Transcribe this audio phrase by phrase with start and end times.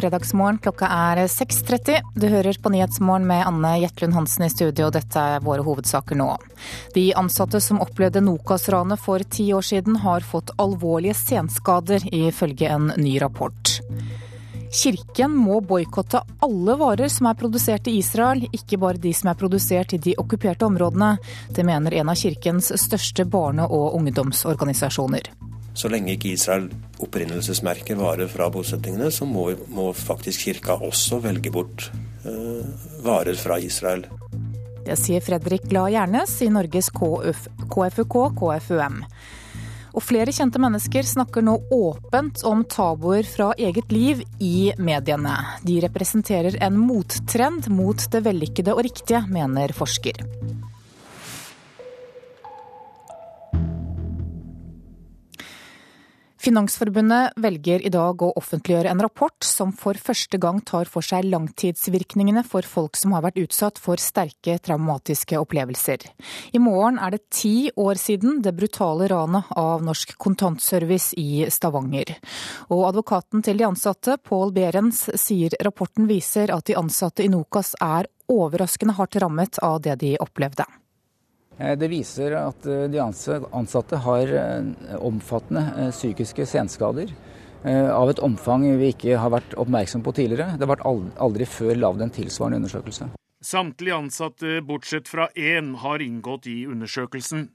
[0.00, 0.58] fredagsmorgen.
[0.64, 2.00] Klokka er 6.30.
[2.16, 4.88] Du hører på Nyhetsmorgen med Anne Jetlund Hansen i studio.
[4.92, 6.30] Dette er våre hovedsaker nå.
[6.94, 12.92] De ansatte som opplevde Nokas-ranet for ti år siden, har fått alvorlige senskader, ifølge en
[12.96, 13.80] ny rapport.
[14.70, 19.38] Kirken må boikotte alle varer som er produsert i Israel, ikke bare de som er
[19.40, 21.16] produsert i de okkuperte områdene.
[21.50, 25.32] Det mener en av kirkens største barne- og ungdomsorganisasjoner.
[25.74, 26.68] Så lenge ikke Israel
[27.00, 31.90] opprinnelsesmerker varer fra bosettingene, så må, må faktisk kirka også velge bort
[32.26, 32.64] eh,
[33.04, 34.06] varer fra Israel.
[34.84, 39.04] Det sier Fredrik La Gjernes i Norges KF, KFUK KFUM.
[39.90, 45.34] Og flere kjente mennesker snakker nå åpent om tabuer fra eget liv i mediene.
[45.66, 50.22] De representerer en mottrend mot det vellykkede og riktige, mener forsker.
[56.40, 61.26] Finansforbundet velger i dag å offentliggjøre en rapport som for første gang tar for seg
[61.28, 66.06] langtidsvirkningene for folk som har vært utsatt for sterke traumatiske opplevelser.
[66.56, 72.16] I morgen er det ti år siden det brutale ranet av Norsk Kontantservice i Stavanger.
[72.72, 77.74] Og advokaten til de ansatte, Pål Berens, sier rapporten viser at de ansatte i Nokas
[77.84, 80.64] er overraskende hardt rammet av det de opplevde.
[81.60, 87.12] Eh, det viser at eh, de ansatte har eh, omfattende psykiske senskader
[87.60, 90.54] av et omfang vi ikke har vært oppmerksom på tidligere.
[90.56, 93.10] Det har vært aldri før lagd en tilsvarende undersøkelse.
[93.44, 97.50] Samtlige ansatte, bortsett fra én, har inngått i undersøkelsen.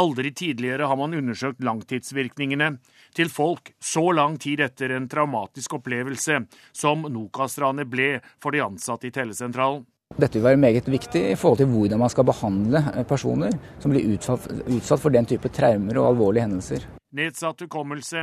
[0.00, 2.70] Aldri tidligere har man undersøkt langtidsvirkningene
[3.12, 6.40] til folk så lang tid etter en traumatisk opplevelse
[6.72, 8.08] som Nokas-ranet ble
[8.40, 9.84] for de ansatte i tellesentralen.
[10.14, 13.90] Dette vil være meget viktig i forhold til hvordan man skal behandle eh, personer som
[13.90, 16.86] blir utsatt for den type traumer og alvorlige hendelser.
[17.14, 18.22] Nedsatt hukommelse,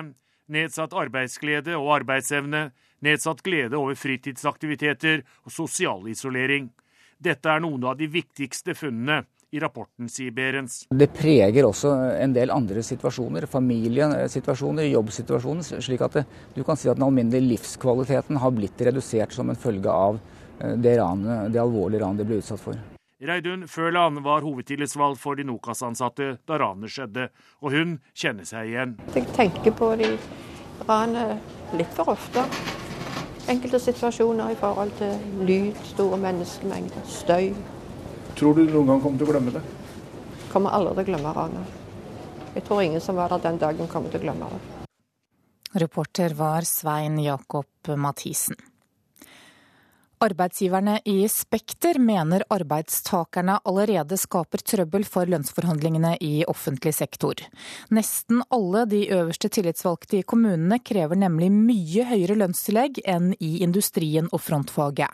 [0.51, 2.69] nedsatt arbeidsglede og arbeidsevne,
[3.03, 6.71] nedsatt glede over fritidsaktiviteter og sosial isolering.
[7.19, 10.85] Dette er noen av de viktigste funnene i rapporten, sier Berens.
[10.95, 11.91] Det preger også
[12.23, 16.23] en del andre situasjoner, familiesituasjoner, jobbsituasjoner, slik at det,
[16.55, 20.21] du kan si at den alminnelige livskvaliteten har blitt redusert som en følge av
[20.81, 22.79] det, ranet, det alvorlige ranet de ble utsatt for.
[23.21, 27.27] Reidun Føland var hovedtillitsvalgt for de Nokas-ansatte da ranet skjedde,
[27.61, 28.95] og hun kjenner seg igjen.
[29.13, 30.15] Jeg tenker på de
[30.87, 31.37] ranene
[31.77, 32.47] litt for ofte.
[33.51, 37.51] Enkelte situasjoner i forhold til lyd, store menneskemengder, støy.
[38.39, 39.61] Tror du noen gang kommer til å glemme det?
[40.49, 41.77] Kommer aldri til å glemme ranet.
[42.55, 44.63] Jeg tror ingen som var der den dagen, kommer til å glemme det.
[45.81, 48.57] Reporter var Svein Jakob Mathisen.
[50.21, 57.41] Arbeidsgiverne i Spekter mener arbeidstakerne allerede skaper trøbbel for lønnsforhandlingene i offentlig sektor.
[57.89, 64.29] Nesten alle de øverste tillitsvalgte i kommunene krever nemlig mye høyere lønnstillegg enn i industrien
[64.29, 65.09] og frontfaget.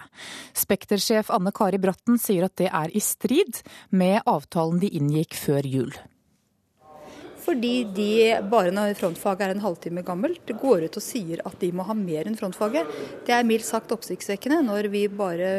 [0.60, 3.64] Spekter-sjef Anne Kari Bratten sier at det er i strid
[3.96, 5.96] med avtalen de inngikk før jul
[7.48, 8.12] fordi de
[8.52, 11.96] bare når frontfaget er en halvtime gammelt, går ut og sier at de må ha
[11.96, 12.92] mer enn frontfaget.
[13.28, 15.52] Det er mildt sagt oppsiktsvekkende når vi bare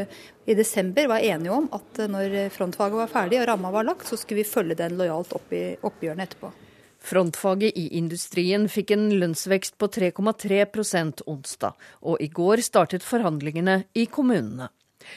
[0.49, 4.21] i desember var enige om at når frontfaget var ferdig og ramma var lagt, så
[4.21, 6.53] skulle vi følge den lojalt opp i oppgjørene etterpå.
[7.09, 14.09] Frontfaget i industrien fikk en lønnsvekst på 3,3% onsdag, og i går startet forhandlingene i
[14.13, 14.69] kommunene.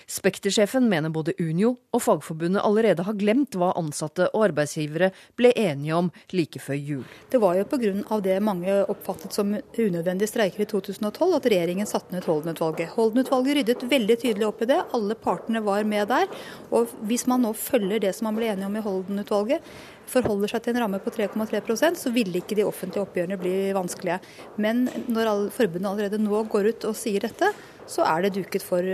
[0.09, 5.97] Spektersjefen mener både Unio og Fagforbundet allerede har glemt hva ansatte og arbeidsgivere ble enige
[5.97, 7.06] om like før jul.
[7.31, 8.19] Det var jo pga.
[8.22, 12.94] det mange oppfattet som unødvendige streiker i 2012 at regjeringen satte ned Holden-utvalget.
[12.96, 16.29] Holden-utvalget ryddet veldig tydelig opp i det, alle partene var med der.
[16.72, 19.73] Og hvis man nå følger det som man ble enige om i Holden-utvalget,
[20.12, 24.19] forholder seg til en ramme på 3,3% så ville ikke de offentlige oppgjørene bli vanskelige.
[24.62, 27.52] Men når forbundet allerede nå går ut og sier dette,
[27.90, 28.86] så er det duket for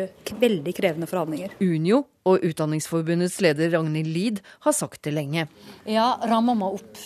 [0.42, 1.58] veldig krevende forhandlinger.
[1.64, 5.48] Unio og Utdanningsforbundets leder Ragnhild Lid har sagt det lenge.
[5.88, 7.06] Ja, ramma må opp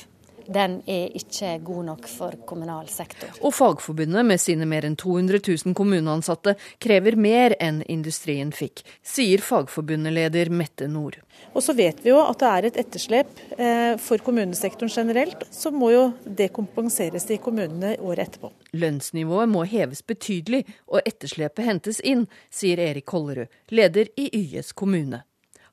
[0.53, 3.31] den er ikke god nok for kommunal sektor.
[3.41, 9.43] Og Fagforbundet med sine mer enn 200 000 kommuneansatte krever mer enn industrien fikk, sier
[9.45, 11.19] Fagforbundet-leder Mette Nord.
[11.53, 15.45] Og så vet vi jo at det er et etterslep eh, for kommunesektoren generelt.
[15.51, 18.51] Så må jo det kompenseres i kommunene året etterpå.
[18.77, 25.23] Lønnsnivået må heves betydelig og etterslepet hentes inn, sier Erik Kollerud, leder i YS kommune.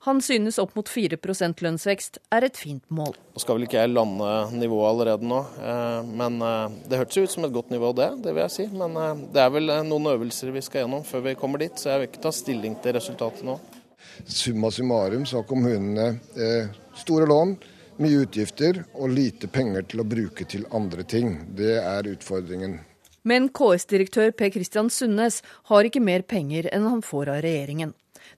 [0.06, 3.16] Han synes opp mot 4% lønnsvekst er et fint mål.
[3.34, 7.34] Nå skal vel ikke jeg lande nivået allerede nå, eh, men eh, det hørtes ut
[7.34, 8.68] som et godt nivå det, det vil jeg si.
[8.70, 11.90] Men eh, det er vel noen øvelser vi skal gjennom før vi kommer dit, så
[11.90, 13.58] jeg vil ikke ta stilling til resultatet nå.
[14.22, 16.06] Summa summarum så har kommunene
[16.98, 17.56] store lån,
[18.02, 21.40] mye utgifter og lite penger til å bruke til andre ting.
[21.58, 22.78] Det er utfordringen.
[23.28, 27.92] Men KS-direktør Per Christian Sundnes har ikke mer penger enn han får av regjeringen.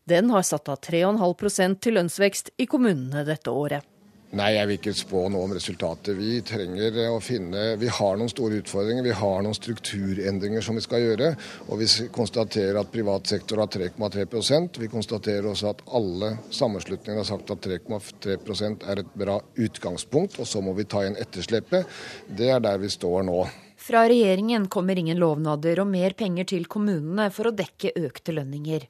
[0.04, 3.86] Den har satt av 3,5% til lønnsvekst i kommunene dette året.
[4.30, 6.12] Nei, jeg vil ikke spå noe om resultatet.
[6.14, 9.02] Vi trenger å finne Vi har noen store utfordringer.
[9.02, 11.32] Vi har noen strukturendringer som vi skal gjøre.
[11.66, 17.26] Og vi konstaterer at privat sektor har 3,3% Vi konstaterer også at alle sammenslutninger har
[17.26, 20.38] sagt at 3,3% er et bra utgangspunkt.
[20.38, 21.90] Og så må vi ta igjen etterslepet.
[22.30, 23.42] Det er der vi står nå.
[23.80, 28.86] Fra regjeringen kommer ingen lovnader om mer penger til kommunene for å dekke økte lønninger.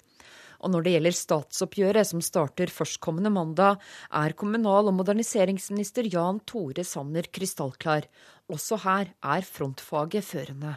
[0.61, 3.81] Og når det gjelder statsoppgjøret, som starter førstkommende mandag,
[4.13, 8.09] er kommunal- og moderniseringsminister Jan Tore Sanner krystallklar.
[8.51, 10.77] Også her er frontfaget førende.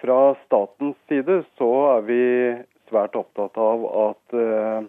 [0.00, 2.22] Fra statens side så er vi
[2.90, 4.88] svært opptatt av at eh,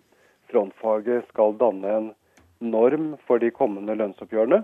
[0.52, 2.10] frontfaget skal danne en
[2.60, 4.64] norm for de kommende lønnsoppgjørene.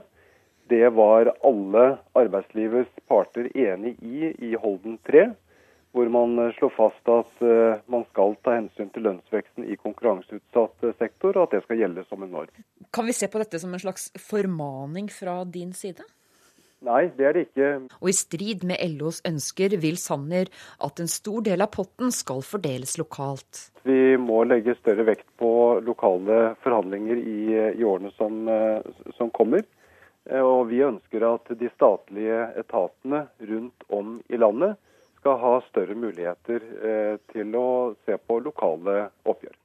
[0.71, 1.85] Det var alle
[2.17, 5.27] arbeidslivets parter enig i i Holden 3
[5.93, 10.87] hvor man eh, slår fast at eh, man skal ta hensyn til lønnsveksten i konkurranseutsatt
[10.87, 12.65] eh, sektor, og at det skal gjelde som en norm.
[12.93, 16.05] Kan vi se på dette som en slags formaning fra din side?
[16.83, 17.67] Nei, det er det ikke.
[18.01, 20.49] Og i strid med LOs ønsker vil Sanner
[20.83, 23.69] at en stor del av potten skal fordeles lokalt.
[23.87, 27.37] Vi må legge større vekt på lokale forhandlinger i,
[27.79, 28.49] i årene som,
[29.15, 29.63] som, kommer.
[30.43, 34.75] Og vi ønsker at de statlige etatene rundt om i landet
[35.23, 39.55] skal ha større muligheter eh, til å se på lokale oppgjør.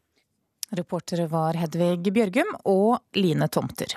[0.78, 3.96] Reportere var Hedvig Bjørgum og Line Tomter.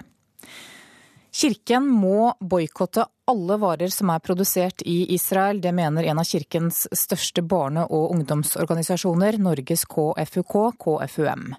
[1.31, 5.61] Kirken må boikotte alle varer som er produsert i Israel.
[5.63, 11.53] Det mener en av kirkens største barne- og ungdomsorganisasjoner, Norges KFUK, KFUM.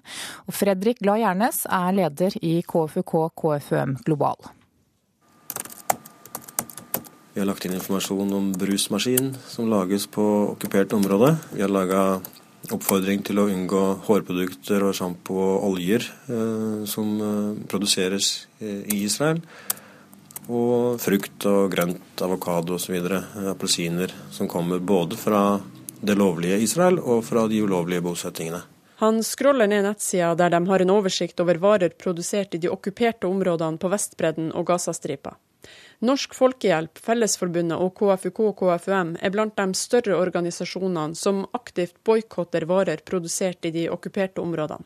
[0.45, 4.53] Og Fredrik Glad Gjernes er leder i KFUK, KFUM Global.
[7.33, 11.31] Vi har lagt inn informasjon om brusmaskin som lages på okkupert område.
[11.53, 12.01] Vi har laga
[12.71, 19.41] oppfordring til å unngå hårprodukter og sjampo og oljer eh, som eh, produseres i Israel.
[20.45, 22.99] Og frukt og grønt, avokado osv.
[23.49, 25.57] Appelsiner som kommer både fra
[26.03, 28.61] det lovlige Israel og fra de ulovlige bosettingene.
[29.01, 33.27] Han scroller ned nettsida der de har en oversikt over varer produsert i de okkuperte
[33.27, 35.33] områdene på Vestbredden og Gazastripa.
[36.03, 42.65] Norsk Folkehjelp, Fellesforbundet og KFUK og KFUM er blant de større organisasjonene som aktivt boikotter
[42.67, 44.83] varer produsert i de okkuperte områdene.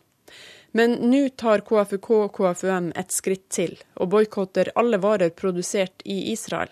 [0.78, 6.19] Men nå tar KFUK og KFUM et skritt til, og boikotter alle varer produsert i
[6.36, 6.69] Israel.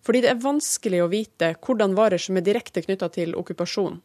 [0.00, 4.00] Fordi det er vanskelig å vite hvordan varer som er direkte knytta til okkupasjon.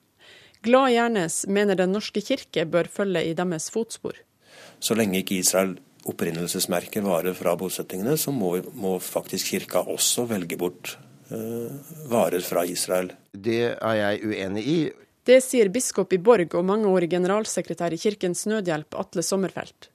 [0.67, 4.19] Glad Gjernes mener Den norske kirke bør følge i deres fotspor.
[4.83, 10.57] Så lenge ikke Israel opprinnelsesmerker varer fra bosettingene, så må, må faktisk kirka også velge
[10.59, 10.95] bort
[11.31, 11.73] uh,
[12.11, 13.11] varer fra Israel.
[13.31, 14.79] Det er jeg uenig i.
[15.27, 19.89] Det sier biskop i Borg og mangeårig generalsekretær i Kirkens Nødhjelp, Atle Sommerfelt.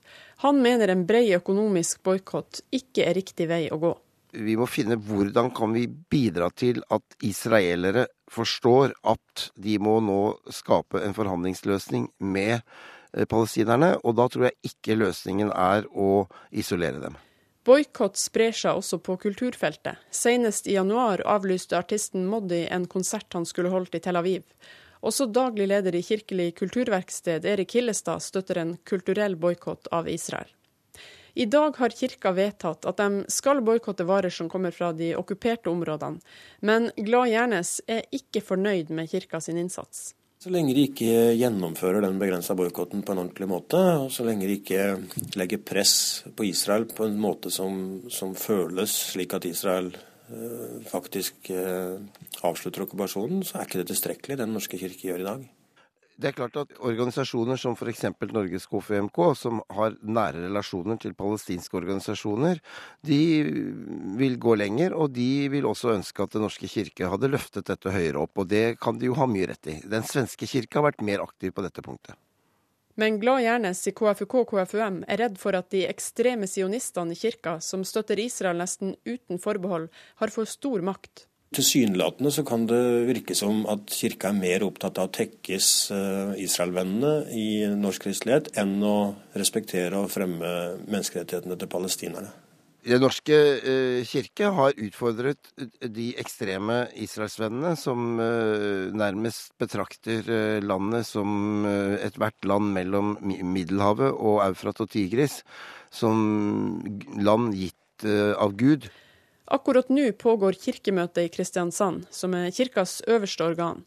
[0.45, 3.93] Han mener en bred økonomisk boikott ikke er riktig vei å gå.
[4.33, 10.21] Vi må finne hvordan kan vi bidra til at israelere forstår at de må nå
[10.53, 17.03] skape en forhandlingsløsning med Eh, palestinerne, og da tror jeg ikke løsningen er å isolere
[17.03, 17.19] dem.
[17.63, 20.01] Boikott sprer seg også på kulturfeltet.
[20.11, 24.43] Senest i januar avlyste artisten Moddi en konsert han skulle holdt i Tel Aviv.
[25.03, 30.51] Også daglig leder i Kirkelig kulturverksted, Erik Hillestad, støtter en kulturell boikott av Israel.
[31.35, 35.71] I dag har kirka vedtatt at de skal boikotte varer som kommer fra de okkuperte
[35.71, 36.21] områdene,
[36.61, 40.13] men Glad Gjernes er ikke fornøyd med kirka sin innsats.
[40.43, 44.49] Så lenge de ikke gjennomfører den begrensa boikotten på en ordentlig måte, og så lenge
[44.51, 44.87] de ikke
[45.39, 45.93] legger press
[46.35, 47.77] på Israel på en måte som,
[48.11, 51.95] som føles slik at Israel eh, faktisk eh,
[52.43, 55.47] avslutter okkupasjonen, så er ikke det tilstrekkelig, den norske kirke gjør i dag.
[56.23, 58.05] Det er klart at organisasjoner som f.eks.
[58.31, 62.61] Norges KFMK, som har nære relasjoner til palestinske organisasjoner,
[63.03, 63.23] de
[64.21, 67.91] vil gå lenger, og de vil også ønske at Den norske kirke hadde løftet dette
[67.91, 68.39] høyere opp.
[68.39, 69.81] Og det kan de jo ha mye rett i.
[69.83, 72.15] Den svenske kirke har vært mer aktiv på dette punktet.
[72.95, 77.57] Men Glad Gjernes i KFUK KFUM er redd for at de ekstreme sionistene i kirka,
[77.65, 79.89] som støtter Israel nesten uten forbehold,
[80.23, 81.27] har for stor makt.
[81.53, 85.67] Tilsynelatende så kan det virke som at kirka er mer opptatt av å tekkes
[86.41, 90.53] israelvennene Israel-vennene i norsk kristelighet enn å respektere og fremme
[90.87, 92.33] menneskerettighetene til palestinerne.
[92.83, 95.53] Den norske eh, kirke har utfordret
[95.87, 100.27] de ekstreme israelsvennene, som eh, nærmest betrakter
[100.65, 101.63] landet som
[102.03, 105.45] ethvert land mellom Middelhavet og Eufrat og Tigris,
[105.95, 106.83] som
[107.23, 108.89] land gitt av Gud.
[109.51, 113.83] Akkurat nå pågår kirkemøtet i Kristiansand, som er kirkas øverste organ.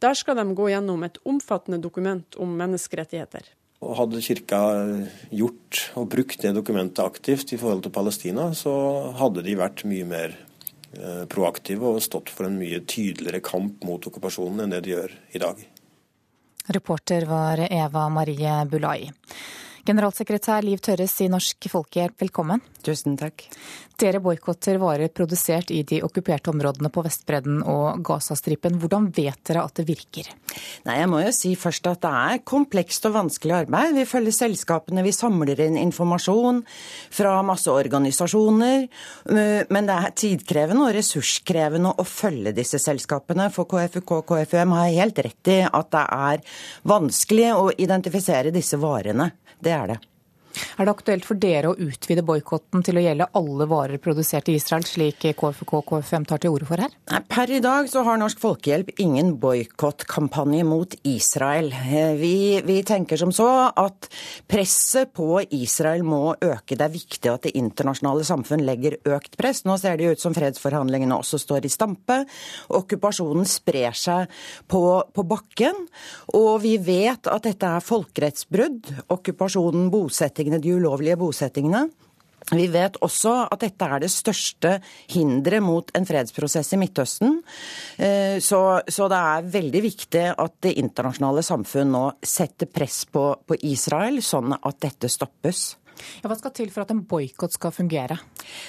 [0.00, 3.44] Der skal de gå gjennom et omfattende dokument om menneskerettigheter.
[3.96, 4.60] Hadde kirka
[5.30, 8.72] gjort og brukt det dokumentet aktivt i forhold til Palestina, så
[9.16, 10.36] hadde de vært mye mer
[10.96, 15.16] eh, proaktive og stått for en mye tydeligere kamp mot okkupasjonen enn det de gjør
[15.36, 15.60] i dag.
[16.72, 19.06] Reporter var Eva Marie Bulai.
[19.86, 22.62] Generalsekretær Liv Tørres i Norsk Folkehjelp, velkommen.
[22.82, 23.44] Tusen takk.
[23.96, 28.80] Dere boikotter varer produsert i de okkuperte områdene på Vestbredden og Gazastripen.
[28.82, 30.32] Hvordan vet dere at det virker?
[30.88, 33.94] Nei, Jeg må jo si først at det er komplekst og vanskelig arbeid.
[33.94, 36.60] Vi følger selskapene, vi samler inn informasjon
[37.14, 38.88] fra masse organisasjoner.
[39.70, 43.52] Men det er tidkrevende og ressurskrevende å følge disse selskapene.
[43.54, 46.46] For KFUK og KFUM har helt rett i at det er
[46.90, 49.30] vanskelig å identifisere disse varene.
[49.60, 49.98] Det er det.
[50.76, 54.56] Er det aktuelt for dere å utvide boikotten til å gjelde alle varer produsert i
[54.58, 56.92] Israel, slik KFK og KFM tar til orde for her?
[57.30, 61.70] Per i dag så har Norsk Folkehjelp ingen boikottkampanje mot Israel.
[61.72, 62.34] Eh, vi,
[62.66, 64.08] vi, tenker som så at
[64.48, 66.76] presset på Israel må øke.
[66.76, 69.64] Det er viktig at det internasjonale samfunn legger økt press.
[69.66, 72.22] Nå ser det ut som fredsforhandlingene også står i stampe.
[72.76, 74.32] Okkupasjonen sprer seg
[74.70, 74.82] på,
[75.12, 75.86] på bakken.
[76.36, 78.92] Og vi vet at dette er folkerettsbrudd.
[79.12, 81.88] Okkupasjonen, bosetting bosettingene, de ulovlige bosettingene.
[82.52, 84.76] Vi vet også at dette er det største
[85.10, 87.40] hinderet mot en fredsprosess i Midtøsten.
[87.98, 93.32] Eh, så, så, det er veldig viktig at det internasjonale samfunn nå setter press på,
[93.42, 95.72] på Israel, sånn at dette stoppes.
[96.20, 98.20] Ja, hva skal til for at en boikott skal fungere?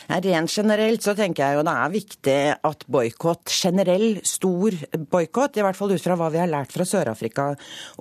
[0.09, 2.39] Rent generelt så tenker jeg jo det er viktig
[2.71, 4.79] at boikott, generell stor
[5.11, 7.51] boikott, i hvert fall ut fra hva vi har lært fra Sør-Afrika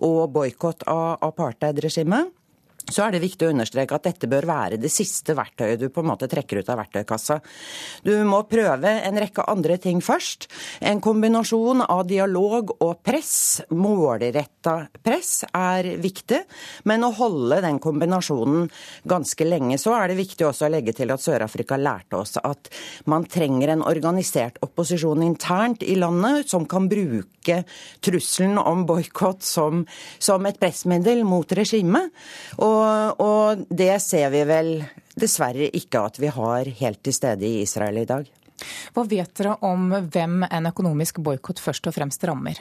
[0.07, 2.33] og boikott av apartheidregimet,
[2.87, 6.05] så er det viktig å understreke at dette bør være det siste verktøyet du på
[6.05, 7.41] en måte trekker ut av verktøykassa.
[8.07, 10.47] Du må prøve en rekke andre ting først.
[10.87, 16.45] En kombinasjon av dialog og press, målretta press, er viktig.
[16.87, 18.69] Men å holde den kombinasjonen
[19.09, 22.71] ganske lenge, så er det viktig også å legge til at Sør-Afrika lærte oss at
[23.11, 27.65] man trenger en organisert opposisjon internt i landet som kan bruke
[28.05, 29.83] trusselen om boikott som,
[30.23, 32.15] som et pressmiddel mot regimet.
[32.63, 34.73] Og og, og det ser vi vel
[35.17, 38.27] dessverre ikke at vi har helt til stede i Israel i dag.
[38.97, 42.59] Hva vet dere om hvem en økonomisk boikott først og fremst rammer?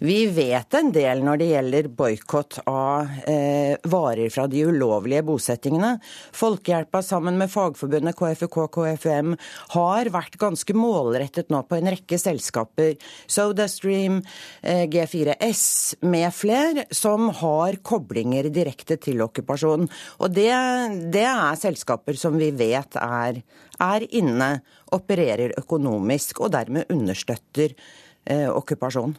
[0.00, 5.98] Vi vet en del når det gjelder boikott av eh, varer fra de ulovlige bosettingene.
[6.36, 9.34] Folkehjelpa sammen med Fagforbundet KFUK KFUM
[9.76, 12.96] har vært ganske målrettet nå på en rekke selskaper,
[13.26, 14.22] SodaStream,
[14.62, 15.64] eh, G4S
[16.08, 19.90] med fler, som har koblinger direkte til okkupasjonen.
[20.24, 20.50] Og det,
[21.14, 23.42] det er selskaper som vi vet er,
[23.82, 24.50] er inne,
[24.94, 29.16] opererer økonomisk og dermed understøtter eh, okkupasjon.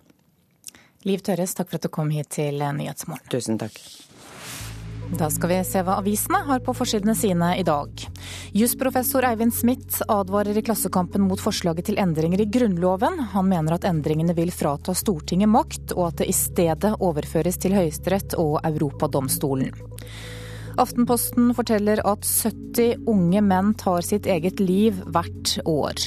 [1.06, 3.30] Liv Tørres, takk for at du kom hit til Nyhetsmorgen.
[3.30, 3.78] Tusen takk.
[5.14, 7.92] Da skal vi se hva avisene har på forsidene sine i dag.
[8.58, 13.20] Jusprofessor Eivind Smith advarer i Klassekampen mot forslaget til endringer i Grunnloven.
[13.36, 17.78] Han mener at endringene vil frata Stortinget makt, og at det i stedet overføres til
[17.78, 19.76] Høyesterett og Europadomstolen.
[20.82, 26.02] Aftenposten forteller at 70 unge menn tar sitt eget liv hvert år.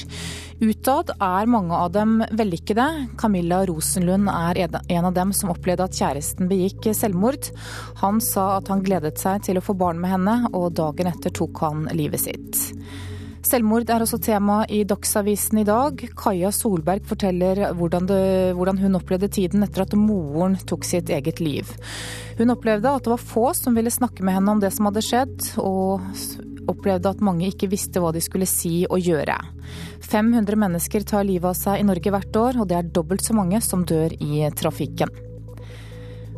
[0.59, 2.85] Utad er mange av dem vellykkede.
[3.17, 7.49] Camilla Rosenlund er en av dem som opplevde at kjæresten begikk selvmord.
[8.03, 11.33] Han sa at han gledet seg til å få barn med henne, og dagen etter
[11.33, 12.59] tok han livet sitt.
[13.45, 16.01] Selvmord er også tema i Dagsavisen i dag.
[16.17, 18.23] Kaja Solberg forteller hvordan, det,
[18.57, 21.71] hvordan, hun opplevde tiden etter at moren tok sitt eget liv.
[22.39, 25.05] Hun opplevde at det var få som ville snakke med henne om det som hadde
[25.05, 26.03] skjedd, og
[26.69, 29.39] opplevde at mange ikke visste hva de skulle si og gjøre.
[30.03, 33.37] 500 mennesker tar livet av seg i Norge hvert år, og det er dobbelt så
[33.37, 35.28] mange som dør i trafikken.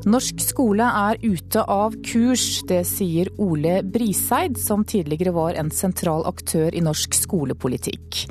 [0.02, 6.26] Norsk skole er ute av kurs, det sier Ole Briseid, som tidligere var en sentral
[6.26, 8.24] aktør i norsk skolepolitikk.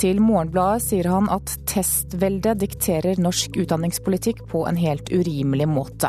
[0.00, 6.08] Til Morgenbladet sier han at testveldet dikterer norsk utdanningspolitikk på en helt urimelig måte.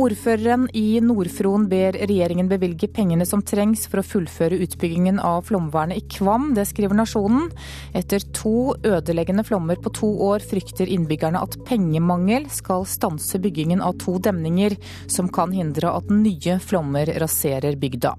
[0.00, 6.00] Ordføreren i Nord-Fron ber regjeringen bevilge pengene som trengs for å fullføre utbyggingen av flomvernet
[6.00, 6.54] i Kvam.
[6.56, 7.50] Det skriver Nasjonen.
[7.92, 13.98] Etter to ødeleggende flommer på to år frykter innbyggerne at pengemangel skal stanse byggingen av
[14.00, 18.16] to demninger som kan hindre at nye flommer raserer bygda.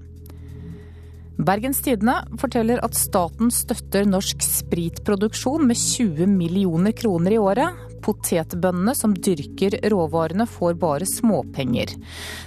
[1.40, 7.80] Bergens Tidende forteller at staten støtter norsk spritproduksjon med 20 millioner kroner i året.
[8.02, 11.94] Potetbøndene som dyrker råvarene får bare småpenger.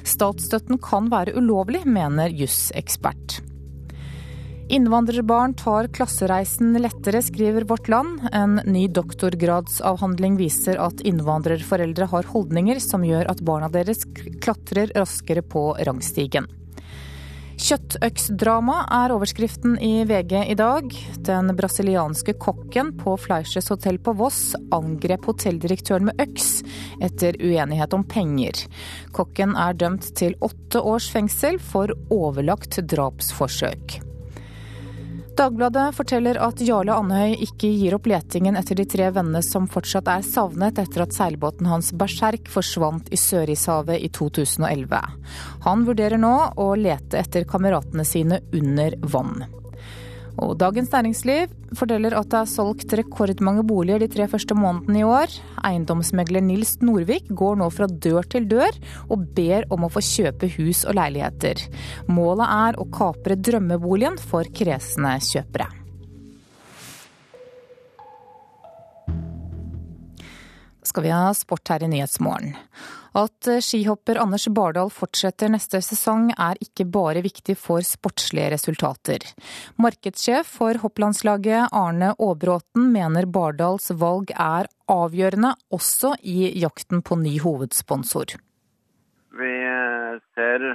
[0.06, 3.40] Statsstøtten kan være ulovlig, mener jusekspert.
[4.66, 8.24] Innvandrerbarn tar klassereisen lettere, skriver Vårt Land.
[8.34, 14.06] En ny doktorgradsavhandling viser at innvandrerforeldre har holdninger som gjør at barna deres
[14.42, 16.50] klatrer raskere på rangstigen.
[17.56, 20.90] Kjøttøksdrama er overskriften i VG i dag.
[21.28, 26.50] Den brasilianske kokken på Fleischers hotell på Voss angrep hotelldirektøren med øks
[27.06, 28.66] etter uenighet om penger.
[29.16, 34.02] Kokken er dømt til åtte års fengsel for overlagt drapsforsøk.
[35.36, 40.08] Dagbladet forteller at Jarle Andøy ikke gir opp letingen etter de tre vennene som fortsatt
[40.08, 45.02] er savnet etter at seilbåten hans Berserk forsvant i Sørishavet i 2011.
[45.68, 49.44] Han vurderer nå å lete etter kameratene sine under vann.
[50.44, 55.08] Og Dagens Næringsliv forteller at det er solgt rekordmange boliger de tre første månedene i
[55.08, 55.32] år.
[55.68, 58.76] Eiendomsmegler Nils Norvik går nå fra dør til dør
[59.08, 61.64] og ber om å få kjøpe hus og leiligheter.
[62.12, 65.72] Målet er å kapre drømmeboligen for kresne kjøpere.
[70.96, 72.54] skal vi ha sport her i Nyhetsmorgen.
[73.16, 79.24] At eh, skihopper Anders Bardal fortsetter neste sesong er ikke bare viktig for sportslige resultater.
[79.80, 87.38] Markedssjef for hopplandslaget Arne Aabråten mener Bardals valg er avgjørende også i jakten på ny
[87.40, 88.36] hovedsponsor.
[89.40, 90.68] Vi eh, ser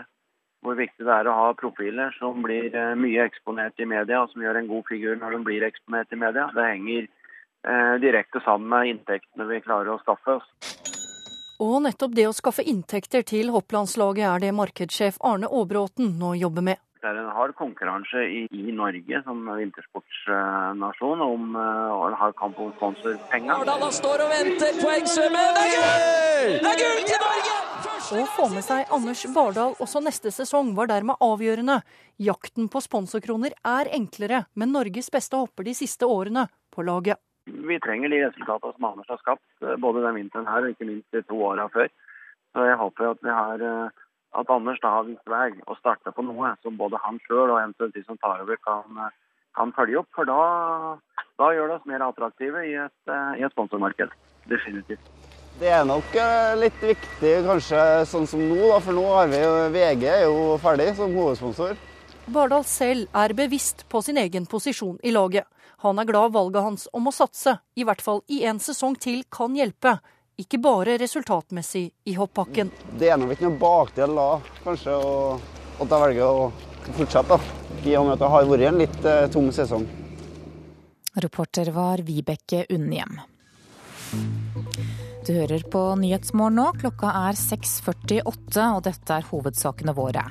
[0.65, 4.33] hvor viktig det er å ha profiler som blir eh, mye eksponert i media, og
[4.33, 6.49] som gjør en god figur når de blir eksponert i media.
[6.57, 7.11] Det henger
[8.01, 11.00] direkte sammen med inntektene vi klarer å skaffe oss.
[11.61, 16.65] Og nettopp det å skaffe inntekter til hopplandslaget er det markedssjef Arne Aabråten nå jobber
[16.71, 16.81] med.
[17.01, 22.59] Det er en hard konkurranse i, i Norge som vintersportsnasjon om uh, å ha kamp
[22.61, 23.55] om sponsorpenger.
[23.55, 25.57] Arendal står og venter, poengsummen!
[25.57, 26.59] Det er gull!
[26.61, 27.57] Det er gull til Norge!
[28.11, 31.79] Å få med seg Anders Bardal også neste sesong var dermed avgjørende.
[32.21, 37.81] Jakten på sponsorkroner er enklere, men Norges beste hopper de siste årene på laget vi
[37.81, 41.13] trenger de resultatene som Anders har skapt, eh, både den vinteren her og ikke minst
[41.13, 41.89] de to åra før.
[42.53, 44.07] Så jeg håper at vi har eh,
[44.41, 47.59] at Anders da har vist vei og starta på noe som både han sjøl og
[47.59, 49.17] eventuelt de som tar over, kan, eh,
[49.59, 50.11] kan følge opp.
[50.15, 50.41] For da,
[51.41, 54.15] da, gjør det oss mer attraktive i et, i et sponsormarked.
[54.51, 55.11] Definitivt.
[55.61, 56.15] Det er nok
[56.57, 60.57] litt viktig kanskje sånn som nå, da, for nå har vi jo VG er jo
[60.63, 61.75] ferdig som hovedsponsor.
[62.31, 65.45] Bardal selv er bevisst på sin egen posisjon i laget.
[65.81, 69.23] Han er glad valget hans om å satse, i hvert fall i en sesong til,
[69.33, 69.95] kan hjelpe.
[70.41, 72.69] Ikke bare resultatmessig i hoppbakken.
[73.01, 74.29] Det er nok ikke noe bakdel da,
[74.65, 74.99] kanskje,
[75.81, 76.51] at jeg velger å
[76.99, 77.33] fortsette.
[77.33, 77.41] da.
[77.81, 79.89] I og med at det har vært en litt uh, tung sesong.
[81.25, 83.17] Reporter var Vibeke Unnhjem.
[85.27, 86.71] Du hører på Nyhetsmorgen nå.
[86.81, 88.23] Klokka er 6.48,
[88.73, 90.25] og dette er hovedsakene våre.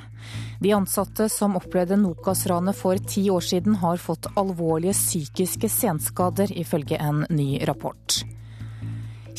[0.60, 6.98] De ansatte som opplevde Nokas-ranet for ti år siden, har fått alvorlige psykiske senskader, ifølge
[6.98, 8.18] en ny rapport.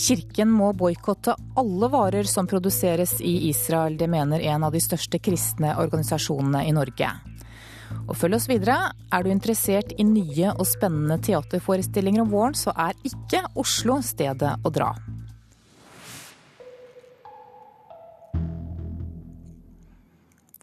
[0.00, 3.98] Kirken må boikotte alle varer som produseres i Israel.
[3.98, 7.10] Det mener en av de største kristne organisasjonene i Norge.
[8.06, 8.78] Og følg oss videre.
[9.10, 14.54] Er du interessert i nye og spennende teaterforestillinger om våren, så er ikke Oslo stedet
[14.62, 14.94] å dra.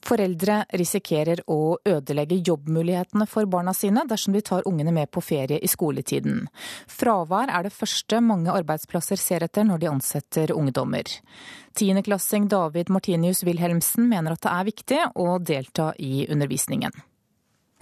[0.07, 5.59] Foreldre risikerer å ødelegge jobbmulighetene for barna sine dersom de tar ungene med på ferie
[5.59, 6.45] i skoletiden.
[6.87, 11.11] Fravær er det første mange arbeidsplasser ser etter når de ansetter ungdommer.
[11.75, 16.95] Tiendeklassing David Martinius Wilhelmsen mener at det er viktig å delta i undervisningen.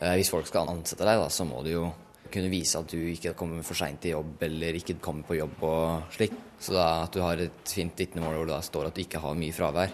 [0.01, 1.85] Eh, hvis folk skal ansette deg, så må du jo
[2.33, 5.61] kunne vise at du ikke kommer for seint til jobb eller ikke kommer på jobb
[5.69, 6.41] og slikt.
[6.59, 9.37] Så da at du har et fint vitnemål hvor det står at du ikke har
[9.37, 9.93] mye fravær,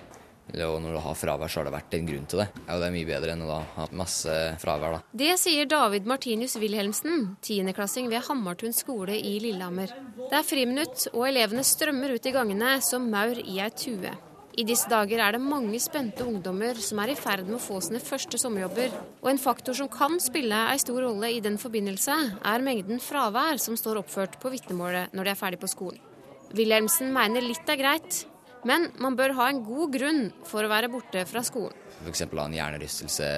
[0.51, 2.47] og når du har fravær, så har det vært en grunn til det.
[2.65, 5.03] Ja, det er mye bedre enn å ha masse fravær, da.
[5.23, 9.93] Det sier David Martinius Wilhelmsen, tiendeklassing ved Hammartun skole i Lillehammer.
[10.25, 14.11] Det er friminutt, og elevene strømmer ut i gangene som maur i ei tue.
[14.59, 17.77] I disse dager er det mange spente ungdommer som er i ferd med å få
[17.83, 18.91] sine første sommerjobber.
[19.23, 23.61] Og en faktor som kan spille ei stor rolle i den forbindelse, er mengden fravær
[23.63, 26.03] som står oppført på vitnemålet når de er ferdig på skolen.
[26.51, 28.25] Wilhelmsen mener litt er greit,
[28.67, 31.77] men man bør ha en god grunn for å være borte fra skolen.
[32.01, 32.25] F.eks.
[32.25, 33.31] ha en hjernerystelse,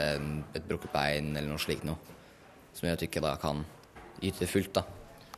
[0.55, 1.99] et brukket bein eller noe slikt noe.
[2.73, 3.63] Som gjør at du ikke da kan
[4.23, 4.79] yte fullt.
[4.79, 4.83] da.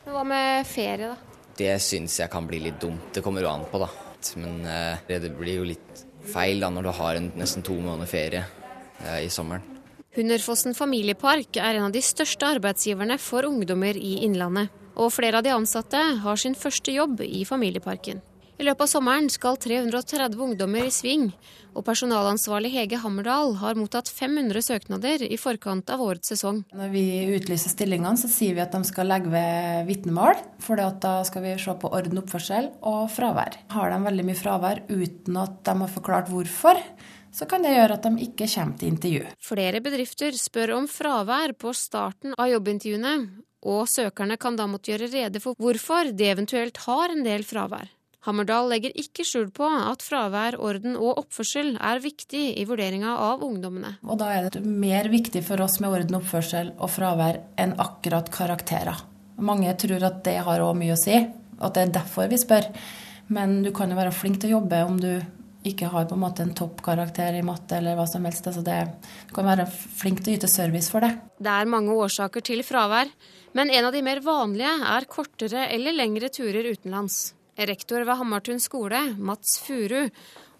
[0.06, 1.38] Hva med ferie, da?
[1.56, 3.10] Det syns jeg kan bli litt dumt.
[3.14, 3.88] Det kommer jo an på, da.
[4.40, 8.10] Men eh, det blir jo litt feil da når du har en nesten to måneder
[8.10, 8.44] ferie
[9.02, 9.64] eh, i sommeren.
[10.16, 14.72] Hunderfossen familiepark er en av de største arbeidsgiverne for ungdommer i Innlandet.
[14.96, 18.22] Og flere av de ansatte har sin første jobb i familieparken.
[18.56, 21.26] I løpet av sommeren skal 330 ungdommer i sving,
[21.76, 26.62] og personalansvarlig Hege Hammerdal har mottatt 500 søknader i forkant av årets sesong.
[26.72, 27.02] Når vi
[27.36, 31.52] utlyser stillingene, så sier vi at de skal legge ved vitnemål, for da skal vi
[31.60, 33.58] se på orden, oppførsel og fravær.
[33.74, 36.80] Har de veldig mye fravær uten at de har forklart hvorfor,
[37.36, 39.26] så kan det gjøre at de ikke kommer til intervju.
[39.44, 43.18] Flere bedrifter spør om fravær på starten av jobbintervjuene,
[43.66, 47.90] og søkerne kan da måtte gjøre rede for hvorfor de eventuelt har en del fravær.
[48.26, 53.44] Hammerdal legger ikke skjul på at fravær, orden og oppførsel er viktig i vurderinga av
[53.46, 53.96] ungdommene.
[54.02, 58.30] Og da er det mer viktig for oss med orden, oppførsel og fravær enn akkurat
[58.34, 59.04] karakterer.
[59.38, 62.66] Mange tror at det har òg mye å si, at det er derfor vi spør.
[63.30, 65.12] Men du kan jo være flink til å jobbe om du
[65.66, 68.46] ikke har på en måte en toppkarakter i matte eller hva som helst.
[68.46, 68.76] Altså det,
[69.28, 71.14] du kan være flink til å yte service for det.
[71.42, 73.10] Det er mange årsaker til fravær,
[73.58, 77.36] men en av de mer vanlige er kortere eller lengre turer utenlands.
[77.56, 80.10] Rektor ved Hamartun skole, Mats Furu,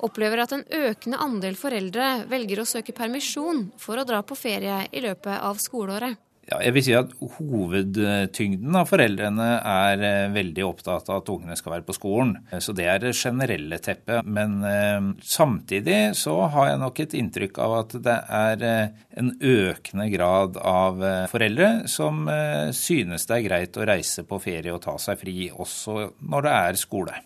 [0.06, 4.86] opplever at en økende andel foreldre velger å søke permisjon for å dra på ferie
[4.92, 6.16] i løpet av skoleåret.
[6.46, 11.56] Ja, jeg vil si at Hovedtyngden av foreldrene er eh, veldig opptatt av at ungene
[11.58, 12.36] skal være på skolen.
[12.62, 14.22] Så det er det generelle teppet.
[14.22, 19.34] Men eh, samtidig så har jeg nok et inntrykk av at det er eh, en
[19.42, 24.70] økende grad av eh, foreldre som eh, synes det er greit å reise på ferie
[24.70, 27.22] og ta seg fri, også når det er skole.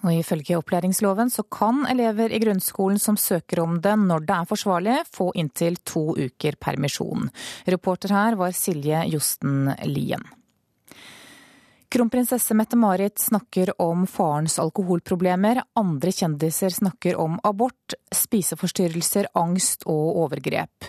[0.00, 4.48] Og Ifølge opplæringsloven så kan elever i grunnskolen som søker om det når det er
[4.48, 7.28] forsvarlig, få inntil to uker permisjon.
[7.68, 10.24] Reporter her var Silje Josten Lien.
[11.90, 20.86] Kronprinsesse Mette-Marit snakker om farens alkoholproblemer, andre kjendiser snakker om abort, spiseforstyrrelser, angst og overgrep.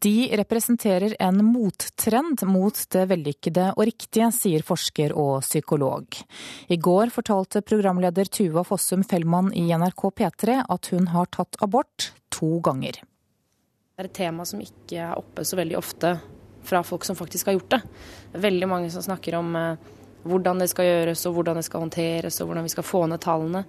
[0.00, 6.16] De representerer en mottrend mot det vellykkede og riktige, sier forsker og psykolog.
[6.72, 12.08] I går fortalte programleder Tuva Fossum Fellmann i NRK P3 at hun har tatt abort
[12.32, 12.96] to ganger.
[12.96, 16.16] Det er et tema som ikke er oppe så veldig ofte
[16.64, 17.82] fra folk som faktisk har gjort det.
[18.48, 22.40] Veldig mange som snakker om eh, hvordan det skal gjøres og hvordan det skal håndteres
[22.40, 23.64] og hvordan vi skal få ned tallene.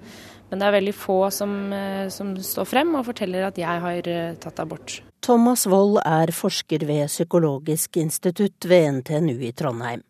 [0.50, 4.08] Men det er veldig få som, eh, som står frem og forteller at jeg har
[4.10, 5.00] eh, tatt abort.
[5.22, 10.02] Thomas Wold er forsker ved Psykologisk institutt ved NTNU i Trondheim.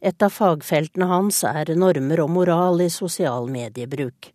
[0.00, 4.32] Et av fagfeltene hans er normer og moral i sosial mediebruk.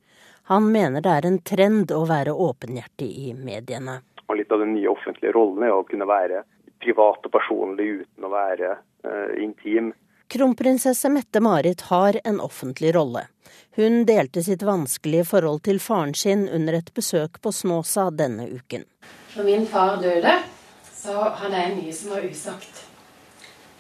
[0.47, 3.97] Han mener det er en trend å være åpenhjertig i mediene.
[4.27, 6.45] Og litt av den nye offentlige rollen er å kunne være
[6.83, 9.91] privat og personlig uten å være uh, intim.
[10.27, 13.27] Kronprinsesse Mette-Marit har en offentlig rolle.
[13.75, 18.83] Hun delte sitt vanskelige forhold til faren sin under et besøk på Snåsa denne uken.
[19.37, 20.33] Når min far døde,
[20.91, 22.81] så hadde jeg mye som var usagt.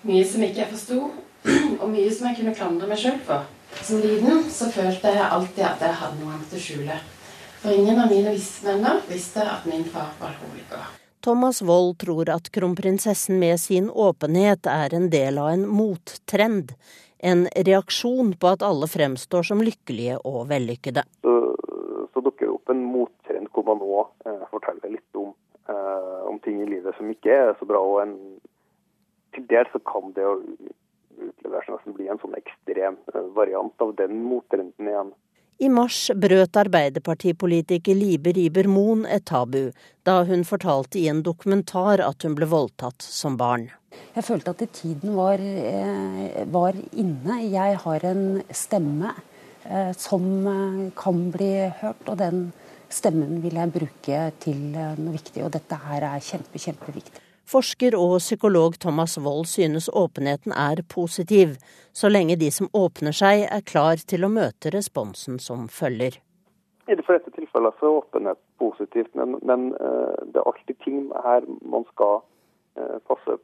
[0.07, 0.99] Mye som ikke jeg forsto,
[1.81, 3.43] og mye som jeg kunne klandre meg sjøl for.
[3.81, 7.01] Som liten så følte jeg alltid at jeg hadde noe annet å skjule.
[7.59, 10.87] For ingen av mine venner visste at min far var alkoholiker.
[11.27, 16.69] Thomas Wold tror at kronprinsessen med sin åpenhet er en del av en mottrend.
[17.19, 21.03] En reaksjon på at alle fremstår som lykkelige og vellykkede.
[21.27, 21.33] Så,
[22.13, 25.33] så dukker det opp en mottrend hvor man nå eh, forteller litt om,
[25.67, 27.83] eh, om, ting i livet som ikke er så bra.
[27.83, 28.15] og en,
[29.35, 33.83] Til dels så kan det å utlevere seg nesten bli en sånn ekstrem eh, variant
[33.83, 35.11] av den mottrenden igjen.
[35.57, 39.71] I mars brøt arbeiderpartipolitiker Libe Riiber Moen et tabu
[40.05, 43.65] da hun fortalte i en dokumentar at hun ble voldtatt som barn.
[44.13, 47.39] Jeg følte at tiden var, eh, var inne.
[47.49, 49.15] Jeg har en stemme
[49.65, 52.51] eh, som eh, kan bli hørt, og den
[52.93, 55.41] stemmen vil jeg bruke til noe viktig.
[55.41, 57.26] Og dette her er kjempe, kjempeviktig.
[57.47, 61.55] Forsker og psykolog Thomas Wold synes åpenheten er positiv,
[61.93, 66.17] så lenge de som åpner seg er klar til å møte responsen som følger.
[66.91, 71.07] I de fleste tilfeller så er åpenhet positivt, men, men uh, det er alltid ting
[71.23, 72.19] her man skal
[72.79, 73.37] uh, passe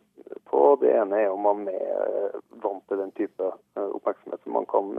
[0.52, 0.62] på.
[0.84, 4.98] Det ene er om man er uh, vant til den type oppmerksomhet som man kan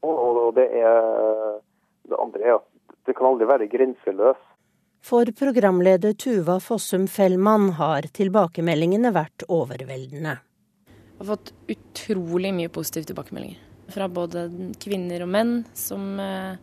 [0.00, 0.16] få.
[0.16, 1.60] Og det, er,
[2.08, 2.68] det andre er at
[3.04, 4.48] det kan aldri være grenseløst.
[5.04, 10.38] For programleder Tuva Fossum Fellmann har tilbakemeldingene vært overveldende.
[10.88, 13.58] Jeg har fått utrolig mye positive tilbakemeldinger.
[13.92, 14.46] Fra både
[14.80, 16.56] kvinner og menn som, eh,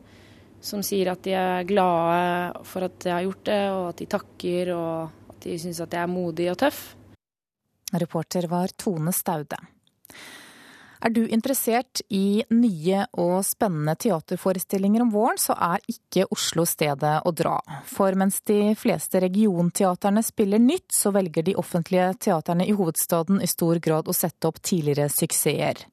[0.60, 4.06] som sier at de er glade for at jeg har gjort det, og at de
[4.18, 6.96] takker og at de syns at jeg er modig og tøff.
[7.94, 9.62] Reporter var Tone Staude.
[11.02, 17.16] Er du interessert i nye og spennende teaterforestillinger om våren, så er ikke Oslo stedet
[17.26, 17.56] å dra.
[17.90, 23.50] For mens de fleste regionteaterne spiller nytt, så velger de offentlige teaterne i hovedstaden i
[23.50, 25.88] stor grad å sette opp tidligere suksesser.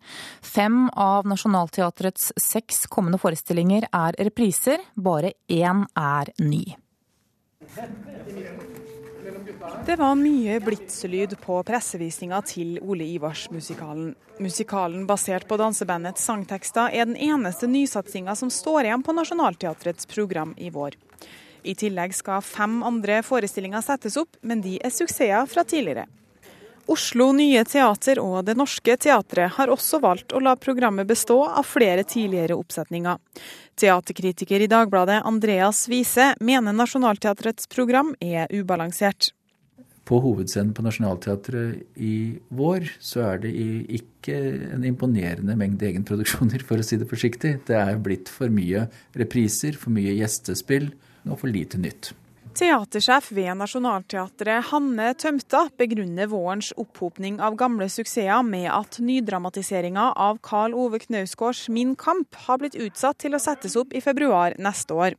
[0.44, 6.66] Fem av Nationaltheatrets seks kommende forestillinger er repriser, bare én er ny.
[9.86, 14.12] Det var mye blitselyd på pressevisninga til Ole Ivars-musikalen.
[14.38, 20.54] Musikalen basert på dansebandets sangtekster er den eneste nysatsinga som står igjen på Nationaltheatrets program
[20.58, 20.94] i vår.
[21.62, 26.06] I tillegg skal fem andre forestillinger settes opp, men de er suksesser fra tidligere.
[26.88, 31.66] Oslo Nye Teater og Det Norske Teatret har også valgt å la programmet bestå av
[31.68, 33.18] flere tidligere oppsetninger.
[33.76, 39.34] Teaterkritiker i Dagbladet Andreas Wiese mener Nationaltheatrets program er ubalansert.
[40.08, 43.50] På hovedscenen på Nationaltheatret i vår så er det
[43.98, 44.38] ikke
[44.72, 47.58] en imponerende mengde egenproduksjoner, for å si det forsiktig.
[47.68, 48.86] Det er blitt for mye
[49.20, 50.88] repriser, for mye gjestespill
[51.28, 52.14] og for lite nytt.
[52.58, 60.40] Teatersjef ved Nationaltheatret Hanne Tømta begrunner vårens opphopning av gamle suksesser med at nydramatiseringa av
[60.42, 64.96] Karl Ove Knausgårds Min kamp har blitt utsatt til å settes opp i februar neste
[64.96, 65.18] år.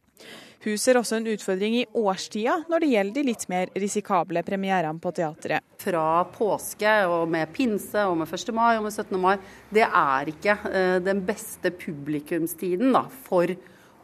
[0.63, 4.99] Hun ser også en utfordring i årstida når det gjelder de litt mer risikable premierene
[4.99, 5.63] på teatret.
[5.79, 8.51] Fra påske og med pinse og med 1.
[8.57, 9.15] mai og med 17.
[9.23, 9.37] mai,
[9.71, 13.55] det er ikke eh, den beste publikumstiden da, for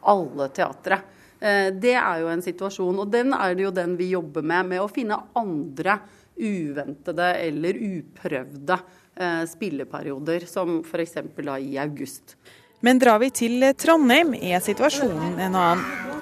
[0.08, 1.02] alle teatre.
[1.40, 4.72] Eh, det er jo en situasjon, og den er det jo den vi jobber med.
[4.72, 6.00] Med å finne andre
[6.40, 11.20] uventede eller uprøvde eh, spilleperioder, som f.eks.
[11.60, 12.38] i august.
[12.80, 16.15] Men drar vi til Trondheim, er situasjonen en annen.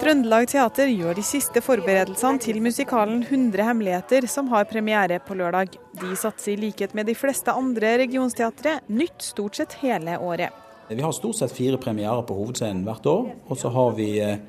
[0.00, 5.76] Trøndelag Teater gjør de siste forberedelsene til musikalen 100 hemmeligheter, som har premiere på lørdag.
[6.00, 10.56] De satser i likhet med de fleste andre regionsteatre nytt stort sett hele året.
[10.88, 13.30] Vi har stort sett fire premierer på hovedscenen hvert år.
[13.48, 14.40] Og så har vi eh,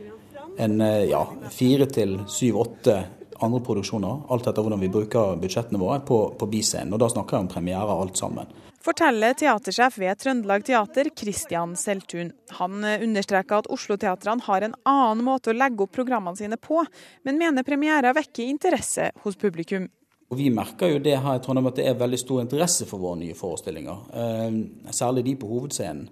[0.63, 2.97] en eh, ja, fire til syv-åtte
[3.43, 6.93] andre produksjoner, alt etter hvordan vi bruker budsjettene våre, på, på biscenen.
[6.95, 8.51] Og da snakker jeg om premierer alt sammen.
[8.85, 12.29] Forteller teatersjef ved Trøndelag Teater, Kristian Seltun.
[12.59, 16.83] Han eh, understreker at Oslo-teatrene har en annen måte å legge opp programmene sine på,
[17.25, 19.89] men mener premierer vekker interesse hos publikum.
[20.29, 23.01] Og Vi merker jo det her i Trondheim at det er veldig stor interesse for
[23.01, 23.99] våre nye forestillinger.
[24.89, 26.07] Særlig de på hovedscenen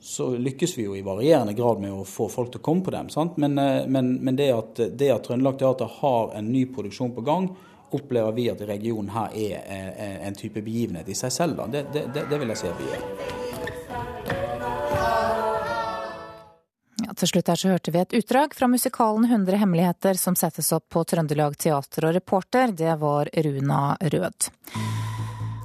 [0.00, 2.94] så lykkes vi jo i varierende grad med å få folk til å komme på
[2.94, 3.10] dem.
[3.36, 7.50] Men, eh, men, men, det at, at Trøndelag Teater har en ny produksjon på gang,
[7.90, 11.64] opplever vi at regionen her er, er en type begivenhet i seg selv.
[11.72, 12.86] Det, det, det, vil jeg si at vi.
[17.00, 20.70] Ja, til slutt her så hørte vi et utdrag fra musikalen 100 hemmeligheter som settes
[20.76, 24.50] opp på Trøndelag Teater, og reporter det var Runa Rød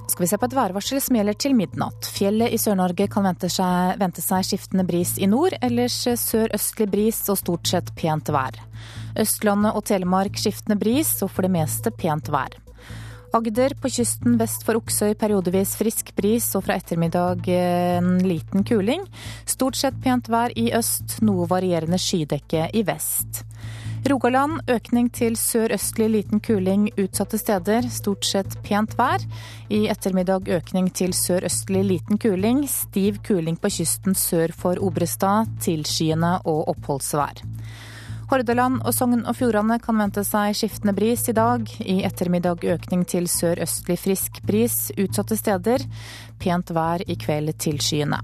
[0.08, 2.10] skal vi se på et værvarsel som gjelder til midnatt.
[2.16, 7.24] Fjellet i Sør-Norge kan vente seg, vente seg, skiftende bris i nord, ellers sørøstlig bris
[7.32, 8.60] og stort sett pent vær.
[9.20, 12.60] Østlandet og Telemark skiftende bris og for det meste pent vær.
[13.36, 19.04] Agder på kysten vest for Oksøy periodevis frisk bris og fra ettermiddag en liten kuling.
[19.44, 23.44] Stort sett pent vær i øst, noe varierende skydekke i vest.
[24.06, 27.88] Rogaland økning til sørøstlig liten kuling utsatte steder.
[27.90, 29.24] Stort sett pent vær.
[29.74, 32.68] I ettermiddag økning til sørøstlig liten kuling.
[32.70, 35.50] Stiv kuling på kysten sør for Obrestad.
[35.66, 37.42] Tilskyende og oppholdsvær.
[38.30, 41.66] Hordaland og Sogn og Fjordane kan vente seg skiftende bris i dag.
[41.82, 45.82] I ettermiddag økning til sørøstlig frisk bris utsatte steder.
[46.38, 48.22] Pent vær i kveld tilskyende.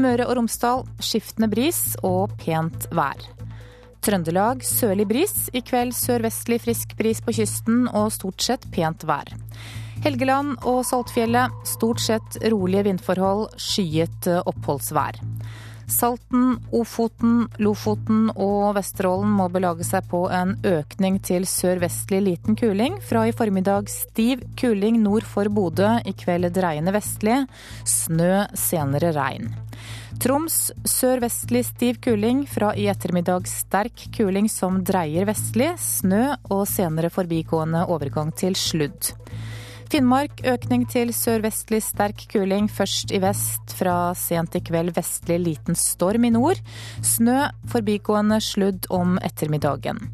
[0.00, 3.20] Møre og Romsdal skiftende bris og pent vær.
[4.02, 5.34] Trøndelag sørlig bris.
[5.54, 9.30] I kveld sørvestlig frisk bris på kysten og stort sett pent vær.
[10.02, 15.20] Helgeland og Saltfjellet stort sett rolige vindforhold, skyet oppholdsvær.
[15.92, 22.96] Salten, Ofoten, Lofoten og Vesterålen må belage seg på en økning til sørvestlig liten kuling.
[23.04, 27.42] Fra i formiddag stiv kuling nord for Bodø, i kveld dreiende vestlig.
[27.86, 29.52] Snø, senere regn.
[30.22, 35.72] Troms sørvestlig stiv kuling, fra i ettermiddag sterk kuling som dreier vestlig.
[35.82, 39.10] Snø og senere forbigående overgang til sludd.
[39.90, 43.74] Finnmark økning til sørvestlig sterk kuling, først i vest.
[43.74, 46.62] Fra sent i kveld vestlig liten storm i nord.
[47.02, 47.40] Snø,
[47.74, 50.04] forbigående sludd om ettermiddagen.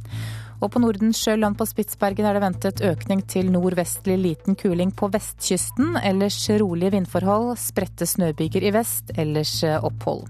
[0.59, 5.95] Og på Nordensjøland på Spitsbergen er det ventet økning til nordvestlig liten kuling på vestkysten.
[6.03, 10.27] Ellers rolige vindforhold, spredte snøbyger i vest, ellers opphold.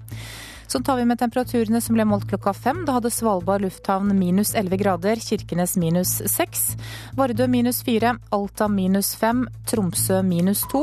[0.68, 2.82] Så tar vi med temperaturene som ble målt klokka fem.
[2.84, 6.64] Da hadde Svalbard lufthavn minus 11 grader, Kirkenes minus 6,
[7.16, 10.82] Vardø minus 4, Alta minus 5, Tromsø minus 2,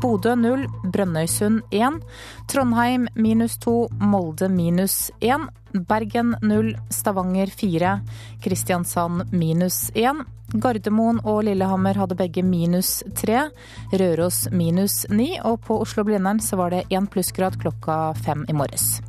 [0.00, 2.00] Bodø 0, Brønnøysund 1,
[2.48, 3.76] Trondheim minus 2,
[4.08, 5.44] Molde minus 1,
[5.84, 8.00] Bergen 0, Stavanger 4,
[8.42, 10.24] Kristiansand minus 1.
[10.54, 13.48] Gardermoen og Lillehammer hadde begge minus 3,
[13.92, 19.00] Røros minus 9, og på Oslo-Blindern så var det 1 plussgrad klokka fem i morges.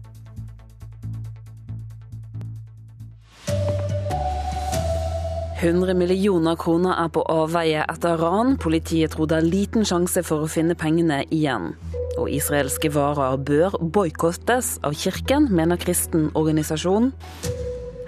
[5.58, 8.60] «100 millioner kroner er på avveie etter ran.
[8.62, 11.72] Politiet tror det er liten sjanse for å finne pengene igjen.
[12.22, 17.10] Og israelske varer bør boikottes av kirken, mener kristen organisasjon.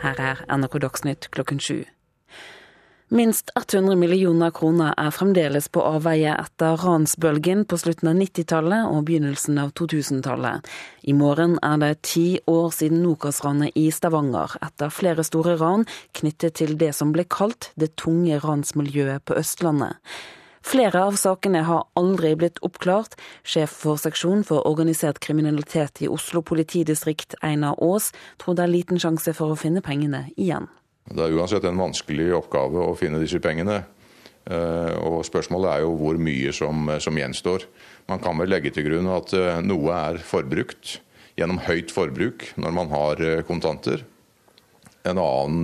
[0.04, 1.82] Her er NRK Dagsnytt klokken sju.
[3.12, 9.08] Minst 100 millioner kroner er fremdeles på avveie etter ransbølgen på slutten av 90-tallet og
[9.08, 10.68] begynnelsen av 2000-tallet.
[11.10, 15.88] I morgen er det ti år siden Nokas-ranet i Stavanger, etter flere store ran
[16.22, 19.98] knyttet til det som ble kalt det tunge ransmiljøet på Østlandet.
[20.62, 23.18] Flere av sakene har aldri blitt oppklart.
[23.42, 29.02] Sjef for seksjon for organisert kriminalitet i Oslo politidistrikt, Einar Aas, tror det er liten
[29.02, 30.70] sjanse for å finne pengene igjen.
[31.10, 33.82] Det er uansett en vanskelig oppgave å finne disse pengene.
[34.50, 37.66] Eh, og Spørsmålet er jo hvor mye som, som gjenstår.
[38.10, 41.00] Man kan vel legge til grunn at eh, noe er forbrukt
[41.40, 44.06] gjennom høyt forbruk når man har eh, kontanter.
[45.08, 45.64] En annen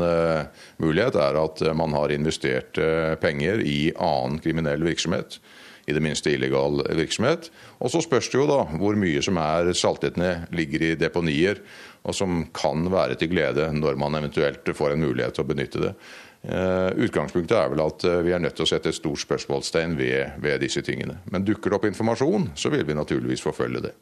[0.80, 2.80] mulighet er at man har investert
[3.20, 5.36] penger i annen kriminell virksomhet.
[5.86, 7.52] I det minste illegal virksomhet.
[7.78, 11.62] Og så spørs det jo da hvor mye som er saltet ned, ligger i deponier
[12.06, 15.82] og som kan være til glede når man eventuelt får en mulighet til å benytte
[15.82, 15.94] det.
[16.46, 19.96] Eh, utgangspunktet er vel at eh, vi er nødt til å sette et stort spørsmålstegn
[19.98, 21.18] ved, ved disse tingene.
[21.34, 23.96] Men dukker det opp informasjon, så vil vi naturligvis forfølge det.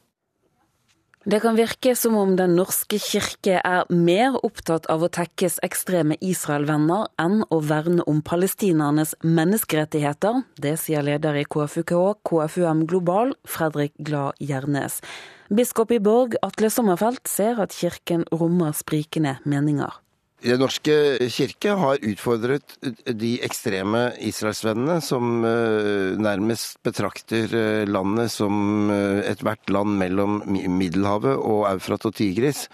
[1.24, 6.18] Det kan virke som om Den norske kirke er mer opptatt av å tekkes ekstreme
[6.20, 10.44] Israel-venner enn å verne om palestinernes menneskerettigheter.
[10.60, 11.96] Det sier leder i KFUK,
[12.28, 15.00] KFUM Global, Fredrik Glad Gjernes.
[15.48, 20.03] Biskop i Borg, Atle Sommerfelt, ser at kirken rommer sprikende meninger.
[20.44, 20.94] Den norske
[21.32, 22.74] kirke har utfordret
[23.08, 31.38] de ekstreme israelsvennene som eh, nærmest betrakter eh, landet som eh, ethvert land mellom Middelhavet
[31.40, 32.66] og Eufrat og Tigris,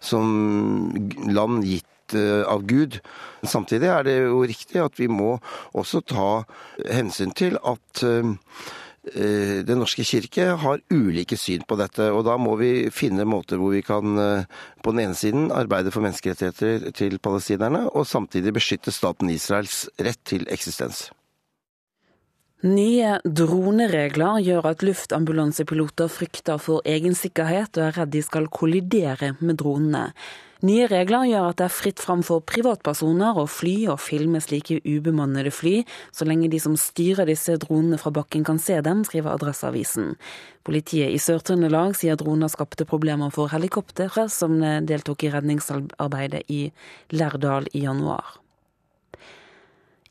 [0.00, 0.88] som
[1.28, 1.84] land gitt
[2.48, 2.94] av Gud.
[3.44, 5.34] Samtidig er det jo riktig at vi må
[5.76, 6.28] også ta
[6.88, 8.00] hensyn til at
[9.14, 12.10] Den norske kirke har ulike syn på dette.
[12.12, 14.48] og Da må vi finne måter hvor vi kan eh,
[14.82, 20.20] på den ene siden arbeide for menneskerettigheter til palestinerne, og samtidig beskytte staten Israels rett
[20.28, 21.08] til eksistens.
[22.66, 29.36] Nye droneregler gjør at luftambulansepiloter frykter for egen sikkerhet og er redd de skal kollidere
[29.38, 30.08] med dronene.
[30.66, 34.80] Nye regler gjør at det er fritt fram for privatpersoner å fly og filme slike
[34.82, 39.36] ubemannede fly, så lenge de som styrer disse dronene fra bakken kan se dem, skriver
[39.36, 40.16] Adresseavisen.
[40.66, 46.64] Politiet i Sør-Trøndelag sier droner skapte problemer for helikoptre som deltok i redningsarbeidet i
[47.14, 48.40] Lærdal i januar.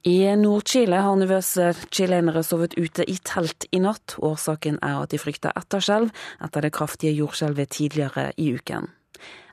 [0.07, 4.15] I Nord-Chile har nervøse chilenere sovet ute i telt i natt.
[4.23, 6.13] Årsaken er at de frykter etterskjelv
[6.47, 8.87] etter det kraftige jordskjelvet tidligere i uken.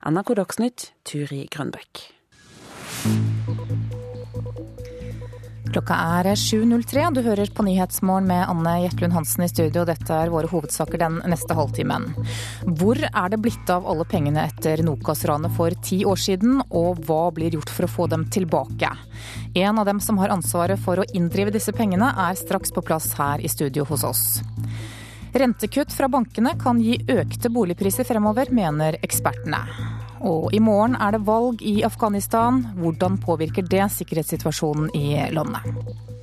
[0.05, 2.01] NRK Dagsnytt, Turi Grønbekk.
[5.73, 7.07] Klokka er 7.03.
[7.17, 9.87] Du hører på Nyhetsmorgen med Anne Jetlund Hansen i studio.
[9.89, 12.05] Dette er våre hovedsaker den neste halvtimen.
[12.77, 17.31] Hvor er det blitt av alle pengene etter Nokas-ranet for ti år siden, og hva
[17.33, 18.93] blir gjort for å få dem tilbake?
[19.57, 23.15] En av dem som har ansvaret for å inndrive disse pengene, er straks på plass
[23.17, 24.27] her i studio hos oss.
[25.35, 29.59] Rentekutt fra bankene kan gi økte boligpriser fremover, mener ekspertene.
[30.23, 32.63] Og i morgen er det valg i Afghanistan.
[32.79, 36.14] Hvordan påvirker det sikkerhetssituasjonen i landet?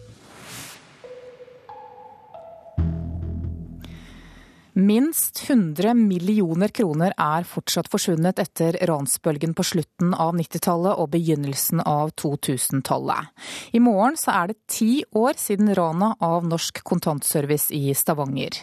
[4.74, 11.82] Minst 100 millioner kroner er fortsatt forsvunnet etter ransbølgen på slutten av 90-tallet og begynnelsen
[11.84, 13.34] av 2000-tallet.
[13.76, 18.62] I morgen så er det ti år siden rana av Norsk Kontantservice i Stavanger.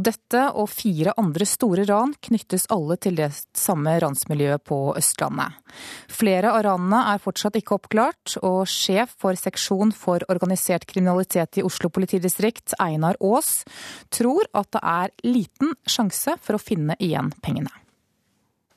[0.00, 5.60] Og dette og fire andre store ran knyttes alle til det samme ransmiljøet på Østlandet.
[6.08, 11.68] Flere av ranene er fortsatt ikke oppklart, og sjef for seksjon for organisert kriminalitet i
[11.68, 13.60] Oslo politidistrikt, Einar Aas,
[14.08, 17.72] tror at det er lite liten sjanse for å finne igjen pengene.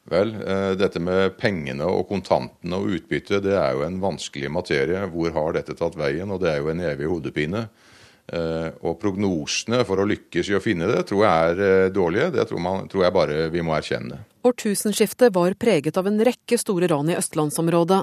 [0.09, 5.05] Vel, eh, dette med pengene og kontantene og utbytte, det er jo en vanskelig materie.
[5.07, 6.29] Hvor har dette tatt veien?
[6.31, 7.69] Og det er jo en evig hodepine.
[8.23, 12.29] Eh, og prognosene for å lykkes i å finne det, tror jeg er eh, dårlige.
[12.35, 14.21] Det tror, man, tror jeg bare vi må erkjenne.
[14.47, 17.99] Årtusenskiftet var preget av en rekke store ran i østlandsområdet,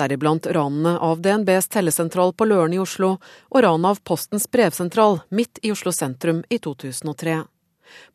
[0.00, 5.60] deriblant ranene av DNBs tellesentral på Løren i Oslo og ranet av Postens brevsentral midt
[5.64, 7.42] i Oslo sentrum i 2003.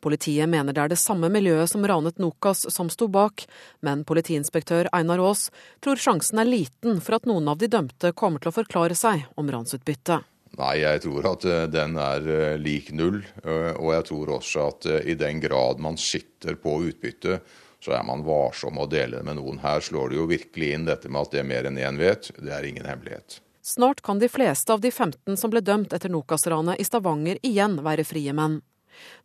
[0.03, 3.45] Politiet mener det er det samme miljøet som ranet Nokas som sto bak,
[3.86, 5.47] men politiinspektør Einar Aas
[5.84, 9.28] tror sjansen er liten for at noen av de dømte kommer til å forklare seg
[9.36, 10.25] om ransutbyttet.
[10.57, 13.19] Nei, jeg tror at eh, den er eh, lik null.
[13.43, 17.41] Eh, og jeg tror også at i den grad man sitter på utbytte,
[17.84, 19.59] så er man varsom å dele det med noen.
[19.61, 22.32] Her slår det jo virkelig inn dette med at det mer enn én vet.
[22.39, 23.41] Det er ingen hemmelighet.
[23.67, 27.82] Snart kan de fleste av de 15 som ble dømt etter Nokas-ranet i Stavanger igjen
[27.84, 28.61] være frie menn.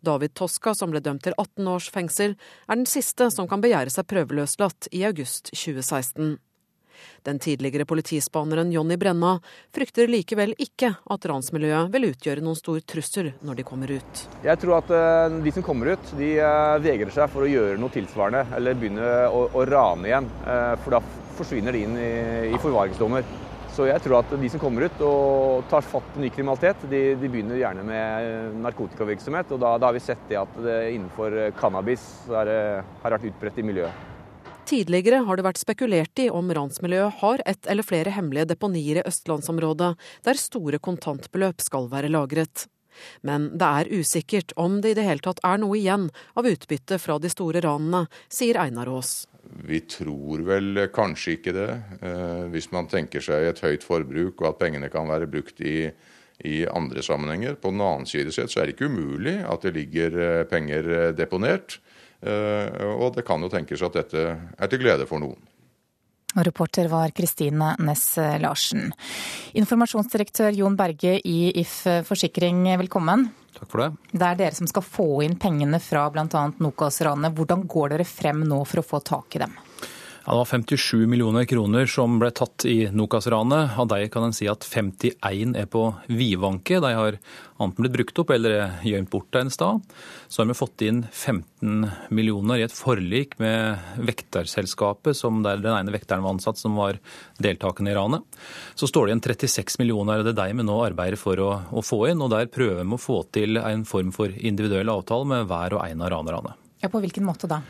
[0.05, 3.93] David Toska, som ble dømt til 18 års fengsel, er den siste som kan begjære
[3.93, 6.39] seg prøveløslatt i august 2016.
[7.23, 9.37] Den tidligere politispaneren Jonny Brenna
[9.75, 14.25] frykter likevel ikke at ransmiljøet vil utgjøre noen stor trussel når de kommer ut.
[14.45, 17.79] Jeg tror at eh, de som kommer ut, de eh, vegrer seg for å gjøre
[17.81, 20.31] noe tilsvarende eller begynne å, å rane igjen.
[20.47, 21.03] Eh, for da
[21.39, 22.13] forsvinner de inn i,
[22.53, 23.27] i forvaringsdommer.
[23.73, 27.01] Så jeg tror at de som kommer ut og tar fatt i ny kriminalitet, de,
[27.17, 29.55] de begynner gjerne med narkotikavirksomhet.
[29.55, 32.53] Og da, da, har vi sett det at det innenfor cannabis er,
[33.01, 34.11] har vært utbredt i miljøet.
[34.69, 39.07] Tidligere har det vært spekulert i om ransmiljøet har et eller flere hemmelige deponier i
[39.09, 39.91] østlandsområdet,
[40.29, 42.69] der store kontantbeløp skal være lagret.
[43.25, 47.01] Men det er usikkert om det i det hele tatt er noe igjen av utbytte
[47.01, 49.23] fra de store ranene, sier Einar Aas.
[49.61, 51.69] Vi tror vel kanskje ikke det,
[52.01, 55.91] eh, hvis man tenker seg et høyt forbruk og at pengene kan være brukt i,
[56.49, 57.59] i andre sammenhenger.
[57.61, 60.93] På den annen side sett så er det ikke umulig at det ligger eh, penger
[60.97, 61.81] eh, deponert.
[62.23, 65.41] Og det kan jo tenkes at dette er til glede for noen.
[66.33, 68.91] Og reporter var Kristine Næss Larsen.
[69.59, 73.29] Informasjonsdirektør Jon Berge i If Forsikring, velkommen.
[73.59, 73.91] Takk for det.
[74.13, 76.47] Det er dere som skal få inn pengene fra bl.a.
[76.63, 77.37] Nokas-ranet.
[77.37, 79.55] Hvordan går dere frem nå for å få tak i dem?
[80.25, 83.73] Ja, det var 57 millioner kroner som ble tatt i Nokas-ranet.
[83.75, 86.79] Av deg kan en si at 51 er på vidvanke.
[86.79, 87.19] De har
[87.59, 89.83] enten blitt brukt opp eller er gjemt bort en sted.
[90.31, 95.75] Så har vi fått inn 15 millioner i et forlik med vekterselskapet, som der den
[95.75, 97.03] ene vekteren var ansatt, som var
[97.43, 98.23] deltakende i ranet.
[98.79, 101.53] Så står det igjen 36 millioner, og det er de vi nå arbeider for å,
[101.67, 102.23] å få inn.
[102.23, 105.89] Og der prøver vi å få til en form for individuell avtale med hver og
[105.89, 106.59] en av ranerne.
[106.83, 107.61] Ja, På hvilken måte da?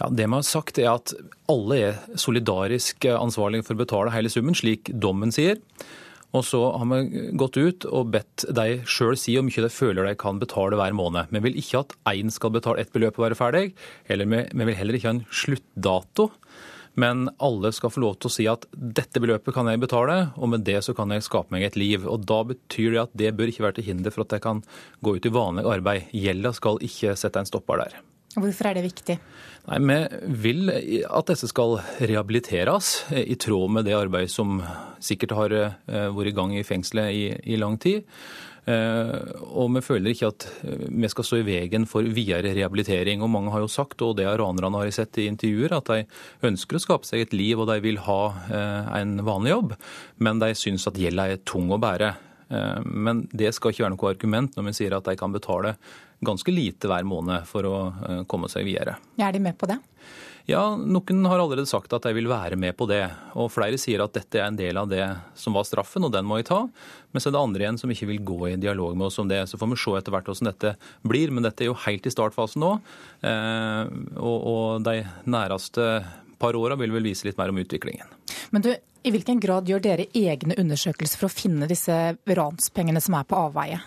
[0.00, 1.14] Ja, Det man har sagt er at
[1.48, 5.60] alle er solidarisk ansvarlige for å betale hele summen, slik dommen sier.
[6.34, 10.08] Og så har vi gått ut og bedt de sjøl si hvor mye de føler
[10.08, 11.30] de kan betale hver måned.
[11.32, 13.66] Vi vil ikke at én skal betale ett beløp og være ferdig,
[14.10, 16.32] eller vi, vil heller ikke ha en sluttdato.
[16.96, 20.48] Men alle skal få lov til å si at dette beløpet kan jeg betale, og
[20.54, 22.08] med det så kan jeg skape meg et liv.
[22.08, 24.64] Og Da betyr det at det bør ikke være til hinder for at jeg kan
[25.04, 26.12] gå ut i vanlig arbeid.
[26.16, 28.00] Gjelda skal ikke sette en stopper der.
[28.36, 29.16] Hvorfor er det viktig?
[29.66, 30.72] Nei, Vi vil
[31.08, 34.60] at disse skal rehabiliteres i tråd med det arbeidet som
[35.02, 37.24] sikkert har eh, vært i gang i fengselet i,
[37.54, 38.04] i lang tid.
[38.66, 39.14] Eh,
[39.56, 43.24] og vi føler ikke at eh, vi skal stå i veien for videre rehabilitering.
[43.24, 46.76] Og mange har jo sagt, og det ranerne har sett i intervjuer, at de ønsker
[46.76, 48.20] å skape seg et liv og de vil ha
[49.00, 49.76] en vanlig jobb,
[50.20, 52.12] men de syns at gjelda er tung å bære.
[52.48, 55.72] Men det skal ikke være noe argument når vi sier at de kan betale
[56.20, 57.76] ganske lite hver måned for å
[58.08, 58.96] eh, komme seg videre.
[59.20, 59.78] Er de med på det?
[60.46, 63.02] Ja, Noen har allerede sagt at de vil være med på det.
[63.34, 65.02] Og flere sier at dette er en del av det
[65.34, 66.60] som var straffen, og den må jeg ta.
[67.10, 69.26] Men så er det andre igjen som ikke vil gå i dialog med oss om
[69.26, 69.42] det.
[69.50, 71.34] Så får vi se etter hvert hvordan dette blir.
[71.34, 72.76] Men dette er jo helt i startfasen nå.
[73.26, 73.90] Eh,
[74.22, 75.88] og de næreste
[76.38, 78.06] par åra vil vel vise litt mer om utviklingen.
[78.54, 78.70] Men du,
[79.06, 81.94] i hvilken grad gjør dere egne undersøkelser for å finne disse
[82.26, 83.78] ranspengene som er på avveie?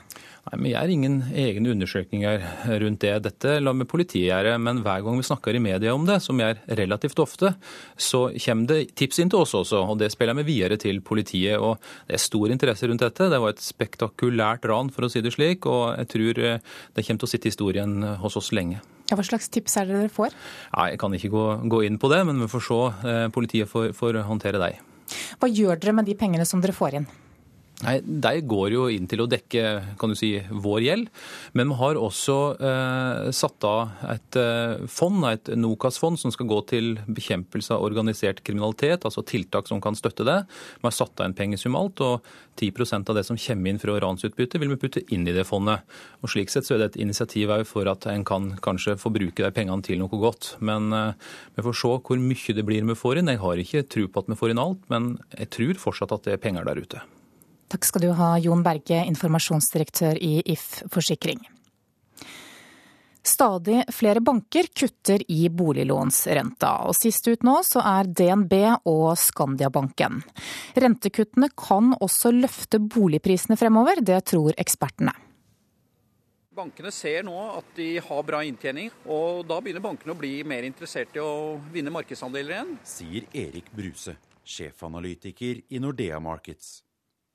[0.48, 2.46] Nei, Vi gjør ingen egne undersøkelser
[2.80, 3.12] rundt det.
[3.26, 4.56] Dette lar vi politiet gjøre.
[4.64, 7.52] Men hver gang vi snakker i media om det, som gjør relativt ofte,
[8.00, 9.84] så kommer det tips inn til oss også.
[9.92, 11.60] Og det spiller vi videre til politiet.
[11.60, 13.28] Og det er stor interesse rundt dette.
[13.30, 15.68] Det var et spektakulært ran, for å si det slik.
[15.68, 18.80] Og jeg tror det kommer til å sitte i historien hos oss lenge.
[19.10, 20.36] Ja, hva slags tips er det dere får?
[20.78, 22.84] Nei, Jeg kan ikke gå, gå inn på det, men vi får se.
[23.10, 24.86] Eh, politiet får, får håndtere deg.
[25.40, 27.10] Hva gjør dere med de pengene som dere får inn?
[27.80, 29.62] Nei, De går jo inn til å dekke
[30.00, 31.12] kan du si, vår gjeld,
[31.56, 36.58] men vi har også eh, satt av et eh, fond, et Nokas-fond, som skal gå
[36.68, 40.42] til bekjempelse av organisert kriminalitet, altså tiltak som kan støtte det.
[40.82, 42.28] Vi har satt av en pengesum alt, og
[42.60, 45.86] 10% av det som kommer inn fra ransutbytte, vil vi putte inn i det fondet.
[46.20, 49.46] Og Slik sett så er det et initiativ for at en kan kanskje få bruke
[49.46, 50.58] de pengene til noe godt.
[50.60, 53.32] Men eh, vi får se hvor mye det blir vi får inn.
[53.32, 56.28] Jeg har ikke tro på at vi får inn alt, men jeg tror fortsatt at
[56.28, 57.06] det er penger der ute.
[57.70, 61.44] Takk skal du ha, Jon Berge, informasjonsdirektør i If Forsikring.
[63.30, 68.56] Stadig flere banker kutter i boliglånsrenta, og sist ut nå så er DNB
[68.90, 70.24] og Skandiabanken.
[70.82, 75.14] Rentekuttene kan også løfte boligprisene fremover, det tror ekspertene.
[76.60, 80.66] Bankene ser nå at de har bra inntjening, og da begynner bankene å bli mer
[80.66, 82.76] interessert i å vinne markedsandeler igjen.
[82.98, 86.80] Sier Erik Bruse, sjefanalytiker i Nordea Markets.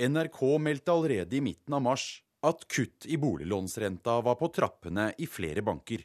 [0.03, 5.29] NRK meldte allerede i midten av mars at kutt i boliglånsrenta var på trappene i
[5.31, 6.03] flere banker.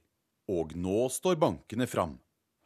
[0.53, 2.19] Og nå står bankene fram.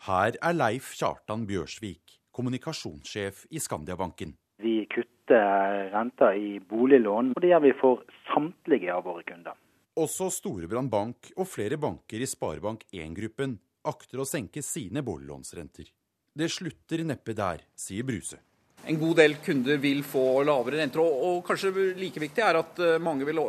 [0.03, 4.36] Her er Leif Kjartan Bjørsvik, kommunikasjonssjef i Skandiabanken.
[4.59, 8.03] Vi kutter renta i boliglån, og det gjør vi for
[8.34, 9.55] samtlige av våre kunder.
[9.95, 15.88] Også Storebrand Bank og flere banker i Sparebank1-gruppen akter å senke sine boliglånsrenter.
[16.36, 18.43] Det slutter neppe der, sier Bruse
[18.86, 21.01] en god del kunder vil få lavere renter.
[21.03, 23.41] Og, og, kanskje like viktig er at eh, mange vil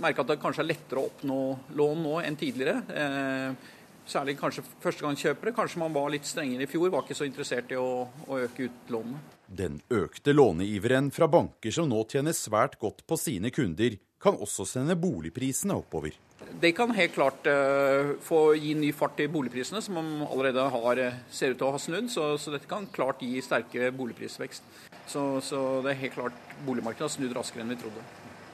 [0.00, 1.40] merke at det kanskje er lettere å oppnå
[1.80, 2.82] lån nå enn tidligere.
[2.92, 3.76] Eh,
[4.10, 5.54] særlig kanskje førstegangskjøpere.
[5.56, 8.68] Kanskje man var litt strengere i fjor, var ikke så interessert i å, å øke
[8.68, 9.22] utlånene.
[9.50, 14.66] Den økte låneiveren fra banker som nå tjener svært godt på sine kunder, kan også
[14.68, 16.16] sende boligprisene oppover.
[16.60, 19.96] Det kan helt klart uh, få gi ny fart i boligprisene, som
[20.26, 22.08] allerede har, eh, ser ut til å ha snudd.
[22.12, 24.64] Så, så dette kan klart gi sterke boligprisvekst.
[25.06, 28.04] Så, så, det er helt klart boligmarkedet har snudd raskere enn vi trodde.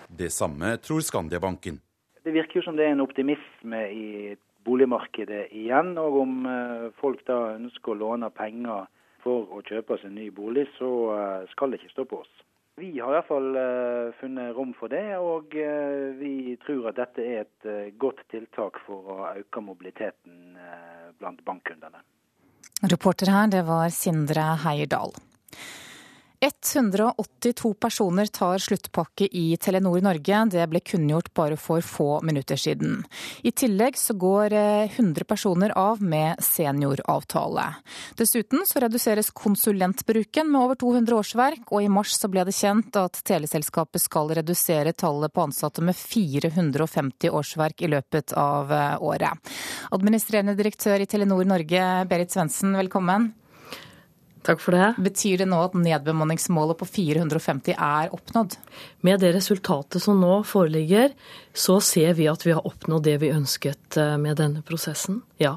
[0.07, 1.81] Det samme tror Skandiabanken.
[2.27, 4.35] Det virker jo som det er en optimisme i
[4.67, 5.95] boligmarkedet igjen.
[6.03, 8.91] Og om uh, folk da ønsker å låne penger
[9.25, 12.35] for å kjøpe seg en ny bolig, så uh, skal det ikke stå på oss.
[12.77, 16.99] Vi har i hvert fall uh, funnet rom for det, og uh, vi tror at
[16.99, 20.59] dette er et uh, godt tiltak for å øke mobiliteten
[21.17, 22.03] blant bankkundene.
[22.93, 25.15] Reporter her, det var Sindre Heierdal.
[26.41, 30.43] 182 personer tar sluttpakke i Telenor Norge.
[30.51, 33.05] Det ble kunngjort bare for få minutter siden.
[33.43, 37.65] I tillegg så går 100 eh, personer av med senioravtale.
[38.19, 42.97] Dessuten så reduseres konsulentbruken med over 200 årsverk, og i mars så ble det kjent
[43.01, 49.57] at teleselskapet skal redusere tallet på ansatte med 450 årsverk i løpet av eh, året.
[49.97, 53.33] Administrerende direktør i Telenor Norge, Berit Svendsen, velkommen.
[54.47, 54.93] Takk for det.
[55.03, 58.55] Betyr det nå at nedbemanningsmålet på 450 er oppnådd?
[59.07, 61.17] Med det resultatet som nå foreligger,
[61.51, 65.25] så ser vi at vi har oppnådd det vi ønsket eh, med denne prosessen.
[65.43, 65.57] Ja.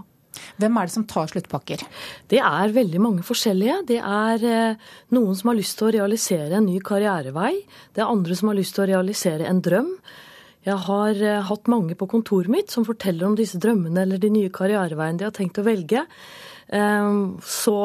[0.58, 1.86] Hvem er det som tar sluttpakker?
[2.32, 3.78] Det er veldig mange forskjellige.
[3.94, 7.54] Det er eh, noen som har lyst til å realisere en ny karrierevei.
[7.94, 9.98] Det er andre som har lyst til å realisere en drøm.
[10.66, 14.34] Jeg har eh, hatt mange på kontoret mitt som forteller om disse drømmene eller de
[14.34, 16.08] nye karriereveiene de har tenkt å velge.
[16.70, 17.76] Så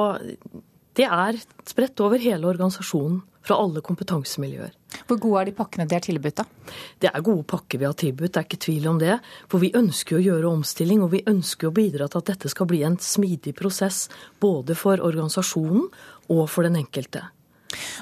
[0.99, 4.73] det er spredt over hele organisasjonen, fra alle kompetansemiljøer.
[5.05, 6.73] Hvor gode er de pakkene de har tilbudt, da?
[7.03, 9.19] Det er gode pakker vi har tilbudt, det er ikke tvil om det.
[9.53, 12.71] For vi ønsker å gjøre omstilling, og vi ønsker å bidra til at dette skal
[12.71, 14.07] bli en smidig prosess.
[14.41, 15.91] Både for organisasjonen
[16.33, 17.27] og for den enkelte.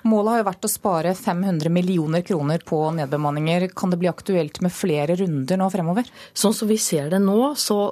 [0.07, 3.71] Målet har jo vært å spare 500 millioner kroner på nedbemanninger.
[3.75, 6.07] Kan det bli aktuelt med flere runder nå fremover?
[6.37, 7.87] Sånn som vi ser det nå, så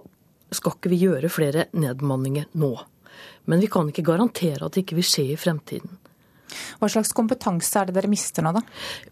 [0.55, 2.75] skal ikke vi gjøre flere nedbemanninger nå.
[3.51, 5.99] Men vi kan ikke garantere at det ikke vil skje i fremtiden.
[6.81, 8.63] Hva slags kompetanse er det dere mister nå, da?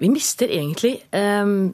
[0.01, 1.71] Vi mister egentlig ehm,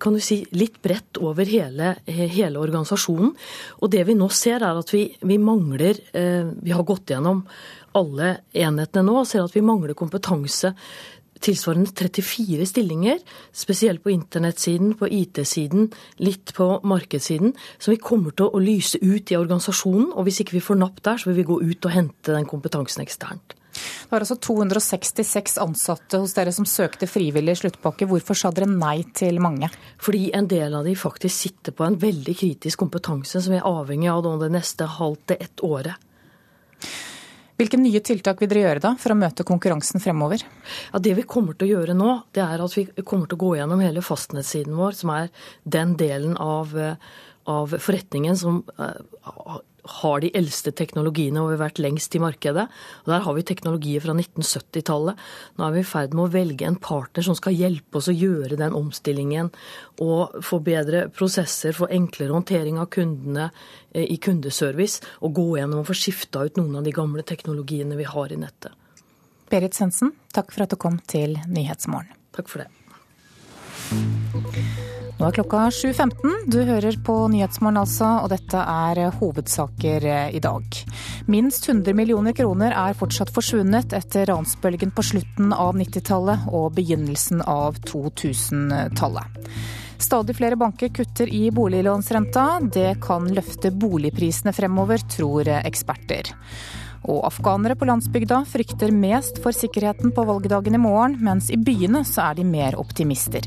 [0.00, 3.34] kan du si, litt bredt over hele, hele organisasjonen.
[3.80, 7.44] Og det vi nå ser, er at vi, vi mangler eh, Vi har gått gjennom
[7.94, 10.72] alle enhetene nå og ser at vi mangler kompetanse
[11.44, 13.18] tilsvarende 34 stillinger,
[13.52, 15.90] spesielt på internettsiden, på IT-siden,
[16.24, 20.12] litt på markedssiden, som vi kommer til å lyse ut i organisasjonen.
[20.14, 22.48] Og hvis ikke vi får napp der, så vil vi gå ut og hente den
[22.48, 23.56] kompetansen eksternt.
[23.74, 28.06] Det var altså 266 ansatte hos dere som søkte frivillig sluttpakke.
[28.06, 29.70] Hvorfor sa dere nei til mange?
[30.02, 33.66] Fordi en del av de faktisk sitter på en veldig kritisk kompetanse som vi er
[33.66, 36.10] avhengig av det neste halvt til ett året.
[37.54, 40.42] Hvilke nye tiltak vil dere gjøre da for å møte konkurransen fremover?
[40.90, 43.44] Ja, det vi kommer til å gjøre nå, det er at vi kommer til å
[43.44, 45.30] gå gjennom hele fastnettsiden vår, som er
[45.62, 46.98] den delen av, eh,
[47.50, 48.98] av forretningen som eh,
[49.84, 52.66] har de eldste teknologiene og vi har vært lengst i markedet.
[53.04, 55.18] Og Der har vi teknologier fra 1970-tallet.
[55.58, 58.16] Nå er vi i ferd med å velge en partner som skal hjelpe oss å
[58.16, 59.50] gjøre den omstillingen
[60.04, 63.50] og få bedre prosesser, få enklere håndtering av kundene
[63.92, 67.98] eh, i kundeservice, og gå gjennom og få skifta ut noen av de gamle teknologiene
[67.98, 68.72] vi har i nettet.
[69.52, 72.10] Berit Svendsen, takk for at du kom til Nyhetsmorgen.
[72.34, 72.70] Takk for det.
[75.14, 76.32] Nå er klokka 7.15.
[76.50, 80.80] Du hører på Nyhetsmorgen altså, og dette er hovedsaker i dag.
[81.30, 87.44] Minst 100 millioner kroner er fortsatt forsvunnet etter ransbølgen på slutten av 90-tallet og begynnelsen
[87.46, 89.40] av 2000-tallet.
[90.02, 92.48] Stadig flere banker kutter i boliglånsrenta.
[92.74, 96.34] Det kan løfte boligprisene fremover, tror eksperter.
[97.06, 102.02] Og afghanere på landsbygda frykter mest for sikkerheten på valgdagen i morgen, mens i byene
[102.08, 103.46] så er de mer optimister.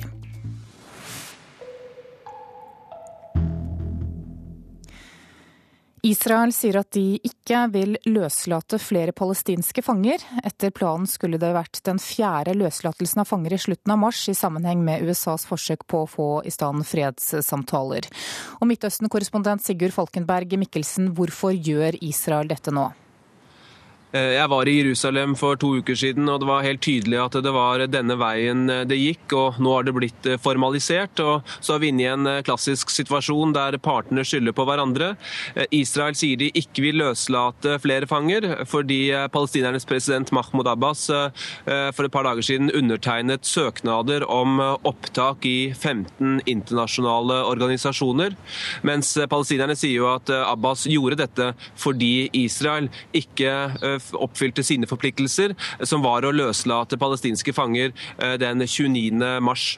[6.05, 10.21] Israel sier at de ikke vil løslate flere palestinske fanger.
[10.45, 14.37] Etter planen skulle det vært den fjerde løslatelsen av fanger i slutten av mars, i
[14.37, 18.05] sammenheng med USAs forsøk på å få i stand fredssamtaler.
[18.61, 22.91] Og Midtøsten-korrespondent Sigurd Falkenberg Mikkelsen, hvorfor gjør Israel dette nå?
[24.15, 27.33] Eh, jeg var i Jerusalem for to uker siden, og det var helt tydelig at
[27.43, 29.33] det var denne veien eh, det gikk.
[29.35, 31.19] og Nå har det blitt eh, formalisert.
[31.19, 35.09] og Så er vi inne i en klassisk situasjon der partene skylder på hverandre.
[35.75, 42.13] Israel sier de ikke vil løslate flere fanger, fordi palestinernes president Mahmoud Abbas for et
[42.13, 48.35] par dager siden undertegnet søknader om opptak i 15 internasjonale organisasjoner.
[48.87, 53.53] Mens palestinerne sier jo at Abbas gjorde dette fordi Israel ikke
[54.13, 59.39] oppfylte sine forpliktelser, som var å løslate palestinske fanger eh, den 29.
[59.43, 59.75] mars.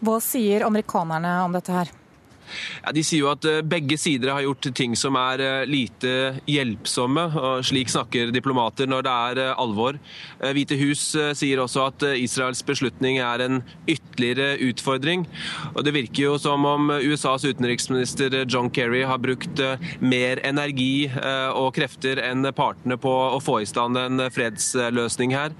[0.00, 1.90] Hva sier amerikanerne om dette her?
[2.84, 6.12] Ja, de sier jo at eh, begge sider har gjort ting som er eh, lite
[6.50, 7.26] hjelpsomme.
[7.36, 9.98] og Slik snakker diplomater når det er eh, alvor.
[10.40, 11.02] Hvite hus
[11.36, 15.26] sier også at Israels beslutning er en ytterligere utfordring.
[15.74, 19.60] Og Det virker jo som om USAs utenriksminister John Kerry har brukt
[20.00, 21.10] mer energi
[21.54, 25.54] og krefter enn partene på å få i stand en fredsløsning her.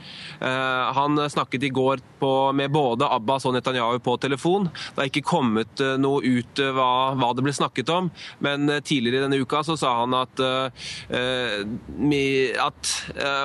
[0.97, 4.71] Han snakket i går på, med både Abbas og Netanyahu på telefon.
[4.73, 8.11] Det har ikke kommet noe ut hva, hva, det ble snakket om,
[8.45, 10.71] men eh, tidligere denne uka så sa han at, uh,
[12.61, 12.91] at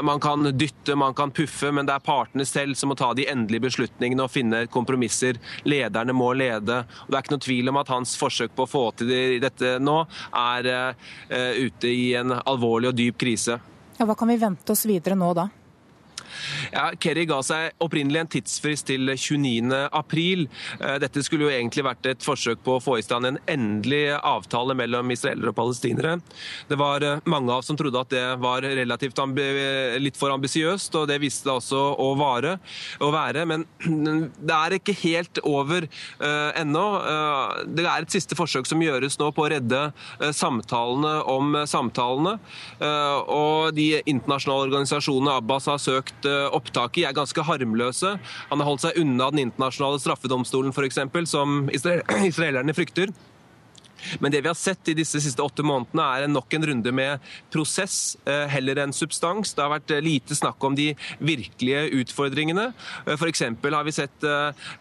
[0.06, 3.28] man kan dytte, man kan puffe, men det er partene selv som må ta de
[3.32, 5.40] endelige beslutningene og finne kompromisser.
[5.68, 6.82] Lederne må lede.
[7.06, 9.14] og Det er ikke noe tvil om at hans forsøk på å få til
[9.44, 9.98] dette nå
[10.32, 13.60] er uh, ute i en alvorlig og dyp krise.
[13.96, 15.48] Ja, hva kan vi vente oss videre nå da?
[16.74, 19.72] Ja, Kerry ga seg opprinnelig en tidsfrist til 29.
[19.96, 20.48] april.
[20.80, 24.08] Eh, dette skulle jo egentlig vært et forsøk på å få i stand en endelig
[24.20, 26.18] avtale mellom israelere og palestinere.
[26.70, 29.20] Det var eh, mange av som trodde at det var relativt
[30.02, 32.58] litt for ambisiøst, og det viste det også å, vare,
[33.00, 33.46] å, være.
[33.50, 33.66] Men
[34.48, 36.86] det er ikke helt over uh, ennå.
[37.06, 41.58] Uh, det er et siste forsøk som gjøres nå på å redde uh, samtalene om
[41.70, 42.36] samtalene.
[42.82, 46.25] og de internasjonale organisasjonene Abbas har søkt
[46.56, 48.16] opptak i, er ganske harmløse.
[48.50, 51.70] Han har holdt seg unna Den internasjonale straffedomstolen, f.eks., som
[52.32, 53.14] israelerne frykter.
[54.20, 57.24] Men det vi har sett i disse siste åtte månedene, er nok en runde med
[57.54, 59.54] prosess eh, heller enn substans.
[59.56, 62.70] Det har vært eh, lite snakk om de virkelige utfordringene.
[63.06, 63.44] Eh, F.eks.
[63.76, 64.26] har vi sett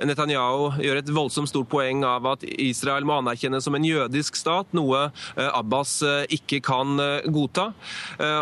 [0.05, 4.71] Netanyahu gjøre et voldsomt stort poeng av at Israel må anerkjennes som en jødisk stat,
[4.77, 5.97] noe Abbas
[6.33, 6.99] ikke kan
[7.33, 7.67] godta.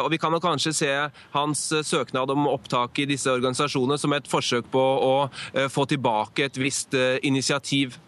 [0.03, 0.91] Og Vi kan kanskje se
[1.35, 5.15] hans søknad om opptak i disse organisasjonene som et forsøk på å
[5.73, 7.99] få tilbake et visst initiativ.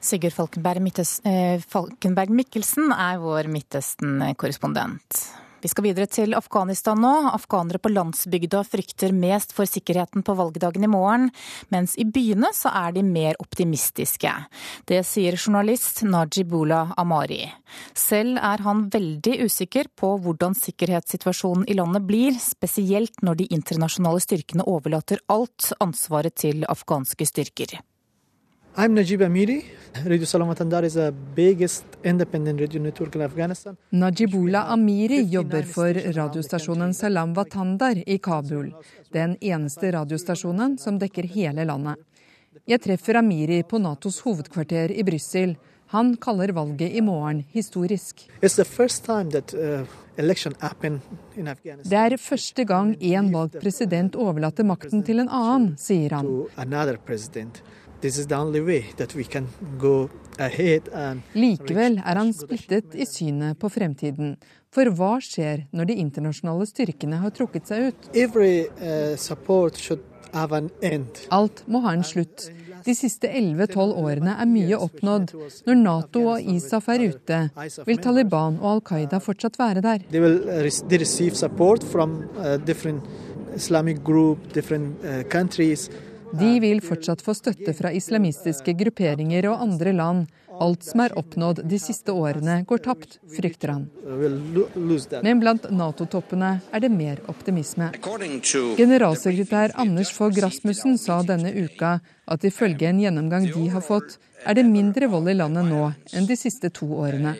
[0.00, 0.80] Sigurd Falkenberg,
[1.24, 5.20] eh, Falkenberg Mikkelsen er vår Midtøsten-korrespondent.
[5.60, 7.10] Vi skal videre til Afghanistan nå.
[7.34, 11.28] Afghanere på landsbygda frykter mest for sikkerheten på valgdagen i morgen,
[11.68, 14.32] mens i byene så er de mer optimistiske.
[14.88, 17.42] Det sier journalist Najibullah Amari.
[17.92, 24.24] Selv er han veldig usikker på hvordan sikkerhetssituasjonen i landet blir, spesielt når de internasjonale
[24.24, 27.76] styrkene overlater alt ansvaret til afghanske styrker.
[28.80, 29.64] I'm Najib Amiri.
[30.06, 33.76] Radio Salamatandar is the biggest independent radio network in Afghanistan.
[33.90, 38.74] Najibullah Amiri jobber for radiostasjonen Salam Watandar i Kabul.
[39.12, 41.96] Den eneste radiostasjonen som dekker hele landet.
[42.64, 45.56] Jeg treffer Amiri på Natos hovedkvarter i Brussel.
[45.92, 48.30] Han kaller valget i morgen historisk.
[48.40, 49.84] That, uh,
[51.84, 56.26] det er første gang en valgt president overlater makten til en annen, sier han.
[61.36, 64.36] Likevel er han splittet i synet på fremtiden.
[64.72, 68.08] For hva skjer når de internasjonale styrkene har trukket seg ut?
[68.14, 69.18] Uh,
[71.34, 72.46] Alt må ha en slutt.
[72.86, 75.34] De siste 11-12 årene er mye oppnådd.
[75.66, 77.40] Når Nato og ISAF er ute,
[77.84, 80.06] vil Taliban og Al Qaida fortsatt være der.
[80.14, 80.70] Uh,
[83.58, 85.90] Islamic group, different countries.
[86.32, 90.28] De vil fortsatt få støtte fra islamistiske grupperinger og andre land.
[90.60, 93.86] Alt som er oppnådd de siste årene, går tapt, frykter han.
[95.24, 97.90] Men blant Nato-toppene er det mer optimisme.
[98.76, 101.96] Generalsekretær Anders Fogh Rasmussen sa denne uka
[102.30, 106.28] at ifølge en gjennomgang de har fått, er det mindre vold i landet nå enn
[106.28, 107.34] de siste to årene.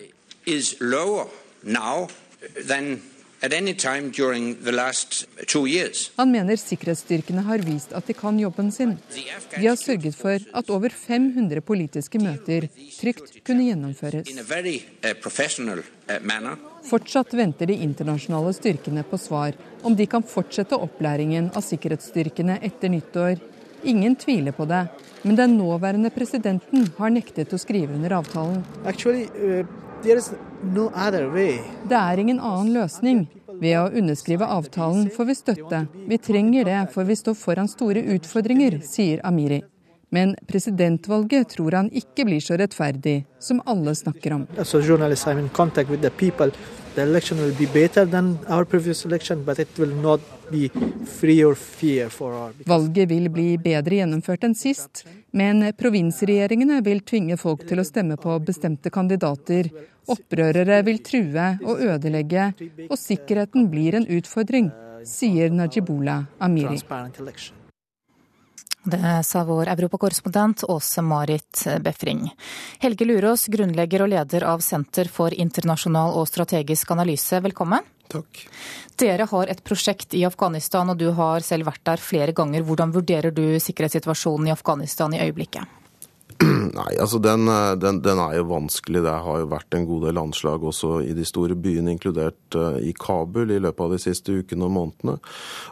[6.17, 8.99] Han mener sikkerhetsstyrkene har vist at de kan jobben sin.
[9.55, 12.69] De har sørget for at over 500 politiske møter
[12.99, 14.29] trygt kunne gjennomføres.
[14.29, 14.41] Uh,
[16.11, 16.57] uh,
[16.91, 22.93] Fortsatt venter de internasjonale styrkene på svar om de kan fortsette opplæringen av sikkerhetsstyrkene etter
[22.93, 23.41] nyttår.
[23.89, 24.85] Ingen tviler på det,
[25.25, 28.61] men den nåværende presidenten har nektet å skrive under avtalen.
[28.85, 29.65] Actually, uh...
[30.61, 33.27] Det er ingen annen løsning.
[33.61, 35.81] Ved å underskrive avtalen får vi støtte.
[36.09, 39.63] Vi trenger det, for vi står foran store utfordringer, sier Amiri.
[40.11, 44.47] Men presidentvalget tror han ikke blir så rettferdig som alle snakker om.
[47.01, 50.21] The election will be better than our previous election, but it will not
[50.51, 50.69] be
[51.19, 52.53] free or fair for our...
[52.67, 58.19] Valget vil bli bedre gjennomført enn sist, men provinsregjeringene vil tvinge folk til å stemme
[58.21, 59.71] på bestemte kandidater.
[60.13, 62.51] Opprørere vil true og ødelegge,
[62.91, 64.69] og sikkerheten blir en utfordring,
[65.09, 66.83] sier Najibullah Amiri.
[68.83, 72.31] Det sa vår europakorrespondent Åse Marit Befring.
[72.79, 77.85] Helge Lurås, grunnlegger og leder av Senter for internasjonal og strategisk analyse, velkommen.
[78.11, 78.41] Takk.
[78.99, 82.65] Dere har et prosjekt i Afghanistan, og du har selv vært der flere ganger.
[82.65, 85.80] Hvordan vurderer du sikkerhetssituasjonen i Afghanistan i øyeblikket?
[86.71, 89.03] Nei, altså den, eh, den, den, er jo vanskelig.
[89.03, 92.77] Det har jo vært en god del anslag også i de store byene, inkludert uh,
[92.79, 95.17] i Kabul, i løpet av de siste ukene og månedene.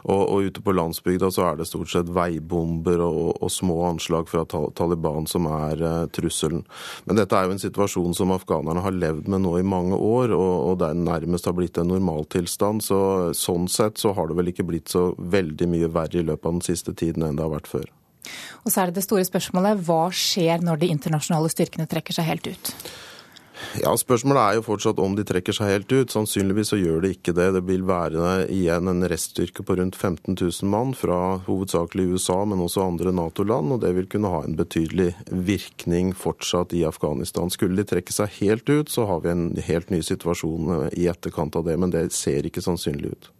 [0.03, 4.27] Og, og ute på landsbygda så er det stort sett veibomber og, og små anslag
[4.31, 6.65] fra Taliban som er uh, trusselen.
[7.07, 10.35] Men dette er jo en situasjon som afghanerne har levd med nå i mange år,
[10.35, 12.83] og, og det nærmest har blitt en normaltilstand.
[12.83, 12.99] Så
[13.37, 16.59] sånn sett så har det vel ikke blitt så veldig mye verre i løpet av
[16.59, 17.87] den siste tiden enn det har vært før.
[18.63, 22.27] Og så er det det store spørsmålet, hva skjer når de internasjonale styrkene trekker seg
[22.29, 22.73] helt ut?
[23.79, 26.13] Ja, Spørsmålet er jo fortsatt om de trekker seg helt ut.
[26.13, 27.49] Sannsynligvis så gjør de ikke det.
[27.57, 32.63] Det vil være igjen en reststyrke på rundt 15 000 mann fra hovedsakelig USA, men
[32.63, 33.75] også andre Nato-land.
[33.75, 37.51] Og det vil kunne ha en betydelig virkning fortsatt i Afghanistan.
[37.53, 41.59] Skulle de trekke seg helt ut, så har vi en helt ny situasjon i etterkant
[41.59, 41.75] av det.
[41.79, 43.31] Men det ser ikke sannsynlig ut.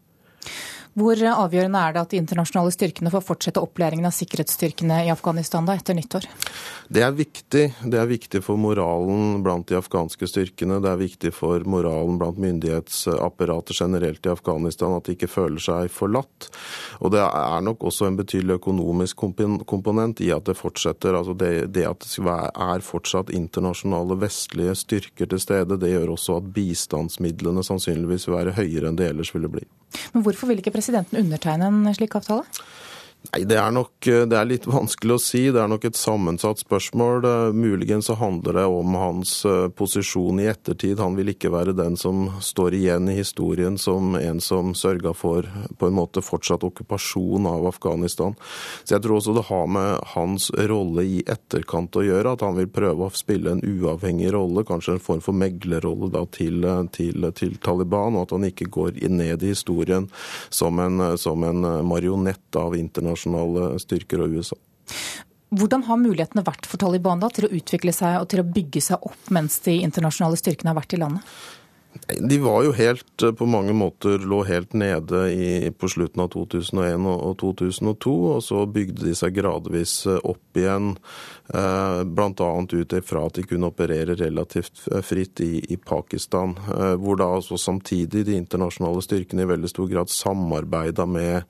[0.98, 5.68] Hvor avgjørende er det at de internasjonale styrkene får fortsette opplæringen av sikkerhetsstyrkene i Afghanistan
[5.68, 6.26] da, etter nyttår?
[6.90, 7.64] Det er viktig.
[7.86, 10.80] Det er viktig for moralen blant de afghanske styrkene.
[10.82, 15.94] Det er viktig for moralen blant myndighetsapparatet generelt i Afghanistan at de ikke føler seg
[15.94, 16.50] forlatt.
[17.00, 19.22] Og det er nok også en betydelig økonomisk
[19.70, 21.14] komponent i at det fortsetter.
[21.14, 26.40] Altså det, det at det er fortsatt internasjonale vestlige styrker til stede, det gjør også
[26.42, 29.68] at bistandsmidlene sannsynligvis vil være høyere enn det ellers ville bli.
[30.14, 32.43] Men hvorfor vil ikke presidenten undertegne en slik avtale?
[33.20, 35.41] Nei, Det er nok det er litt vanskelig å si.
[35.51, 37.28] Det er nok et sammensatt spørsmål.
[37.53, 41.01] Muligens så handler det om hans eh, posisjon i ettertid.
[41.03, 45.49] Han vil ikke være den som står igjen i historien som en som sørga for
[45.78, 48.38] på en måte fortsatt okkupasjon av Afghanistan.
[48.86, 52.55] Så jeg tror også det har med hans rolle i etterkant å gjøre, at han
[52.57, 56.63] vil prøve å spille en uavhengig rolle, kanskje en form for meglerrolle da til,
[56.95, 60.07] til, til Taliban, og at han ikke går ned i historien
[60.49, 64.57] som en, som en marionett av internasjonale internasjonale styrker og USA.
[65.49, 68.82] Hvordan har mulighetene vært for Taliban da, til å utvikle seg og til å bygge
[68.86, 71.26] seg opp mens de internasjonale styrkene har vært i landet?
[72.22, 77.07] De var jo helt, på mange måter lå helt nede i, på slutten av 2001
[77.10, 82.66] og 2002, og så bygde de seg gradvis opp igjen Eh, Bl.a.
[82.72, 86.54] ut ifra at de kunne operere relativt eh, fritt i, i, Pakistan.
[86.70, 91.47] Eh, hvor da altså samtidig de internasjonale styrkene i veldig stor grad samarbeida med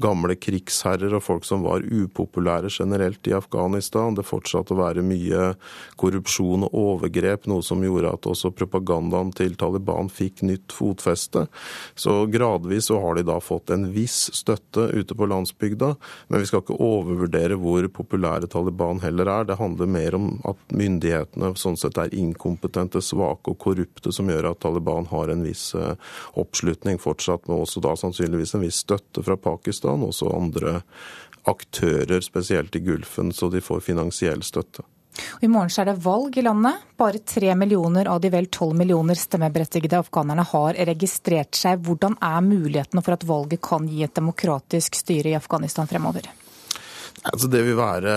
[0.00, 4.16] gamle krigsherrer og folk som var upopulære generelt i Afghanistan.
[4.16, 5.52] Det fortsatte å være mye
[6.00, 11.46] korrupsjon og overgrep, noe som gjorde at også propagandaen til Taliban fikk nytt fotfeste.
[11.94, 15.92] Så gradvis så har de da fått en viss støtte ute på landsbygda,
[16.32, 19.48] men vi skal ikke overvurdere hvor populære Taliban heller er er.
[19.48, 24.50] Det handler mer om at myndighetene sånn sett er inkompetente, svake og korrupte, som gjør
[24.52, 25.94] at Taliban har en viss eh,
[26.40, 30.80] oppslutning fortsatt, men også da sannsynligvis en viss støtte fra Pakistan, også andre
[31.50, 34.86] aktører, spesielt i Gulfen, så de får finansiell støtte.
[35.40, 36.86] I morgen er det valg i landet.
[36.98, 41.84] Bare tre millioner av de vel tolv millioner stemmeberettigede afghanerne har registrert seg.
[41.86, 46.26] Hvordan er mulighetene for at valget kan gi et demokratisk styre i Afghanistan fremover?
[47.24, 48.14] Altså det vil være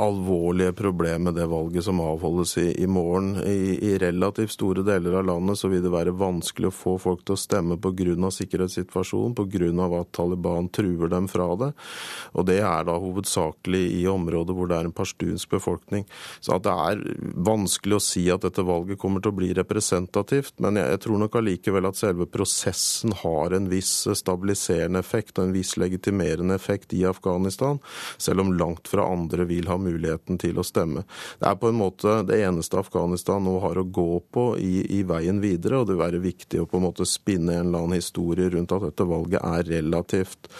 [0.00, 3.34] alvorlige problemer med det valget som avholdes i, i morgen.
[3.44, 7.26] I, I, relativt store deler av landet så vil det være vanskelig å få folk
[7.26, 8.30] til å stemme pga.
[8.32, 9.88] sikkerhetssituasjonen, pga.
[10.00, 11.68] at Taliban truer dem fra det.
[12.32, 16.08] Og det er da hovedsakelig i områder hvor det er en pashtunsk befolkning.
[16.40, 17.04] Så det er
[17.36, 20.56] vanskelig å si at dette valget kommer til å bli representativt.
[20.64, 25.50] Men jeg, jeg tror nok allikevel at selve prosessen har en viss stabiliserende effekt og
[25.50, 27.84] en viss legitimerende effekt i Afghanistan.
[28.16, 31.02] Selv om som langt fra andre vil ha muligheten til å stemme.
[31.38, 35.02] Det er på en måte det eneste Afghanistan nå har å gå på i, i
[35.02, 37.98] veien videre, og det vil være viktig å på en måte spinne en eller annen
[37.98, 40.50] historie rundt at dette valget er relativt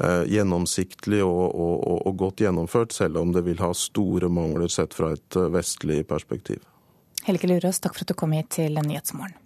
[0.00, 4.68] eh, gjennomsiktlig og, og, og, og godt gjennomført, selv om det vil ha store mangler
[4.68, 6.60] sett fra et eh, vestlig perspektiv.
[7.24, 9.36] Helge Lurås, takk for at du kom hit til Nyhetsmorgen.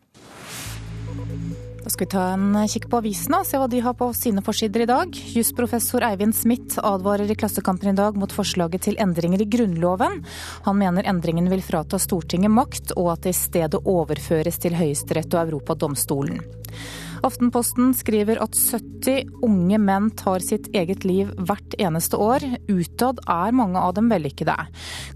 [1.85, 4.41] Da skal vi ta en kikk på avisene og se hva de har på sine
[4.45, 5.19] forsider i dag.
[5.37, 10.23] Jusprofessor Eivind Smith advarer i Klassekampen i dag mot forslaget til endringer i Grunnloven.
[10.65, 15.37] Han mener endringen vil frata Stortinget makt, og at det i stedet overføres til Høyesterett
[15.37, 16.41] og Europadomstolen.
[17.25, 22.45] Aftenposten skriver at 70 unge menn tar sitt eget liv hvert eneste år.
[22.69, 24.57] Utad er mange av dem vellykkede.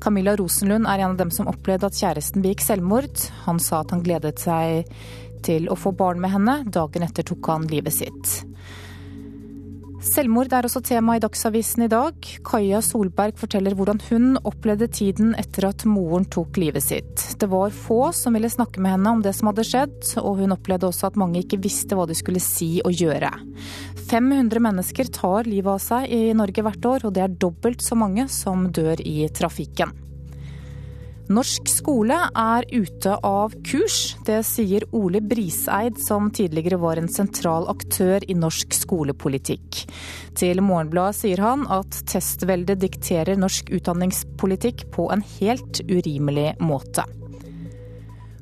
[0.04, 3.28] Camilla Rosenlund er en av dem som opplevde at kjæresten begikk selvmord.
[3.44, 4.88] Han sa at han gledet seg
[5.44, 6.60] til å få barn med henne.
[6.66, 8.38] Dagen etter tok han livet sitt.
[9.98, 12.14] Selvmord er også tema i Dagsavisen i dag.
[12.46, 17.24] Kaja Solberg forteller hvordan hun opplevde tiden etter at moren tok livet sitt.
[17.40, 20.54] Det var få som ville snakke med henne om det som hadde skjedd, og hun
[20.54, 23.32] opplevde også at mange ikke visste hva de skulle si og gjøre.
[24.08, 27.98] 500 mennesker tar livet av seg i Norge hvert år, og det er dobbelt så
[27.98, 30.07] mange som dør i trafikken.
[31.28, 34.14] Norsk skole er ute av kurs.
[34.24, 39.82] Det sier Ole Briseid, som tidligere var en sentral aktør i norsk skolepolitikk.
[40.40, 47.04] Til Morgenbladet sier han at testveldet dikterer norsk utdanningspolitikk på en helt urimelig måte.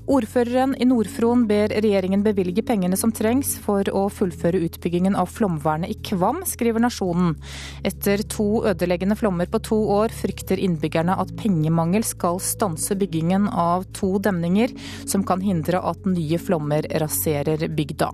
[0.07, 5.91] Ordføreren i Nord-Fron ber regjeringen bevilge pengene som trengs for å fullføre utbyggingen av flomvernet
[5.91, 7.35] i Kvam, skriver Nasjonen.
[7.83, 13.89] Etter to ødeleggende flommer på to år frykter innbyggerne at pengemangel skal stanse byggingen av
[13.99, 14.77] to demninger,
[15.11, 18.13] som kan hindre at nye flommer raserer bygda.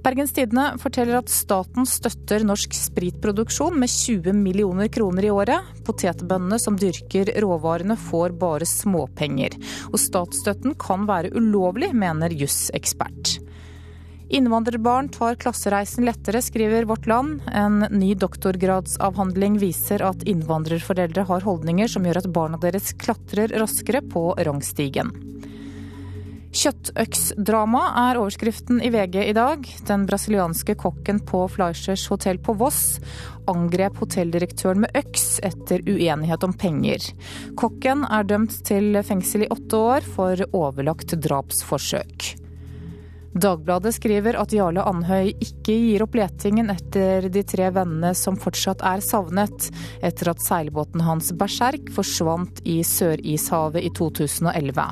[0.00, 5.74] Bergens Tidende forteller at staten støtter norsk spritproduksjon med 20 millioner kroner i året.
[5.84, 9.58] Potetbøndene som dyrker råvarene får bare småpenger.
[9.92, 13.36] Og statsstøtten kan være ulovlig, mener jusekspert.
[14.30, 17.42] Innvandrerbarn tar klassereisen lettere, skriver Vårt Land.
[17.50, 24.04] En ny doktorgradsavhandling viser at innvandrerforeldre har holdninger som gjør at barna deres klatrer raskere
[24.06, 25.10] på rangstigen.
[26.50, 27.80] Kjøttøksdrama
[28.10, 29.62] er overskriften i VG i dag.
[29.86, 32.98] Den brasilianske kokken på Fleischers hotell på Voss
[33.50, 37.06] angrep hotelldirektøren med øks etter uenighet om penger.
[37.58, 42.32] Kokken er dømt til fengsel i åtte år for overlagt drapsforsøk.
[43.30, 48.82] Dagbladet skriver at Jarle Andhøy ikke gir opp letingen etter de tre vennene som fortsatt
[48.82, 49.68] er savnet,
[50.02, 54.86] etter at seilbåten hans Berserk forsvant i Sørishavet i 2011.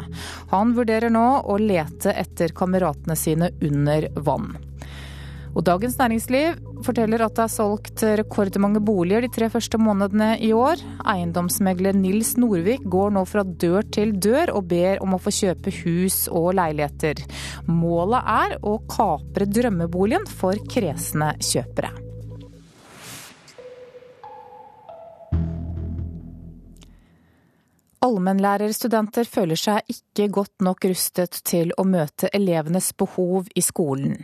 [0.54, 4.52] Han vurderer nå å lete etter kameratene sine under vann.
[5.56, 10.52] Og Dagens Næringsliv forteller at det er solgt rekordmange boliger de tre første månedene i
[10.56, 10.82] år.
[11.08, 15.74] Eiendomsmegler Nils Norvik går nå fra dør til dør og ber om å få kjøpe
[15.82, 17.24] hus og leiligheter.
[17.68, 22.07] Målet er å kapre drømmeboligen for kresne kjøpere.
[28.04, 34.20] Allmennlærerstudenter føler seg ikke godt nok rustet til å møte elevenes behov i skolen.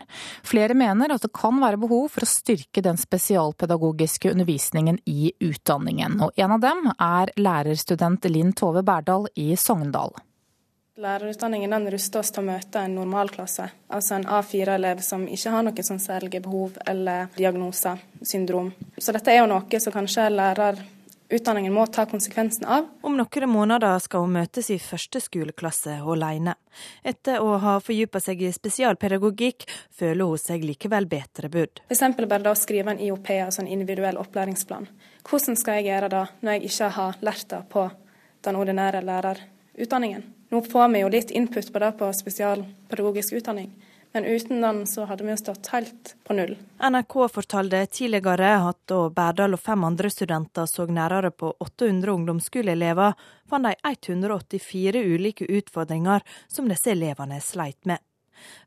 [0.47, 6.21] Flere mener at det kan være behov for å styrke den spesialpedagogiske undervisningen i utdanningen,
[6.23, 10.15] og en av dem er lærerstudent Linn Tove Berdal i Sogndal.
[10.95, 15.65] Lærerutdanningen den ruster oss til å møte en normalklasse, altså en A4-elev som ikke har
[15.67, 18.71] noen sånn særlige behov eller diagnoser, syndrom.
[18.95, 20.79] Så dette er jo noe som kanskje lærer
[21.35, 22.87] utdanningen må ta konsekvensen av.
[23.05, 26.57] Om noen måneder skal hun møtes i første skoleklasse alene.
[27.07, 31.83] Etter å ha fordypa seg i spesialpedagogikk, føler hun seg likevel bedre budd.
[31.89, 32.05] F.eks.
[32.21, 34.89] bare da å skrive en IOP, altså en individuell opplæringsplan.
[35.29, 37.89] Hvordan skal jeg gjøre det når jeg ikke har lært det på
[38.45, 40.25] den ordinære lærerutdanningen?
[40.55, 43.73] Nå får vi jo litt input på det på spesialpedagogisk utdanning.
[44.15, 46.53] Men uten den så hadde vi jo stått helt på null.
[46.79, 53.19] NRK fortalte tidligere at da Berdal og fem andre studenter så nærere på 800 ungdomsskoleelever,
[53.51, 57.99] fant de 184 ulike utfordringer som disse elevene sleit med.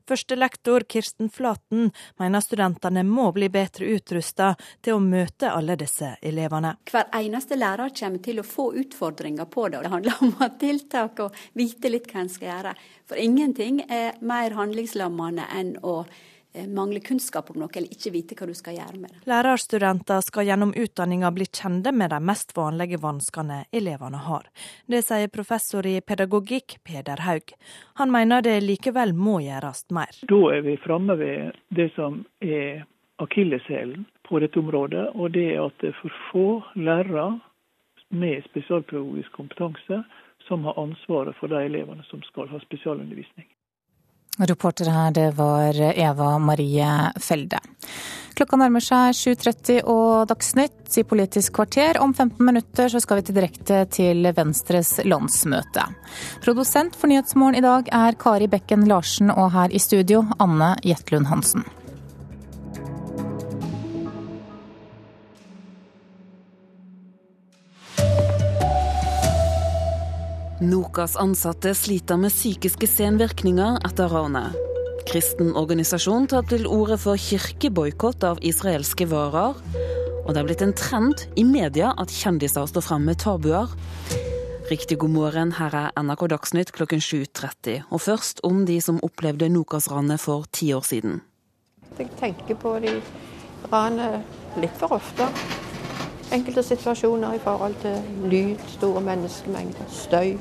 [0.08, 4.54] Førstelektor Kirsten Flaten mener studentene må bli bedre utrusta
[4.84, 6.74] til å møte alle disse elevene.
[6.90, 9.82] Hver eneste lærer kommer til å få utfordringer på det.
[9.84, 12.74] Det handler om å ha tiltak og vite litt hva en skal gjøre.
[13.08, 16.02] For ingenting er mer handlingslammende enn å
[16.66, 19.22] mangle kunnskap om noe eller ikke vite hva du skal gjøre med det.
[19.28, 24.48] Lærerstudenter skal gjennom utdanninga bli kjente med de mest vanlige vanskene elevene har.
[24.86, 27.52] Det sier professor i pedagogikk Peder Haug.
[28.00, 30.14] Han mener det likevel må gjøres mer.
[30.30, 32.86] Da er vi framme ved det som er
[33.18, 37.38] akilleshælen på dette området, og det er at det er for få lærere
[38.10, 40.02] med spesialpedagogisk kompetanse
[40.48, 43.48] som har ansvaret for de elevene som skal ha spesialundervisning.
[44.38, 46.88] Reporter her, det var Eva Marie
[47.20, 47.58] Felde.
[48.38, 51.98] Klokka nærmer seg 7.30 og Dagsnytt i Politisk kvarter.
[51.98, 55.88] Om 15 minutter så skal vi til direkte til Venstres landsmøte.
[56.44, 61.26] Produsent for Nyhetsmorgen i dag er Kari Bekken Larsen, og her i studio Anne Jetlund
[61.32, 61.66] Hansen.
[70.58, 74.56] Nokas ansatte sliter med psykiske senvirkninger etter ranet.
[75.06, 79.54] Kristen organisasjon tar til orde for kirkeboikott av israelske varer.
[80.24, 83.70] Og det er blitt en trend i media at kjendiser står frem med tabuer.
[84.66, 87.86] Riktig god morgen, her er NRK Dagsnytt klokken 7.30.
[87.94, 91.20] Og først om de som opplevde Nokas-ranet for ti år siden.
[92.02, 92.98] Jeg tenker på de
[93.70, 95.30] ranet litt for ofte
[96.32, 97.98] enkelte situasjoner i forhold til
[98.28, 100.38] lyd, store menneskemengder, støy.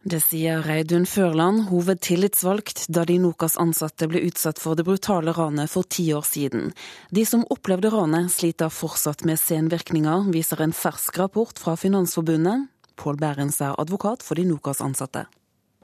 [0.00, 5.68] Det sier Reidun Førland, hovedtillitsvalgt da de Nokas ansatte ble utsatt for det brutale ranet
[5.68, 6.70] for ti år siden.
[7.12, 12.70] De som opplevde ranet sliter fortsatt med senvirkninger, viser en fersk rapport fra Finansforbundet.
[12.96, 15.26] Pål Bærens er advokat for de Nokas ansatte.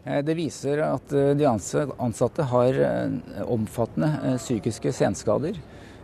[0.06, 5.60] Eh, det viser at eh, de ansatte har eh, omfattende psykiske senskader.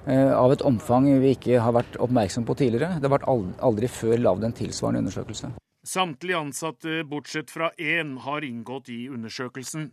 [0.06, 2.98] Eh, av et omfang vi ikke har vært oppmerksom på tidligere.
[2.98, 5.52] Det har vært aldri før lagd en tilsvarende undersøkelse.
[5.86, 9.90] Samtlige ansatte, bortsett fra én, har inngått i undersøkelsen.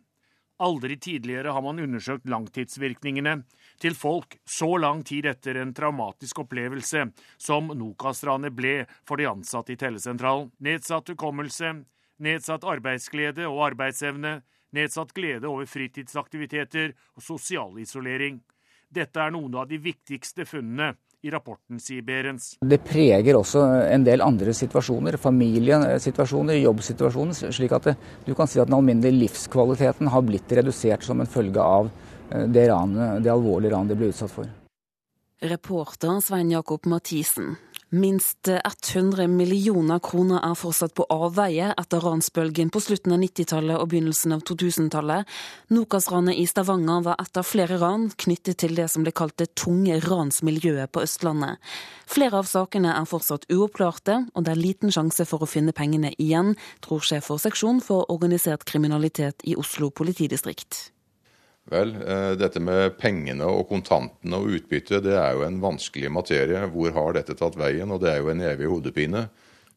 [0.60, 3.38] Aldri tidligere har man undersøkt langtidsvirkningene
[3.80, 7.06] til folk så lang tid etter en traumatisk opplevelse
[7.40, 8.74] som Nokas-ranet ble
[9.08, 10.50] for de ansatte i tellesentralen.
[10.60, 11.72] Nedsatt hukommelse,
[12.20, 14.42] nedsatt arbeidsglede og arbeidsevne,
[14.76, 18.42] nedsatt glede over fritidsaktiviteter og sosial isolering.
[18.90, 22.56] Dette er noen av de viktigste funnene i rapporten, sier Berens.
[22.64, 23.62] Det preger også
[23.92, 27.52] en del andre situasjoner, familiesituasjoner, jobbsituasjoner.
[27.54, 27.92] Slik at
[28.26, 31.92] du kan si at den alminnelige livskvaliteten har blitt redusert som en følge av
[32.32, 34.50] eh, det, ranet, det alvorlige ranet de ble utsatt for.
[35.40, 37.60] Reporter Svein Jakob Mathisen.
[37.90, 43.88] Minst 100 millioner kroner er fortsatt på avveie etter ransbølgen på slutten av 90-tallet og
[43.90, 45.26] begynnelsen av 2000-tallet.
[45.74, 49.56] Nokas-ranet i Stavanger var et av flere ran knyttet til det som ble kalt det
[49.58, 51.58] tunge ransmiljøet på Østlandet.
[52.06, 56.14] Flere av sakene er fortsatt uoppklarte, og det er liten sjanse for å finne pengene
[56.22, 56.54] igjen,
[56.86, 60.92] tror sjef for seksjon for organisert kriminalitet i Oslo politidistrikt.
[61.70, 66.64] Vel, eh, dette med pengene og kontantene og utbytte, det er jo en vanskelig materie.
[66.74, 67.92] Hvor har dette tatt veien?
[67.92, 69.28] Og det er jo en evig hodepine.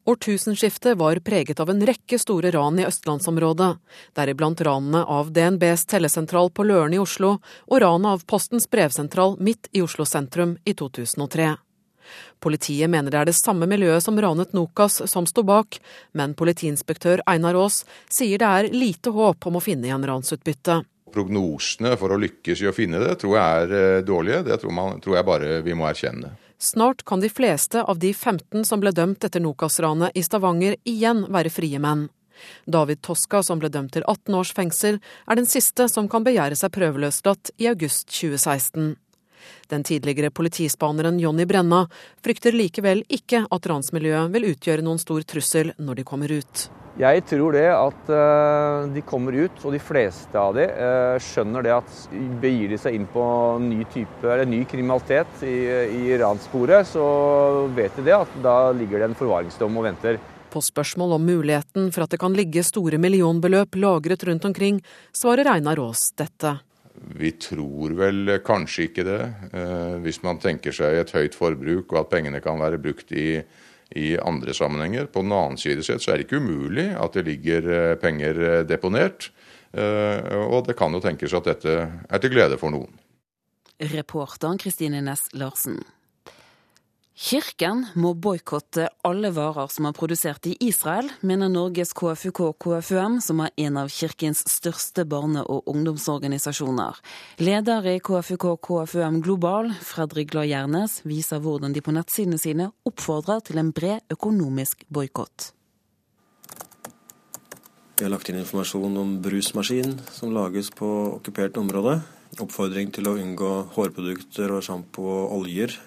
[0.05, 3.77] Årtusenskiftet var preget av en rekke store ran i østlandsområdet,
[4.17, 9.69] deriblant ranene av DNBs tellesentral på Løren i Oslo og ranet av Postens brevsentral midt
[9.71, 11.53] i Oslo sentrum i 2003.
[12.43, 15.79] Politiet mener det er det samme miljøet som ranet Nokas som sto bak,
[16.11, 21.93] men politiinspektør Einar Aas sier det er lite håp om å finne igjen ransutbyttet prognosene
[21.99, 24.41] for å lykkes i å finne det, tror jeg er eh, dårlige.
[24.49, 26.33] Det tror, man, tror jeg bare vi må erkjenne.
[26.63, 31.25] Snart kan de fleste av de 15 som ble dømt etter Nokas-ranet i Stavanger, igjen
[31.33, 32.07] være frie menn.
[32.65, 36.57] David Toska, som ble dømt til 18 års fengsel, er den siste som kan begjære
[36.59, 38.95] seg prøveløslatt i august 2016.
[39.67, 41.85] Den tidligere politispaneren Jonny Brenna
[42.23, 46.67] frykter likevel ikke at ransmiljøet vil utgjøre noen stor trussel når de kommer ut.
[46.93, 51.65] Jeg tror det at uh, de kommer ut, og de fleste av de uh, skjønner
[51.65, 51.95] det at
[52.41, 53.23] begir de seg inn på
[53.63, 55.55] ny type, eller ny kriminalitet i,
[55.89, 57.07] i ranssporet, så
[57.73, 60.21] vet de det at da ligger det en forvaringsdom og venter.
[60.53, 64.77] På spørsmål om muligheten for at det kan ligge store millionbeløp lagret rundt omkring,
[65.17, 66.59] svarer Einar Aas dette.
[67.17, 72.03] Vi tror vel kanskje ikke det, uh, hvis man tenker seg et høyt forbruk og
[72.05, 73.41] at pengene kan være brukt i
[73.95, 75.05] i andre sammenhenger.
[75.05, 78.41] På den annen side sett så er det ikke umulig at det ligger eh, penger
[78.41, 79.29] eh, deponert.
[79.73, 82.91] Eh, og det kan jo tenkes at dette er til glede for noen.
[83.93, 85.81] Reporter Kristine Næss Larsen.
[87.13, 93.51] Kirken må boikotte alle varer som er produsert i Israel, mener Norges KFUK-KFUM, som er
[93.67, 96.97] en av kirkens største barne- og ungdomsorganisasjoner.
[97.37, 103.61] Leder i KFUK-KFUM Global, Fredrik Glad Gjernes, viser hvordan de på nettsidene sine oppfordrer til
[103.61, 105.51] en bred økonomisk boikott.
[107.93, 110.89] Vi har lagt inn informasjon om brusmaskin som lages på
[111.19, 111.99] okkupert område.
[112.41, 115.77] Oppfordring til å unngå hårprodukter og sjampo og oljer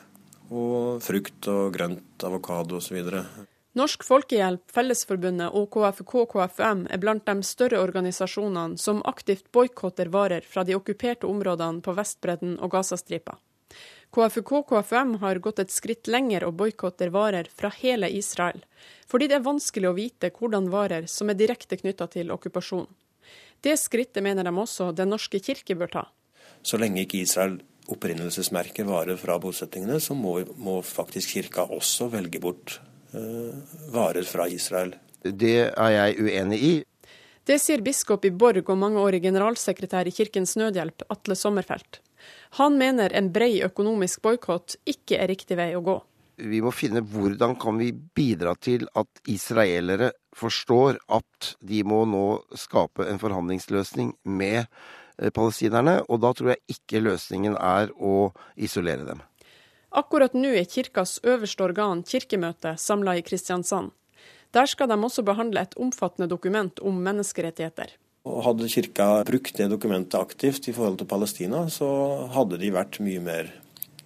[0.51, 3.03] og frukt og grønt, avokado osv.
[3.77, 10.47] Norsk Folkehjelp, Fellesforbundet og KFK KFM er blant de større organisasjonene som aktivt boikotter varer
[10.49, 13.37] fra de okkuperte områdene på Vestbredden og Gazastripa.
[14.17, 18.63] KFK KFM har gått et skritt lenger og boikotter varer fra hele Israel,
[19.11, 22.89] fordi det er vanskelig å vite hvordan varer som er direkte knytta til okkupasjonen.
[23.61, 26.05] Det skrittet mener de også Den norske kirke bør ta.
[26.63, 27.59] Så lenge ikke Israel
[27.93, 32.79] opprinnelsesmerker varer fra bosettingene, så må, må faktisk kirka også velge bort
[33.15, 33.55] eh,
[33.95, 34.95] varer fra Israel.
[35.23, 36.75] Det er jeg uenig i.
[37.47, 42.01] Det sier biskop i Borg og mangeårig generalsekretær i Kirkens Nødhjelp, Atle Sommerfelt.
[42.59, 46.01] Han mener en brei økonomisk boikott ikke er riktig vei å gå.
[46.37, 52.27] Vi må finne hvordan kan vi bidra til at israelere forstår at de må nå
[52.59, 54.67] skape en forhandlingsløsning med
[55.17, 59.23] palestinerne, og da tror jeg ikke løsningen er å isolere dem.
[59.97, 63.95] Akkurat nå er kirkas øverste organ, Kirkemøtet, samla i Kristiansand.
[64.53, 67.95] Der skal de også behandle et omfattende dokument om menneskerettigheter.
[68.27, 71.89] Og hadde kirka brukt det dokumentet aktivt i forhold til Palestina, så
[72.35, 73.53] hadde de vært mye mer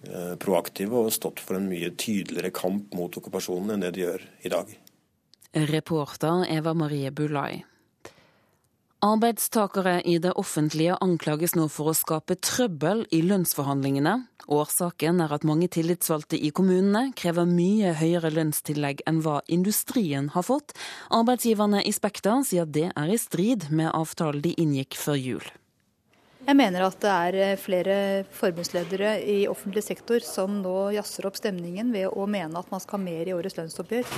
[0.05, 4.27] eh, proaktive og stått for en mye tydeligere kamp mot okkupasjonen enn det de gjør
[4.45, 4.71] i dag.
[5.71, 7.63] Reporter Eva Marie Bulai.
[9.01, 14.11] Arbeidstakere i det offentlige anklages nå for å skape trøbbel i lønnsforhandlingene.
[14.45, 20.45] Årsaken er at mange tillitsvalgte i kommunene krever mye høyere lønnstillegg enn hva industrien har
[20.45, 20.75] fått.
[21.09, 25.49] Arbeidsgiverne i Spekter sier det er i strid med avtalen de inngikk før jul.
[26.41, 27.95] Jeg mener at det er eh, flere
[28.33, 32.97] forbundsledere i offentlig sektor som nå jazzer opp stemningen ved å mene at man skal
[32.97, 34.09] ha mer i årets lønnsoppgjør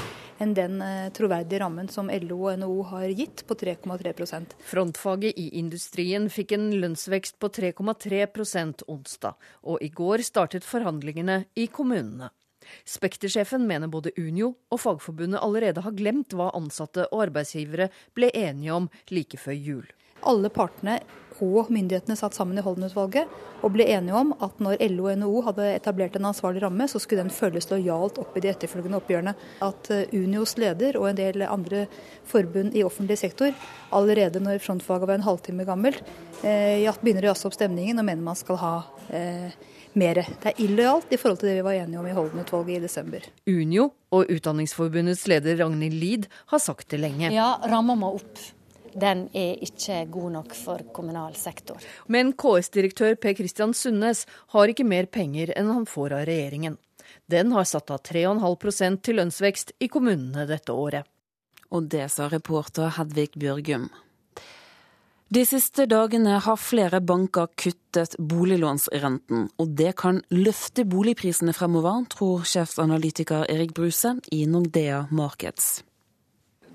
[0.41, 5.49] enn den eh, troverdige rammen som LO og NHO har gitt på 3,3% Frontfaget i
[5.59, 9.35] industrien fikk en lønnsvekst på 3,3% onsdag,
[9.67, 12.31] og i går startet forhandlingene i kommunene.
[12.87, 18.79] Spektersjefen mener både Unio og Fagforbundet allerede har glemt hva ansatte og arbeidsgivere ble enige
[18.79, 19.83] om like før jul.
[20.23, 21.01] Alle partene
[21.41, 23.31] og myndighetene satt sammen i Holden-utvalget
[23.63, 26.99] og ble enige om at når LO og NHO hadde etablert en ansvarlig ramme, så
[27.01, 29.35] skulle den følges lojalt opp i de etterfølgende oppgjørene.
[29.63, 31.85] At eh, Unios leder og en del andre
[32.29, 33.53] forbund i offentlig sektor
[33.93, 36.01] allerede når frontfaget var en halvtime gammelt,
[36.43, 38.73] eh, begynner å jazze opp stemningen og mener man skal ha
[39.13, 39.53] eh,
[39.99, 40.23] mer.
[40.41, 43.29] Det er illojalt i forhold til det vi var enige om i Holden-utvalget i desember.
[43.49, 47.31] Unio og Utdanningsforbundets leder Ragnhild Lid har sagt det lenge.
[47.33, 48.43] Ja, ramma må opp
[48.99, 51.81] den er ikke god nok for kommunal sektor.
[52.07, 56.77] Men KS-direktør Per Kristian Sundnes har ikke mer penger enn han får av regjeringen.
[57.29, 61.07] Den har satt av 3,5% til lønnsvekst i kommunene dette året.
[61.73, 63.87] Og det sa reporter Hedvig Bjørgum.
[65.33, 72.43] De siste dagene har flere banker kuttet boliglånsrenten, og det kan løfte boligprisene fremover, tror
[72.45, 75.79] sjefsanalytiker Erik Bruse i Nordea Markets.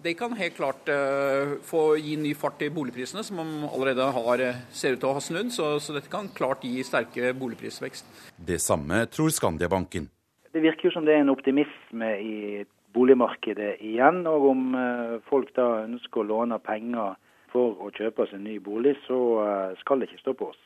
[0.03, 4.61] Det kan helt klart uh, få gi ny fart i boligprisene, som allerede har, eh,
[4.71, 5.51] ser ut til å ha snudd.
[5.51, 8.07] Så, så, dette kan klart gi sterke boligprisvekst.
[8.39, 10.07] Det samme tror Skandiabanken.
[10.55, 12.63] Det virker jo som det er en optimisme i
[12.95, 14.23] boligmarkedet igjen.
[14.31, 17.19] Og om uh, folk da ønsker å låne penger
[17.51, 20.63] for å kjøpe seg en ny bolig, så uh, skal det ikke stå på oss.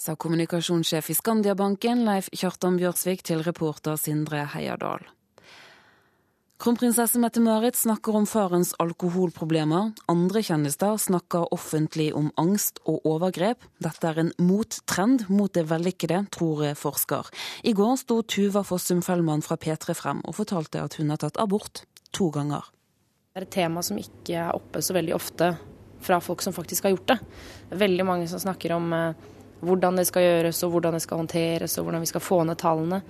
[0.00, 5.06] Sa kommunikasjonssjef i Skandiabanken Leif Kjartan Bjørsvik til reporter Sindre Heierdal.
[6.60, 9.94] Kronprinsesse Mette-Marit snakker om farens alkoholproblemer.
[10.12, 13.64] Andre kjendiser snakker offentlig om angst og overgrep.
[13.80, 17.30] Dette er en mottrend mot det vellykkede, tror forsker.
[17.64, 21.40] I går sto Tuva Fossum Fellmann fra P3 frem og fortalte at hun har tatt
[21.40, 22.68] abort to ganger.
[23.32, 25.54] Det er et tema som ikke er oppe så veldig ofte
[26.04, 27.20] fra folk som faktisk har gjort det.
[27.86, 29.28] Veldig mange som snakker om eh,
[29.60, 32.60] hvordan det skal gjøres og hvordan det skal håndteres og hvordan vi skal få ned
[32.60, 33.02] tallene.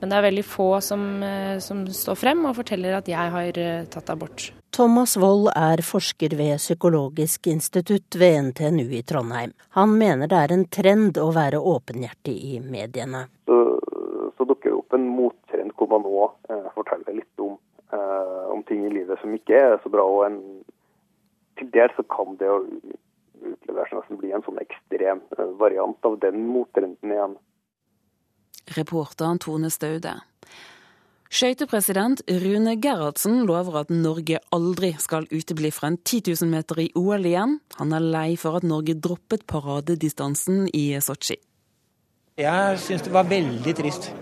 [0.00, 3.58] Men det er veldig få som, eh, som står frem og forteller at jeg har
[3.58, 4.50] eh, tatt abort.
[4.74, 9.52] Thomas Wold er forsker ved Psykologisk institutt ved NTNU i Trondheim.
[9.78, 13.28] Han mener det er en trend å være åpenhjertig i mediene.
[13.46, 13.58] Så,
[14.34, 17.54] så dukker det opp en mottrend hvor man nå eh, forteller litt om,
[17.94, 20.02] eh, om, ting i livet som ikke er så bra.
[20.02, 20.40] og en,
[21.60, 22.60] Til dels så kan det å
[23.52, 27.36] utlevere som nesten bli en sånn ekstrem eh, variant av den mottrenden igjen.
[28.78, 30.16] Reporteren Tone Staude.
[31.34, 36.90] Skøytepresident Rune Gerhardsen lover at Norge aldri skal utebli fra en 10 000 meter i
[36.94, 37.56] OL igjen.
[37.80, 41.40] Han er lei for at Norge droppet paradedistansen i Sotsji.
[42.38, 44.12] Jeg syns det var veldig trist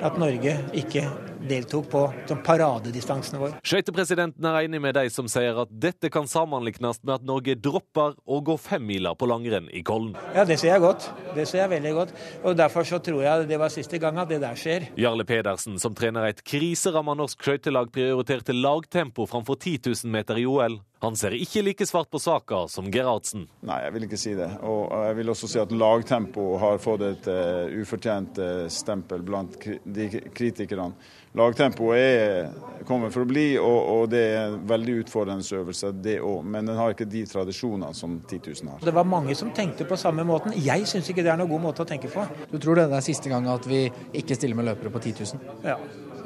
[0.00, 1.04] at Norge ikke
[1.48, 2.02] deltok på
[2.44, 3.56] paradedistansen vår.
[3.66, 8.16] Skøytepresidenten er enig med de som sier at dette kan sammenlignes med at Norge dropper
[8.26, 10.16] å gå femmila på langrenn i Kollen.
[10.36, 11.08] Ja, det ser jeg godt.
[11.36, 12.14] Det ser jeg veldig godt.
[12.44, 14.90] Og Derfor så tror jeg det var siste gang at det der skjer.
[15.00, 20.46] Jarle Pedersen, som trener et kriseramma norsk skøytelag, prioriterte lagtempo framfor 10 000 meter i
[20.48, 20.80] OL.
[21.00, 23.46] Han ser ikke like svart på saka som Gerhardsen.
[23.64, 24.50] Nei, jeg vil ikke si det.
[24.68, 29.56] Og jeg vil også si at lagtempo har fått et uh, ufortjent uh, stempel blant
[29.64, 30.92] de kritikerne.
[31.40, 32.50] Lagtempo er
[32.84, 36.42] kommer for å bli, og, og det er en veldig utfordrende øvelse, det òg.
[36.44, 38.84] Men den har ikke de tradisjonene som 10 000 har.
[38.84, 40.52] Det var mange som tenkte på samme måten.
[40.58, 42.26] Jeg syns ikke det er noen god måte å tenke på.
[42.50, 43.86] Du tror det er siste gang at vi
[44.20, 45.56] ikke stiller med løpere på 10 000?
[45.64, 45.78] Ja.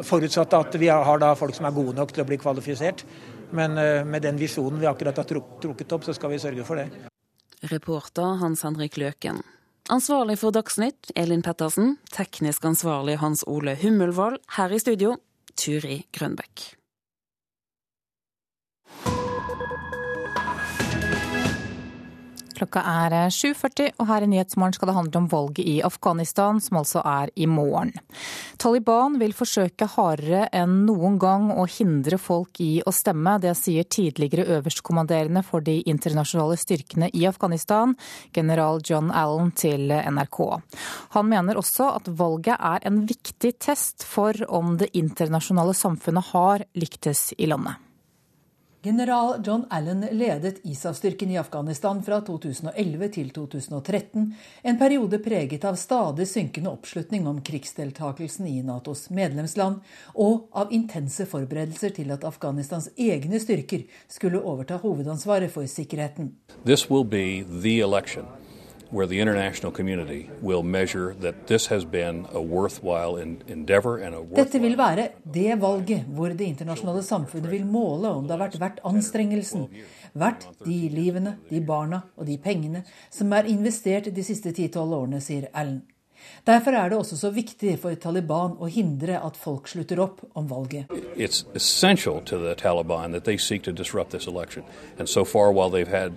[0.03, 3.05] Forutsatt at vi har da folk som er gode nok til å bli kvalifisert.
[3.51, 6.81] Men eh, med den visjonen vi akkurat har trukket opp, så skal vi sørge for
[6.81, 6.89] det.
[7.71, 9.43] Reporter Hans Henrik Løken.
[9.93, 11.97] Ansvarlig for Dagsnytt, Elin Pettersen.
[12.13, 14.41] Teknisk ansvarlig Hans Ole Hummelvold.
[14.57, 15.17] Her i studio,
[15.61, 16.71] Turi Grønbekk.
[22.65, 26.61] Klokka er 7.40, eh, og her i Nyhetsmorgen skal det handle om valget i Afghanistan,
[26.65, 27.93] som altså er i morgen.
[28.57, 33.37] Taliban vil forsøke hardere enn noen gang å hindre folk i å stemme.
[33.43, 37.93] Det sier tidligere øverstkommanderende for de internasjonale styrkene i Afghanistan,
[38.33, 40.41] general John Allen, til NRK.
[41.19, 46.65] Han mener også at valget er en viktig test for om det internasjonale samfunnet har
[46.81, 47.77] lyktes i landet.
[48.85, 54.27] General John Allen ledet ISAF-styrken i Afghanistan fra 2011 til 2013,
[54.63, 59.81] en periode preget av stadig synkende oppslutning om krigsdeltakelsen i Natos medlemsland,
[60.13, 66.35] og av intense forberedelser til at Afghanistans egne styrker skulle overta hovedansvaret for sikkerheten.
[66.69, 67.41] This will be
[68.95, 74.21] where the international community will measure that this has been a worthwhile endeavor and a
[74.21, 78.45] worthwhile Dette vil være det valget hvor det internasjonale samfunnet vil måle om det har
[78.45, 79.67] vært verdt anstrengelsen,
[80.15, 85.21] verdt de livene, de barna og de pengene som er investert de siste ti-tolv årene,
[85.21, 85.83] sier Allen.
[86.47, 90.47] Derfor er det også så viktig for Taliban å hindre at folk slutter opp om
[90.49, 90.93] valget.
[91.17, 94.65] It's essential to the Taliban that they seek to disrupt this election.
[94.99, 96.13] And so far, while they've had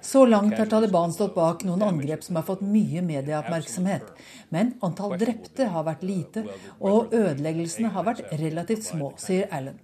[0.00, 4.12] Så langt har Taliban stått bak noen angrep som har fått mye medieoppmerksomhet.
[4.54, 6.44] Men antall drepte har vært lite,
[6.80, 9.80] og ødeleggelsene har vært relativt små, sier Allen.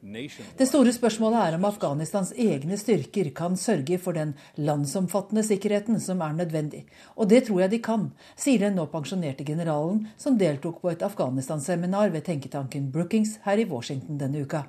[0.57, 6.23] Det store spørsmålet er om Afghanistans egne styrker kan sørge for den landsomfattende sikkerheten som
[6.25, 6.85] er nødvendig.
[7.17, 11.05] Og det tror jeg de kan, sier den nå pensjonerte generalen som deltok på et
[11.05, 14.65] Afghanistan-seminar ved tenketanken Brookings her i Washington denne uka.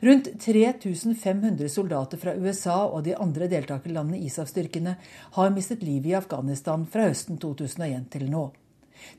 [0.00, 4.96] Rundt 3500 soldater fra USA og de andre deltakerlandene ISAF-styrkene
[5.36, 8.48] har mistet livet i Afghanistan fra høsten 2001 til nå.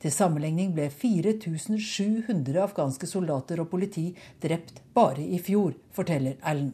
[0.01, 4.09] Til sammenligning ble 4700 afghanske soldater og politi
[4.41, 6.73] drept bare i fjor, forteller Allen.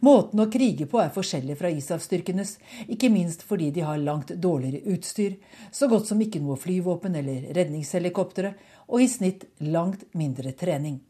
[0.00, 2.56] Måten å krige på er forskjellig fra ISAF-styrkenes,
[2.88, 5.36] ikke minst fordi de har langt dårligere utstyr,
[5.70, 8.54] så godt som ikke noe flyvåpen eller redningshelikoptre,
[8.88, 11.00] og i snitt langt mindre trening.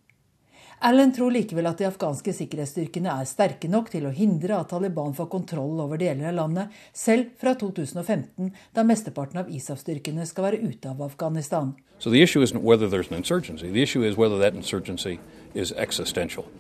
[0.82, 5.14] Allen tror likevel at de afghanske sikkerhetsstyrkene er sterke nok til å hindre at Taliban
[5.14, 10.58] får kontroll over deler av landet, selv fra 2015, da mesteparten av ISAF-styrkene skal være
[10.64, 11.76] ute av Afghanistan.
[12.02, 13.70] So the issue isn't whether there's an insurgency.
[13.70, 15.20] The issue is whether that insurgency
[15.54, 16.50] is existential.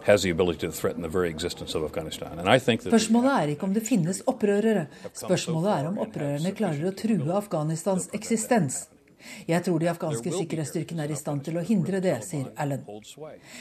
[0.00, 0.64] Spørsmålet
[3.36, 4.86] er ikke om det finnes opprørere.
[5.12, 8.88] Spørsmålet er om opprørerne klarer å true Afghanistans eksistens.
[9.48, 12.84] Jeg tror de afghanske sikkerhetsstyrkene er i stand til å hindre det, sier Allen.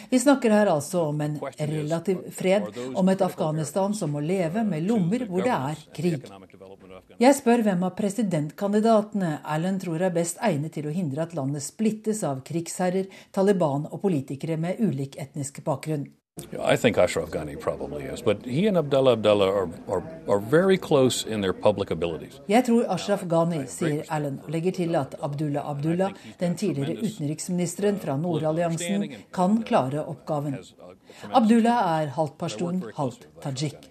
[0.09, 4.87] Vi snakker her altså om en relativ fred, om et Afghanistan som må leve med
[4.87, 6.29] lommer hvor det er krig.
[7.19, 11.65] Jeg spør hvem av presidentkandidatene Allen tror er best egnet til å hindre at landet
[11.65, 16.07] splittes av krigsherrer, Taliban og politikere med ulik etnisk bakgrunn.
[16.57, 20.77] I think Ashraf Ghani probably is, but he and Abdullah Abdullah are, are, are very
[20.77, 22.39] close in their public abilities.
[22.47, 27.99] Jeg tror Ashraf Ghani, sier Allen, og legger til at Abdullah Abdullah, den tidligere utenriksministeren
[27.99, 30.57] fra Nordalliansen, kan klare oppgaven.
[31.33, 33.89] Abdullah er halvt pashtun, halvt tajik.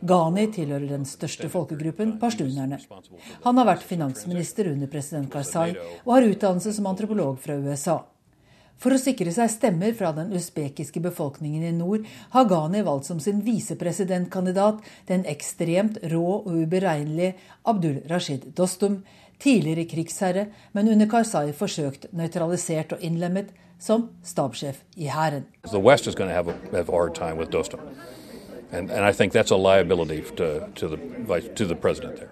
[0.00, 2.78] Ghani tilhører den største folkegruppen, pashtunerne.
[3.44, 5.74] Han har vært finansminister under president Karzai
[6.06, 7.98] og har utdannelse som antropolog fra USA.
[8.80, 13.18] For å sikre seg stemmer fra den usbekiske befolkningen i nord, har Ghani valgt som
[13.20, 14.80] sin visepresidentkandidat
[15.10, 17.34] den ekstremt rå og uberegnelige
[17.68, 19.02] Abdul Rashid Dostum,
[19.40, 25.44] tidligere krigsherre, men under Karzai forsøkt nøytralisert og innlemmet som stabssjef i hæren.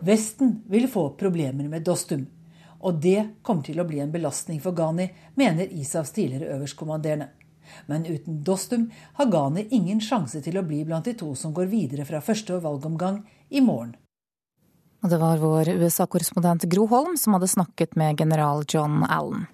[0.00, 2.26] Vesten vil få problemer med Dostum.
[2.80, 7.28] Og det kommer til å bli en belastning for Ghani, mener ISAFs tidligere øverstkommanderende.
[7.86, 8.88] Men uten Dostum
[9.18, 12.60] har Ghani ingen sjanse til å bli blant de to som går videre fra første
[12.64, 13.96] valgomgang i morgen.
[15.02, 19.46] Og det var vår USA-korrespondent Gro Holm som hadde snakket med general John Allen.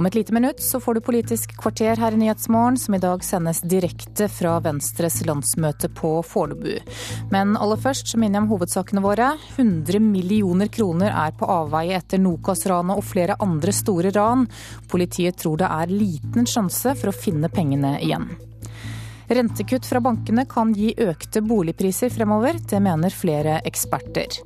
[0.00, 3.20] Om et lite minutt så får du Politisk kvarter her i Nyhetsmorgen, som i dag
[3.24, 6.78] sendes direkte fra Venstres landsmøte på Fornebu.
[7.28, 9.26] Men aller først så minner jeg om hovedsakene våre.
[9.58, 14.46] 100 millioner kroner er på avveie etter Nokas-ranet og flere andre store ran.
[14.88, 18.30] Politiet tror det er liten sjanse for å finne pengene igjen.
[19.28, 24.40] Rentekutt fra bankene kan gi økte boligpriser fremover, det mener flere eksperter.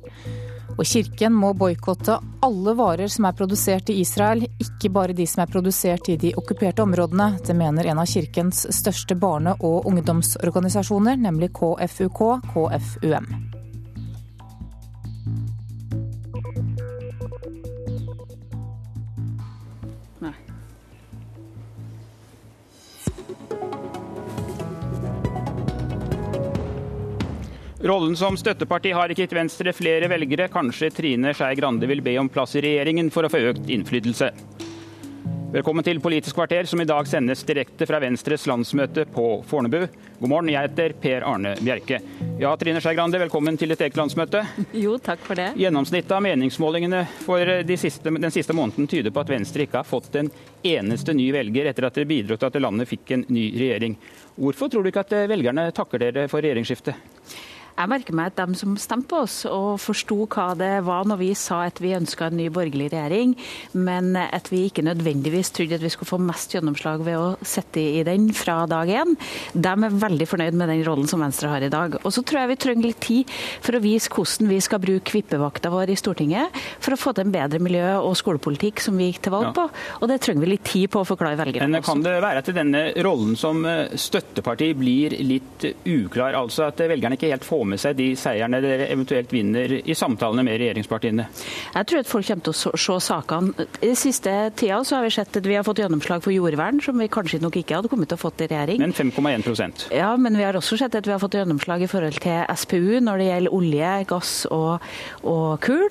[0.75, 5.45] Og Kirken må boikotte alle varer som er produsert i Israel, ikke bare de som
[5.45, 7.31] er produsert i de okkuperte områdene.
[7.47, 13.54] Det mener en av kirkens største barne- og ungdomsorganisasjoner, nemlig KFUK, KFUM.
[27.85, 30.47] Rollen som støtteparti har ikke gitt Venstre flere velgere.
[30.49, 34.31] Kanskje Trine Skei Grande vil be om plass i regjeringen for å få økt innflytelse.
[35.53, 39.85] Velkommen til Politisk kvarter, som i dag sendes direkte fra Venstres landsmøte på Fornebu.
[40.17, 42.01] God morgen, jeg heter Per Arne Bjerke.
[42.41, 44.41] Ja, Trine Skei Grande, velkommen til ditt eget landsmøte.
[44.87, 45.51] Jo, takk for det.
[45.61, 49.91] Gjennomsnittet av meningsmålingene for de siste, den siste måneden tyder på at Venstre ikke har
[49.93, 50.33] fått en
[50.65, 53.99] eneste ny velger etter at dere bidro til at landet fikk en ny regjering.
[54.41, 57.44] Hvorfor tror du ikke at velgerne takker dere for regjeringsskiftet?
[57.75, 61.19] Jeg merker meg at de som stemte på oss og forsto hva det var når
[61.19, 63.33] vi sa at vi ønska en ny borgerlig regjering,
[63.75, 67.83] men at vi ikke nødvendigvis trodde at vi skulle få mest gjennomslag ved å sitte
[67.83, 69.11] i den fra dag én,
[69.51, 71.97] de er veldig fornøyd med den rollen som Venstre har i dag.
[72.01, 73.35] Og så tror jeg vi trenger litt tid
[73.65, 77.27] for å vise hvordan vi skal bruke vippevakta vår i Stortinget for å få til
[77.27, 79.67] en bedre miljø- og skolepolitikk som vi gikk til valg på.
[79.99, 81.75] Og det trenger vi litt tid på å forklare velgerne.
[81.75, 83.65] Men kan det være at denne rollen som
[83.99, 86.39] støtteparti blir litt uklar?
[86.39, 90.45] Altså at velgerne ikke helt får med seg de seierne dere eventuelt vinner i samtalene
[90.45, 91.27] med regjeringspartiene?
[91.75, 93.67] Jeg tror at folk kommer til å se sakene.
[93.85, 96.99] I siste tida så har vi sett at vi har fått gjennomslag for jordvern, som
[96.99, 98.81] vi kanskje nok ikke hadde kommet til å fått i regjering.
[98.81, 102.19] Men 5,1% Ja, men vi har også sett at vi har fått gjennomslag i forhold
[102.23, 104.85] til SPU når det gjelder olje, gass og,
[105.23, 105.87] og kull.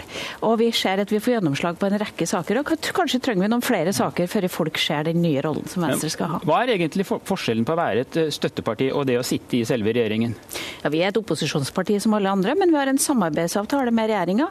[0.46, 2.60] Og vi ser at vi får gjennomslag på en rekke saker.
[2.60, 6.10] Og kanskje trenger vi noen flere saker før folk ser den nye rollen som Venstre
[6.12, 6.40] skal ha.
[6.44, 9.94] Hva er egentlig forskjellen på å være et støtteparti og det å sitte i selve
[9.94, 10.34] regjeringen?
[10.82, 11.18] Ja, Vi er et
[11.64, 14.48] opposisjonsparti som alle andre, men vi har en samarbeidsavtale med regjeringa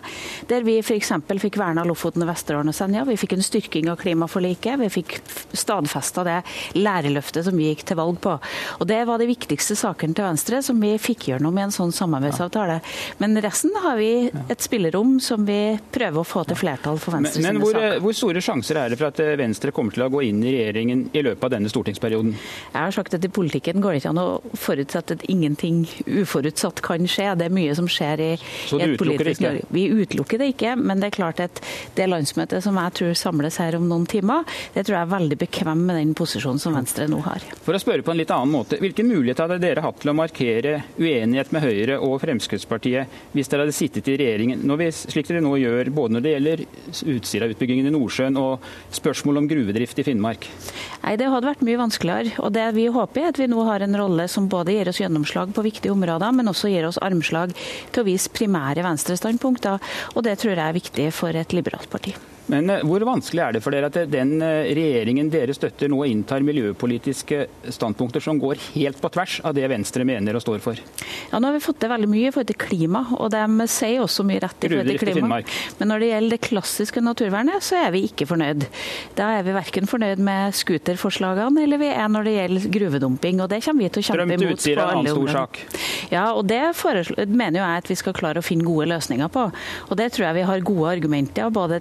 [0.48, 1.12] der vi f.eks.
[1.42, 3.04] fikk verna Lofoten, Vesterålen og Senja.
[3.06, 4.80] Vi fikk en styrking av klimaforliket.
[4.80, 5.20] Vi fikk
[5.54, 6.40] stadfesta det
[6.76, 8.38] lærerløftet som vi gikk til valg på.
[8.80, 11.94] Og Det var de viktigste sakene til Venstre som vi fikk gjennom i en sånn
[11.94, 12.80] samarbeidsavtale.
[13.20, 17.44] Men resten har vi et spillerom som vi prøver å få til flertall for Venstre
[17.44, 20.24] men, men hvor, hvor store sjanser er det for at Venstre kommer til å gå
[20.30, 22.36] inn i regjeringen i løpet av denne stortingsperioden?
[22.74, 24.28] Jeg har sagt at I politikken går det ikke an å
[24.60, 27.30] forutsette at ingenting uforutsatt kan skje.
[27.40, 29.44] Det er mye som skjer i, i et politisk?
[29.44, 29.68] Norge.
[29.74, 31.62] Vi utelukker det ikke, men det er klart at
[31.98, 35.40] det landsmøtet som jeg tror samles her om noen timer, det tror jeg er veldig
[35.44, 37.44] bekvem med den posisjonen som Venstre nå har.
[37.66, 40.16] For å spørre på en litt annen måte, Hvilken mulighet hadde dere hatt til å
[40.18, 45.44] markere uenighet med Høyre og Fremskrittspartiet hvis dere hadde sittet i regjeringen, vi, slik dere
[45.44, 46.64] nå gjør både når det gjelder
[47.14, 50.48] Utsira-utbyggingen i Nordsjøen og spørsmål om gruvedrift i Finnmark?
[51.04, 52.34] Nei, Det hadde vært mye vanskeligere.
[52.40, 55.00] og det Vi håper er at vi nå har en rolle som både gir oss
[55.00, 57.56] gjennomslag på viktige områder, men også gir oss armslag
[57.94, 59.82] til å vise primære venstrestandpunkter.
[60.14, 62.16] Og det tror jeg er viktig for et liberalt parti.
[62.52, 66.02] Men eh, hvor vanskelig er det for dere at den eh, regjeringen dere støtter nå
[66.10, 70.82] inntar miljøpolitiske standpunkter som går helt på tvers av det Venstre mener og står for?
[71.32, 74.04] Ja, Nå har vi fått til veldig mye i forhold til klima, og de sier
[74.04, 75.40] også mye rett i forhold til klima.
[75.80, 78.68] Men når det gjelder det klassiske naturvernet, så er vi ikke fornøyd.
[79.18, 83.42] Da er vi verken fornøyd med scooterforslagene eller vi er når det gjelder gruvedumping.
[83.44, 84.60] og Det kommer vi til å kjempe Strøm til imot.
[84.60, 85.62] Utsira er en annen stor sak.
[86.12, 86.62] Ja, og det
[87.30, 89.48] mener jo jeg at vi skal klare å finne gode løsninger på.
[89.90, 91.80] Og det tror jeg vi har gode argumenter, både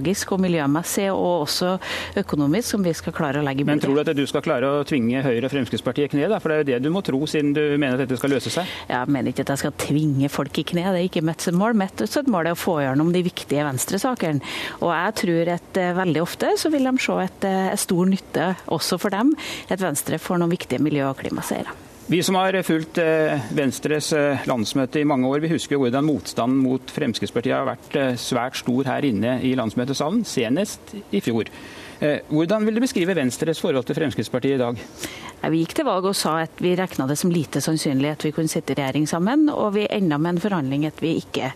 [0.00, 1.78] teknologisk og miljømessig, og også
[2.20, 4.68] økonomisk, som vi skal klare å legge i Men tror du at du skal klare
[4.68, 6.28] å tvinge Høyre og Fremskrittspartiet i kne?
[6.30, 6.40] Da?
[6.40, 8.52] For det er jo det du må tro, siden du mener at dette skal løse
[8.52, 8.68] seg.
[8.88, 11.76] Jeg mener ikke at jeg skal tvinge folk i kne, det er ikke mitt mål.
[11.80, 14.40] Mitt mål er å få gjennom de viktige venstresakene.
[14.80, 18.08] Og jeg tror at eh, veldig ofte så vil de se at det er stor
[18.08, 19.34] nytte også for dem
[19.70, 21.89] at Venstre får noen viktige miljø- og klimaseiere.
[22.10, 26.02] Vi som har fulgt eh, Venstres eh, landsmøte i mange år, vi husker jo hvordan
[26.02, 31.52] motstanden mot Fremskrittspartiet har vært eh, svært stor her inne i landsmøtesalen, senest i fjor.
[32.00, 34.78] Hvordan vil du beskrive Venstres forhold til Fremskrittspartiet i dag?
[35.52, 38.32] Vi gikk til valg og sa at vi regna det som lite sannsynlig at vi
[38.34, 41.52] kunne sitte i regjering sammen, og vi enda med en forhandling at vi ikke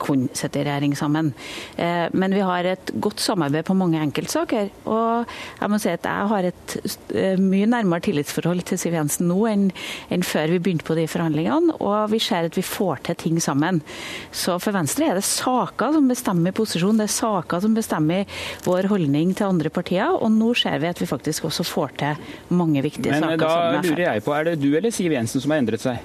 [0.00, 1.32] kunne sitte i regjering sammen.
[1.76, 4.70] Eh, men vi har et godt samarbeid på mange enkeltsaker.
[4.90, 5.28] Og
[5.60, 6.76] jeg må si at jeg har et
[7.14, 9.68] eh, mye nærmere tillitsforhold til Siv Jensen nå enn,
[10.12, 11.76] enn før vi begynte på de forhandlingene.
[11.78, 13.82] Og vi ser at vi får til ting sammen.
[14.32, 17.00] Så for Venstre er det saker som bestemmer posisjon.
[17.00, 20.16] Det er saker som bestemmer vår holdning til andre partier.
[20.16, 23.36] Og nå ser vi at vi faktisk også får til mange viktige Men, saker.
[23.36, 26.00] Men da lurer jeg på, er det du eller Siv Jensen som har endret seg?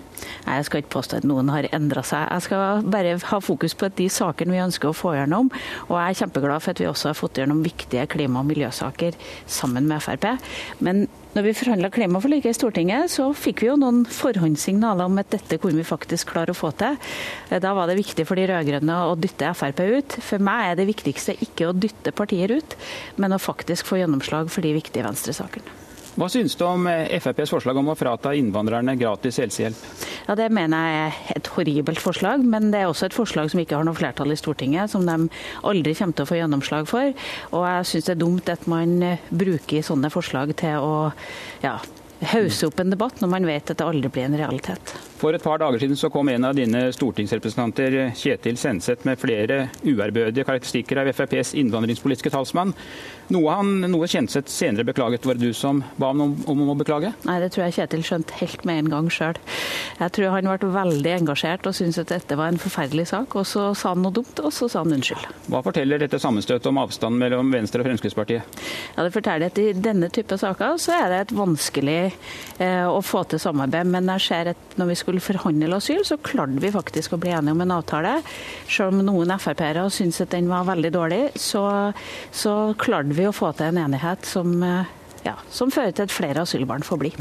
[0.45, 2.27] Nei, Jeg skal ikke påstå at noen har endra seg.
[2.29, 5.51] Jeg skal bare ha fokus på de sakene vi ønsker å få gjennom.
[5.89, 9.17] Og jeg er kjempeglad for at vi også har fått gjennom viktige klima- og miljøsaker
[9.47, 10.27] sammen med Frp.
[10.79, 11.05] Men
[11.35, 15.59] når vi forhandla klimaforliket i Stortinget, så fikk vi jo noen forhåndssignaler om at dette
[15.59, 16.95] kunne vi faktisk klare å få til.
[17.51, 20.19] Da var det viktig for de rød-grønne å dytte Frp ut.
[20.23, 22.77] For meg er det viktigste ikke å dytte partier ut,
[23.19, 25.84] men å faktisk få gjennomslag for de viktige venstresakene.
[26.15, 29.81] Hva synes du om eh, FrPs forslag om å frata innvandrerne gratis helsehjelp?
[30.29, 33.59] Ja, Det mener jeg er et horribelt forslag, men det er også et forslag som
[33.59, 35.27] ikke har noe flertall i Stortinget, som de
[35.67, 37.11] aldri kommer til å få gjennomslag for.
[37.51, 40.95] Og jeg syns det er dumt at man eh, bruker sånne forslag til å
[41.65, 41.75] ja,
[42.31, 44.93] hausse opp en debatt når man vet at det aldri blir en realitet.
[45.19, 49.69] For et par dager siden så kom en av dine stortingsrepresentanter, Kjetil Senseth, med flere
[49.83, 52.73] uærbødige karakteristikker av FrPs innvandringspolitiske talsmann.
[53.33, 55.25] Noe, han, noe Kjenseth senere beklaget.
[55.25, 57.09] Var det du som ba ham om, om, å beklage?
[57.25, 59.39] Nei, det tror jeg Kjetil skjønte helt med en gang sjøl.
[59.97, 63.33] Jeg tror han ble veldig engasjert og syntes at dette var en forferdelig sak.
[63.39, 65.25] Og så sa han noe dumt, og så sa han unnskyld.
[65.49, 68.61] Hva forteller dette sammenstøtet om avstanden mellom Venstre og Fremskrittspartiet?
[68.93, 73.01] Ja, Det forteller at i denne type saker så er det et vanskelig eh, å
[73.01, 73.89] få til samarbeid.
[73.89, 77.33] Men jeg ser at når vi skulle forhandle asyl, så klarte vi faktisk å bli
[77.33, 78.19] enige om en avtale.
[78.69, 81.65] Selv om noen Frp-ere syntes at den var veldig dårlig, så,
[82.29, 84.93] så klarte vi å få til en enighet som, eh,
[85.23, 87.11] ja, som fører til at flere asylbarn får bli.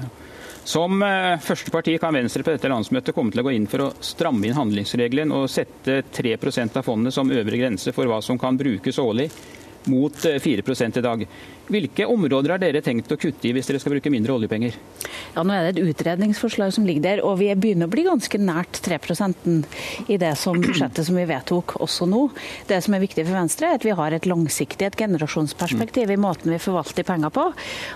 [0.64, 3.84] Som eh, første parti kan Venstre på dette landsmøtet komme til å gå inn for
[3.84, 8.40] å stramme inn handlingsregelen og sette 3% av fondet som øvre grense for hva som
[8.40, 9.28] kan brukes årlig,
[9.92, 11.26] mot 4 i dag.
[11.64, 14.76] Hvilke områder har dere tenkt å kutte i hvis dere skal bruke mindre oljepenger?
[15.34, 18.38] Ja, Nå er det et utredningsforslag som ligger der, og vi begynner å bli ganske
[18.40, 22.26] nært 3% i det som budsjettet som vi vedtok også nå.
[22.68, 26.18] Det som er viktig for Venstre, er at vi har et langsiktig, et generasjonsperspektiv i
[26.20, 27.46] måten vi forvalter penger på.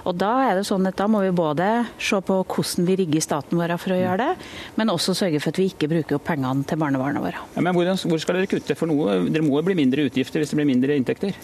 [0.08, 1.68] Og Da er det sånn at da må vi både
[2.00, 4.48] se på hvordan vi rigger staten vår for å gjøre det,
[4.80, 7.44] men også sørge for at vi ikke bruker opp pengene til barnebarna våre.
[7.54, 9.18] Ja, men hvordan, Hvor skal dere kutte for noe?
[9.28, 11.34] Dere må jo bli mindre utgifter hvis det blir mindre inntekter?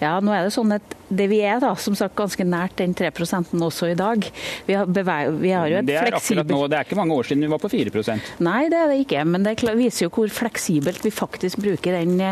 [0.00, 2.94] Ja, nå er det sånn at det vi er, da, som sagt ganske nært den
[2.96, 4.24] 3% også i dag.
[4.66, 7.28] Vi har, vi har jo et det er fleksibelt nå, Det er ikke mange år
[7.28, 9.24] siden vi var på 4% Nei, det er det ikke.
[9.28, 12.22] Men det viser jo hvor fleksibelt vi faktisk bruker den,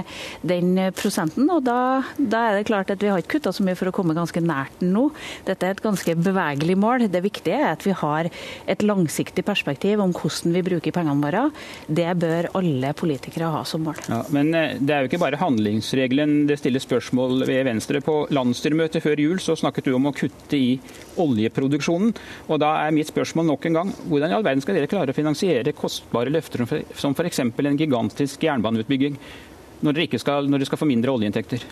[0.42, 1.48] den prosenten.
[1.52, 1.78] Og da,
[2.16, 4.42] da, er det klart at vi har ikke kutta så mye for å komme ganske
[4.44, 5.08] nært den nå.
[5.48, 7.06] Dette er et ganske bevegelig mål.
[7.12, 11.46] Det viktige er at vi har et langsiktig perspektiv om hvordan vi bruker pengene våre.
[11.86, 14.00] Det bør alle politikere ha som mål.
[14.08, 18.00] Ja, men eh, det er jo ikke bare handlingsregelen det stiller spørsmål ved Venstre.
[18.04, 20.76] På lands landsstyremøtet før jul så snakket du om å kutte i
[21.20, 22.12] oljeproduksjonen.
[22.48, 25.14] Og da er mitt spørsmål nok en gang, hvordan i all verden skal dere klare
[25.14, 26.64] å finansiere kostbare løfter
[27.00, 27.42] som f.eks.
[27.44, 29.18] en gigantisk jernbaneutbygging?
[29.84, 31.64] når dere, skal, når dere skal få mindre oljeinntekter?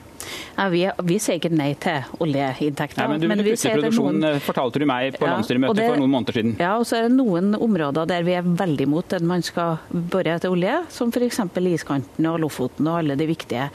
[0.57, 3.19] Ja, vi, vi, sier ikke nei til oljeinntektene.
[3.20, 4.36] Men du ville kutte produksjonen, noen...
[4.36, 6.55] Eh, fortalte du meg på ja, landsstyremøtet for noen måneder siden.
[6.61, 9.81] Ja, og så er det noen områder der vi er veldig imot at man skal
[9.90, 11.40] bore etter olje, som f.eks.
[11.73, 13.69] iskanten og Lofoten og alle de viktige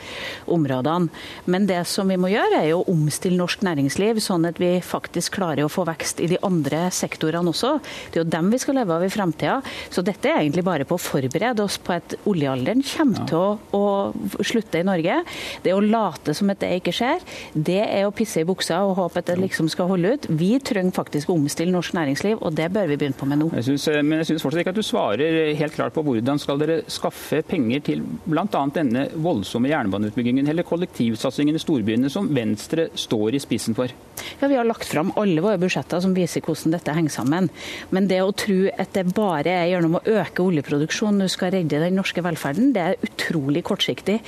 [0.54, 1.12] områdene.
[1.46, 5.38] Men det som vi må gjøre, er å omstille norsk næringsliv, sånn at vi faktisk
[5.38, 7.78] klarer å få vekst i de andre sektorene også.
[8.12, 9.60] Det er jo dem vi skal leve av i fremtida.
[9.94, 13.28] Så dette er egentlig bare på å forberede oss på at oljealderen kommer ja.
[13.30, 13.82] til å,
[14.38, 15.22] å slutte i Norge.
[15.64, 17.24] Det å late som at det ikke skjer,
[17.54, 20.30] det er å pisse i buksa og håpe at det liksom skal holde ut.
[20.40, 23.50] Vi trenger faktisk å omstille norsk næringsliv, og det bør vi begynne på med nå.
[23.58, 26.42] Jeg synes, eh, men jeg syns fortsatt ikke at du svarer helt klart på hvordan
[26.42, 28.46] skal dere skaffe penger til bl.a.
[28.74, 33.94] denne voldsomme jernbaneutbyggingen eller kollektivsatsingen i storbyene som Venstre står i spissen for?
[34.40, 37.50] Ja, Vi har lagt fram alle våre budsjetter som viser hvordan dette henger sammen.
[37.94, 41.82] Men det å tro at det bare er gjennom å øke oljeproduksjonen du skal redde
[41.82, 44.20] den norske velferden, det er utrolig kortsiktig.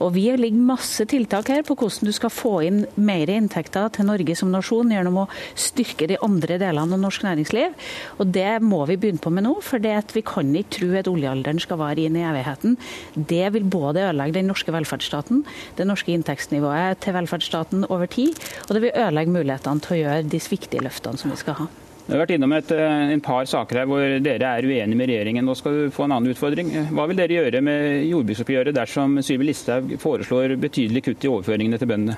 [0.00, 4.08] Og Vi ligger masse tiltak her på hvordan du skal få inn mer inntekter til
[4.08, 5.26] Norge som nasjon gjennom å
[5.58, 7.74] styrke de andre delene av norsk næringsliv.
[8.18, 11.60] Og Det må vi begynne på med nå, for vi kan ikke tro at oljealderen
[11.62, 12.76] skal vare inn i evigheten.
[13.14, 15.44] Det vil både ødelegge den norske velferdsstaten,
[15.76, 20.24] det norske inntektsnivået til velferdsstaten over tid, og det vil ødelegge mulighetene til å gjøre
[20.28, 21.70] de viktige løftene som vi skal ha.
[22.08, 25.10] Du har vært innom et, eh, en par saker her hvor dere er uenige med
[25.10, 25.44] regjeringen.
[25.44, 26.70] Nå skal du få en annen utfordring.
[26.88, 31.90] Hva vil dere gjøre med jordbruksoppgjøret dersom Sylvi Listhaug foreslår betydelig kutt i overføringene til
[31.92, 32.16] bøndene?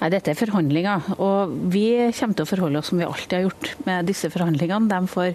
[0.00, 3.46] Nei, Dette er forhandlinger, og vi kommer til å forholde oss som vi alltid har
[3.46, 4.90] gjort med disse forhandlingene.
[4.90, 5.34] De får,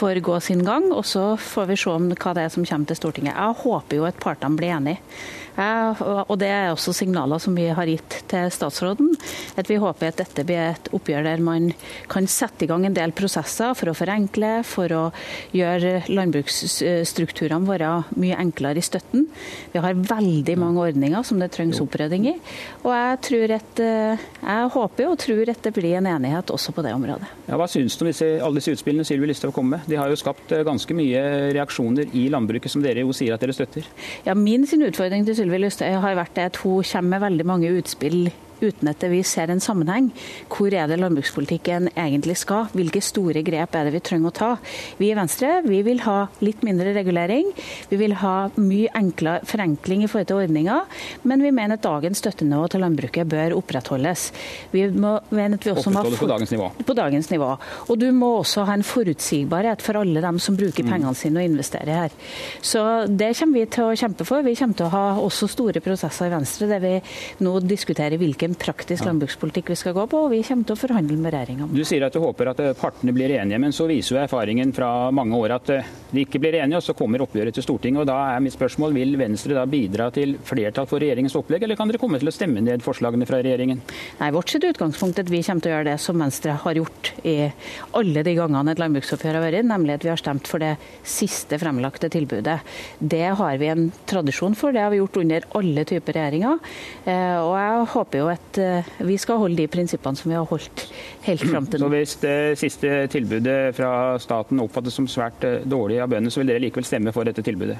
[0.00, 2.88] får gå sin gang, og så får vi se om hva det er som kommer
[2.88, 3.36] til Stortinget.
[3.36, 5.02] Jeg håper jo at partene blir enige.
[5.56, 9.12] Og Det er også signaler som vi har gitt til statsråden.
[9.56, 11.70] At vi håper at dette blir et oppgjør der man
[12.12, 15.04] kan sette i gang en del prosesser for å forenkle, for å
[15.56, 19.26] gjøre landbruksstrukturene våre mye enklere i støtten.
[19.72, 22.34] Vi har veldig mange ordninger som det trengs opprydding i.
[22.84, 26.74] Og jeg, tror at, eh, jeg håper og tror at det blir en enighet også
[26.76, 27.30] på det området.
[27.46, 29.88] Ja, hva syns du om disse, alle disse utspillene Sylvi Listhaug kommer med?
[29.88, 31.24] De har jo skapt eh, ganske mye
[31.56, 33.86] reaksjoner i landbruket, som dere jo sier at dere støtter.
[34.26, 37.72] Ja, Min sin utfordring til Sylvi Listhaug har vært at hun kommer med veldig mange
[37.78, 40.10] utspill uten at vi ser en sammenheng.
[40.52, 42.70] Hvor er det landbrukspolitikken egentlig skal?
[42.76, 44.50] Hvilke store grep er det vi trenger å ta?
[45.00, 47.50] Vi i Venstre vi vil ha litt mindre regulering.
[47.90, 51.00] Vi vil ha mye enklere forenkling i forhold til ordninger.
[51.28, 54.28] Men vi mener at dagens støttenivå til landbruket bør opprettholdes.
[54.72, 56.70] Vi må, mener at vi også må ha på dagens nivå.
[56.86, 57.50] På dagens nivå.
[57.88, 60.92] Og du må også ha en forutsigbarhet for alle dem som bruker mm.
[60.92, 62.16] pengene sine og investerer her.
[62.64, 64.44] Så det kommer vi til å kjempe for.
[64.46, 66.94] Vi kommer til å ha også store prosesser i Venstre der vi
[67.44, 70.78] nå diskuterer hvilke hvilken praktisk landbrukspolitikk vi skal gå på, og vi kommer til å
[70.78, 71.68] forhandle med regjeringa.
[71.72, 74.72] Du sier at du håper at eh, partene blir enige, men så viser jo erfaringen
[74.76, 78.04] fra mange år at eh, de ikke blir enige, og så kommer oppgjøret til Stortinget.
[78.04, 81.78] og Da er mitt spørsmål, vil Venstre da bidra til flertall for regjeringens opplegg, eller
[81.78, 83.82] kan dere komme til å stemme ned forslagene fra regjeringen?
[84.20, 87.12] Nei, Vårt sitt utgangspunkt at vi kommer til å gjøre det som Venstre har gjort
[87.26, 87.36] i
[87.96, 90.74] alle de gangene et landbruksoppgjør har vært, nemlig at vi har stemt for det
[91.06, 92.58] siste fremlagte tilbudet.
[93.00, 96.60] Det har vi en tradisjon for, det har vi gjort under alle typer regjeringer.
[97.06, 100.46] Eh, og jeg håper jo at eh, vi skal holde de prinsippene som vi har
[100.48, 100.86] holdt
[101.26, 101.86] helt fram til nå.
[101.86, 103.90] Så Hvis det siste tilbudet fra
[104.22, 107.44] staten oppfattes som svært eh, dårlig av bøndene, så vil dere likevel stemme for dette
[107.46, 107.78] tilbudet?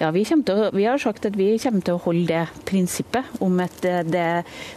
[0.00, 3.58] Ja, vi, å, vi, har sagt at vi kommer til å holde det prinsippet om
[3.62, 4.26] at det,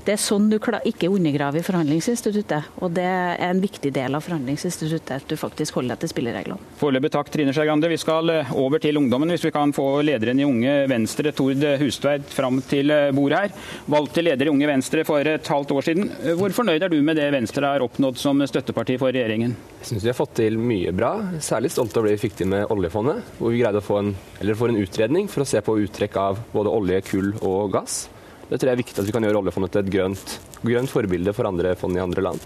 [0.06, 2.72] det er sånn du ikke undergraver forhandlingsinstituttet.
[2.84, 6.72] Og det er en viktig del av forhandlingsinstituttet, at du faktisk holder deg til spillereglene.
[6.80, 7.92] Foreløpig takk, Trine Skei Grande.
[7.92, 11.64] Vi skal eh, over til ungdommen, hvis vi kan få lederen i Unge Venstre, Tord
[11.82, 13.72] Hustveit, fram til bordet her.
[13.92, 16.10] Valgt til leder i Unge Venstre for et halvt år siden.
[16.36, 19.54] Hvor fornøyd er du med det Venstre har oppnådd som støtteparti for regjeringen?
[19.80, 21.14] Jeg syns vi har fått til mye bra.
[21.40, 23.24] Særlig stolt av det vi fikk til med oljefondet.
[23.40, 24.12] Hvor vi greide å få en,
[24.44, 28.10] en utredning for å se på uttrekk av både olje, kull og gass.
[28.50, 31.34] Det tror jeg er viktig at vi kan gjøre oljefondet til et grønt, grønt forbilde
[31.34, 32.44] for andre fond i andre land.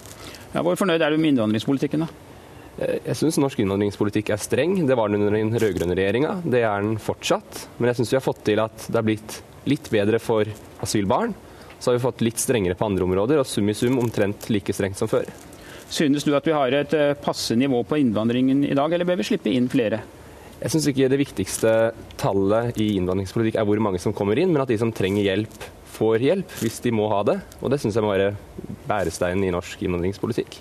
[0.53, 2.29] Ja, hvor fornøyd er du med innvandringspolitikken, da?
[2.79, 4.77] Eh, jeg syns norsk innvandringspolitikk er streng.
[4.87, 6.39] Det var den under den rød-grønne regjeringa.
[6.45, 7.65] Det er den fortsatt.
[7.77, 9.39] Men jeg syns vi har fått til at det har blitt
[9.69, 10.47] litt bedre for
[10.85, 11.35] asylbarn.
[11.79, 14.75] Så har vi fått litt strengere på andre områder, og sum i sum omtrent like
[14.75, 15.27] strengt som før.
[15.89, 19.17] Synes du at vi har et eh, passe nivå på innvandringen i dag, eller bør
[19.21, 20.03] vi slippe inn flere?
[20.59, 21.73] Jeg syns ikke det viktigste
[22.19, 25.61] tallet i innvandringspolitikk er hvor mange som kommer inn, men at de som trenger hjelp,
[25.99, 27.37] får hjelp hvis de må ha det.
[27.63, 28.33] Og det syns jeg må være
[28.89, 30.59] bæresteinen i norsk innvandringspolitikk.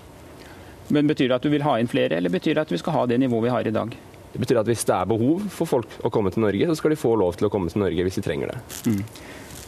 [0.95, 2.95] Men Betyr det at du vil ha inn flere, eller betyr det at vi skal
[2.95, 3.91] ha det nivået vi har i dag?
[4.33, 6.93] Det betyr at hvis det er behov for folk å komme til Norge, så skal
[6.93, 8.59] de få lov til å komme til Norge hvis de trenger det.
[8.89, 9.03] Mm.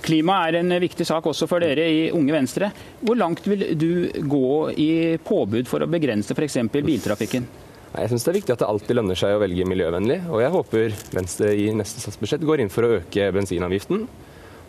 [0.01, 2.71] Klima er en viktig sak også for dere i Unge Venstre.
[3.05, 6.57] Hvor langt vil du gå i påbud for å begrense f.eks.
[6.73, 7.45] biltrafikken?
[7.91, 10.21] Jeg syns det er viktig at det alltid lønner seg å velge miljøvennlig.
[10.31, 14.05] Og jeg håper Venstre i neste statsbudsjett går inn for å øke bensinavgiften.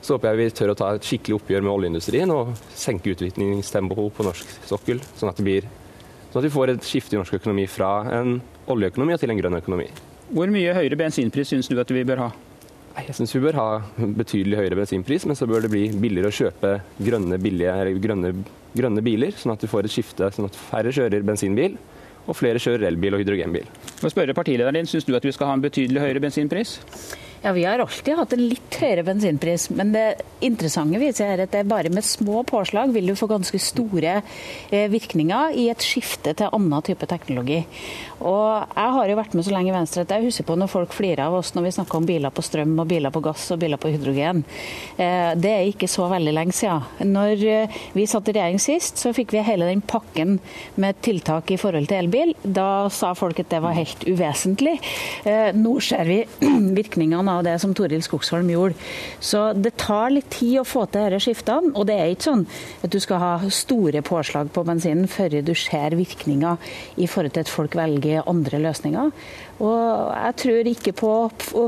[0.02, 4.16] Så håper jeg vi tør å ta et skikkelig oppgjør med oljeindustrien og senke utviklingstempoet
[4.16, 5.68] på norsk sokkel, sånn at, blir,
[6.32, 8.40] sånn at vi får et skifte i norsk økonomi fra en
[8.72, 9.86] oljeøkonomi til en grønn økonomi.
[10.32, 12.32] Hvor mye høyere bensinpris syns du at vi bør ha?
[12.92, 13.66] Jeg syns vi bør ha
[14.18, 18.32] betydelig høyere bensinpris, men så bør det bli billigere å kjøpe grønne, billige, grønne,
[18.76, 21.78] grønne biler, sånn at du får et skifte, sånn at færre kjører bensinbil
[22.28, 23.66] og flere kjører elbil og hydrogenbil.
[24.04, 26.76] Å spørre partilederen din, Syns du at vi skal ha en betydelig høyere bensinpris?
[27.44, 31.50] Ja, Vi har alltid hatt en litt høyere bensinpris, men det interessante viser er at
[31.50, 34.12] det bare med små påslag vil du få ganske store
[34.70, 37.64] eh, virkninger i et skifte til annen type teknologi.
[38.22, 40.70] Og Jeg har jo vært med så lenge i Venstre at jeg husker på når
[40.70, 43.48] folk flirer av oss når vi snakker om biler på strøm og biler på gass
[43.50, 44.44] og biler på hydrogen.
[44.94, 47.10] Eh, det er ikke så veldig lenge siden.
[47.10, 50.38] Når eh, vi satt i regjering sist, så fikk vi hele den pakken
[50.78, 52.36] med tiltak i forhold til elbil.
[52.46, 54.78] Da sa folk at det var helt uvesentlig.
[55.58, 56.22] Nå ser vi
[56.78, 58.76] virkningene av det som Toril Skogsholm gjorde.
[59.20, 61.72] Så det tar litt tid å få til disse skiftene.
[61.76, 62.44] Og det er ikke sånn
[62.82, 67.46] at du skal ha store påslag på bensinen før du ser virkninger i forhold til
[67.46, 69.12] at folk velger andre løsninger.
[69.60, 71.12] Og jeg tror ikke på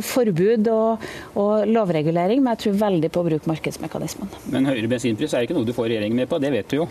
[0.05, 1.05] forbud og,
[1.39, 4.32] og, lovregulering, men jeg tror veldig på å bruke markedsmekanismen.
[4.55, 6.89] Men høyere bensinpris er ikke noe du får regjeringen med på, det vet du jo.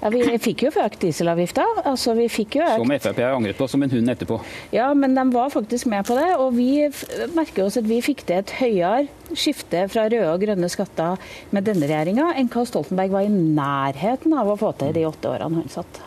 [0.00, 1.66] Ja, Vi fikk jo økt dieselavgifta.
[1.84, 2.80] Altså, vi fikk jo økt...
[2.84, 4.40] Som Frp har angret på som en hund etterpå.
[4.74, 6.30] Ja, men de var faktisk med på det.
[6.40, 6.70] Og vi
[7.36, 11.20] merker oss at vi fikk til et høyere skifte fra røde og grønne skatter
[11.54, 15.32] med denne regjeringa enn hva Stoltenberg var i nærheten av å få til de åtte
[15.32, 16.05] årene han satt.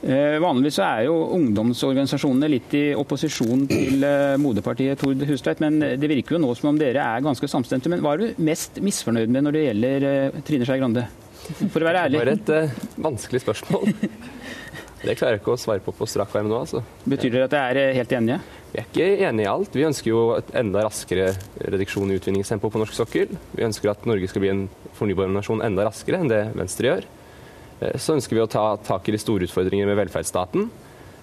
[0.00, 6.08] Eh, vanligvis er jo ungdomsorganisasjonene litt i opposisjon til eh, moderpartiet Tord Hustveit, men det
[6.08, 7.92] virker jo nå som om dere er ganske samstemte.
[7.92, 11.04] Men hva er du mest misfornøyd med når det gjelder eh, Trine Skei Grande?
[11.60, 12.16] For å være ærlig.
[12.16, 13.90] Det var et uh, vanskelig spørsmål.
[15.00, 16.58] Det klarer jeg ikke å svare på på strak arm nå.
[16.60, 16.82] altså.
[17.08, 18.36] Betyr det at dere er helt enige?
[18.70, 19.70] Vi er ikke enige i alt.
[19.72, 21.30] Vi ønsker jo et enda raskere
[21.72, 23.32] reduksjon i utvinningstempo på norsk sokkel.
[23.56, 24.66] Vi ønsker at Norge skal bli en
[24.98, 27.08] fornybarnasjon enda raskere enn det Venstre gjør.
[27.80, 30.70] Eh, så ønsker vi å ta tak i de store utfordringene med velferdsstaten.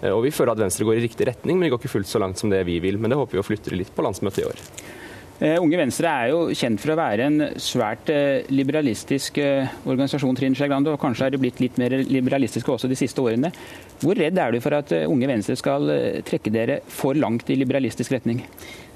[0.02, 2.12] Eh, og vi føler at Venstre går i riktig retning, men det går ikke fullt
[2.12, 3.00] så langt som det vi vil.
[3.02, 4.64] Men det håper vi å flytte litt på landsmøtet i år.
[5.38, 8.10] Eh, Unge Venstre er jo kjent for å være en svært
[8.50, 9.38] liberalistisk
[9.86, 13.22] organisasjon, Trine Skei Grande, og kanskje er det blitt litt mer liberalistiske også de siste
[13.22, 13.52] årene.
[14.02, 15.94] Hvor redd er du for at Unge Venstre skal
[16.26, 18.42] trekke dere for langt i liberalistisk retning?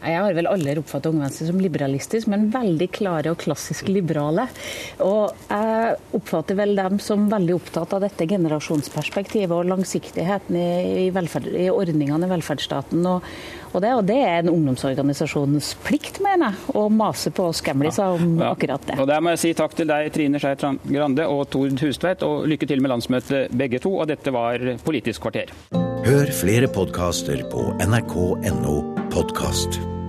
[0.01, 4.47] Jeg har vel aldri oppfattet Unge Venstre som liberalistisk, men veldig klare og klassisk liberale.
[5.05, 11.51] Og jeg oppfatter vel dem som veldig opptatt av dette generasjonsperspektivet og langsiktigheten i, velferd,
[11.53, 13.05] i ordningene i velferdsstaten.
[13.11, 13.27] Og,
[13.71, 18.17] og, det, og, det, er en ungdomsorganisasjons plikt, mener jeg, å mase på oss gamliser
[18.17, 18.51] om ja.
[18.51, 18.97] akkurat det.
[18.99, 20.57] Og Der må jeg si takk til deg, Trine Skei
[20.91, 23.95] Grande og Tord Hustveit, og lykke til med landsmøtet begge to.
[24.01, 25.53] Og dette var Politisk kvarter.
[26.01, 28.77] Hør flere podkaster på nrk.no
[29.13, 30.00] podkast.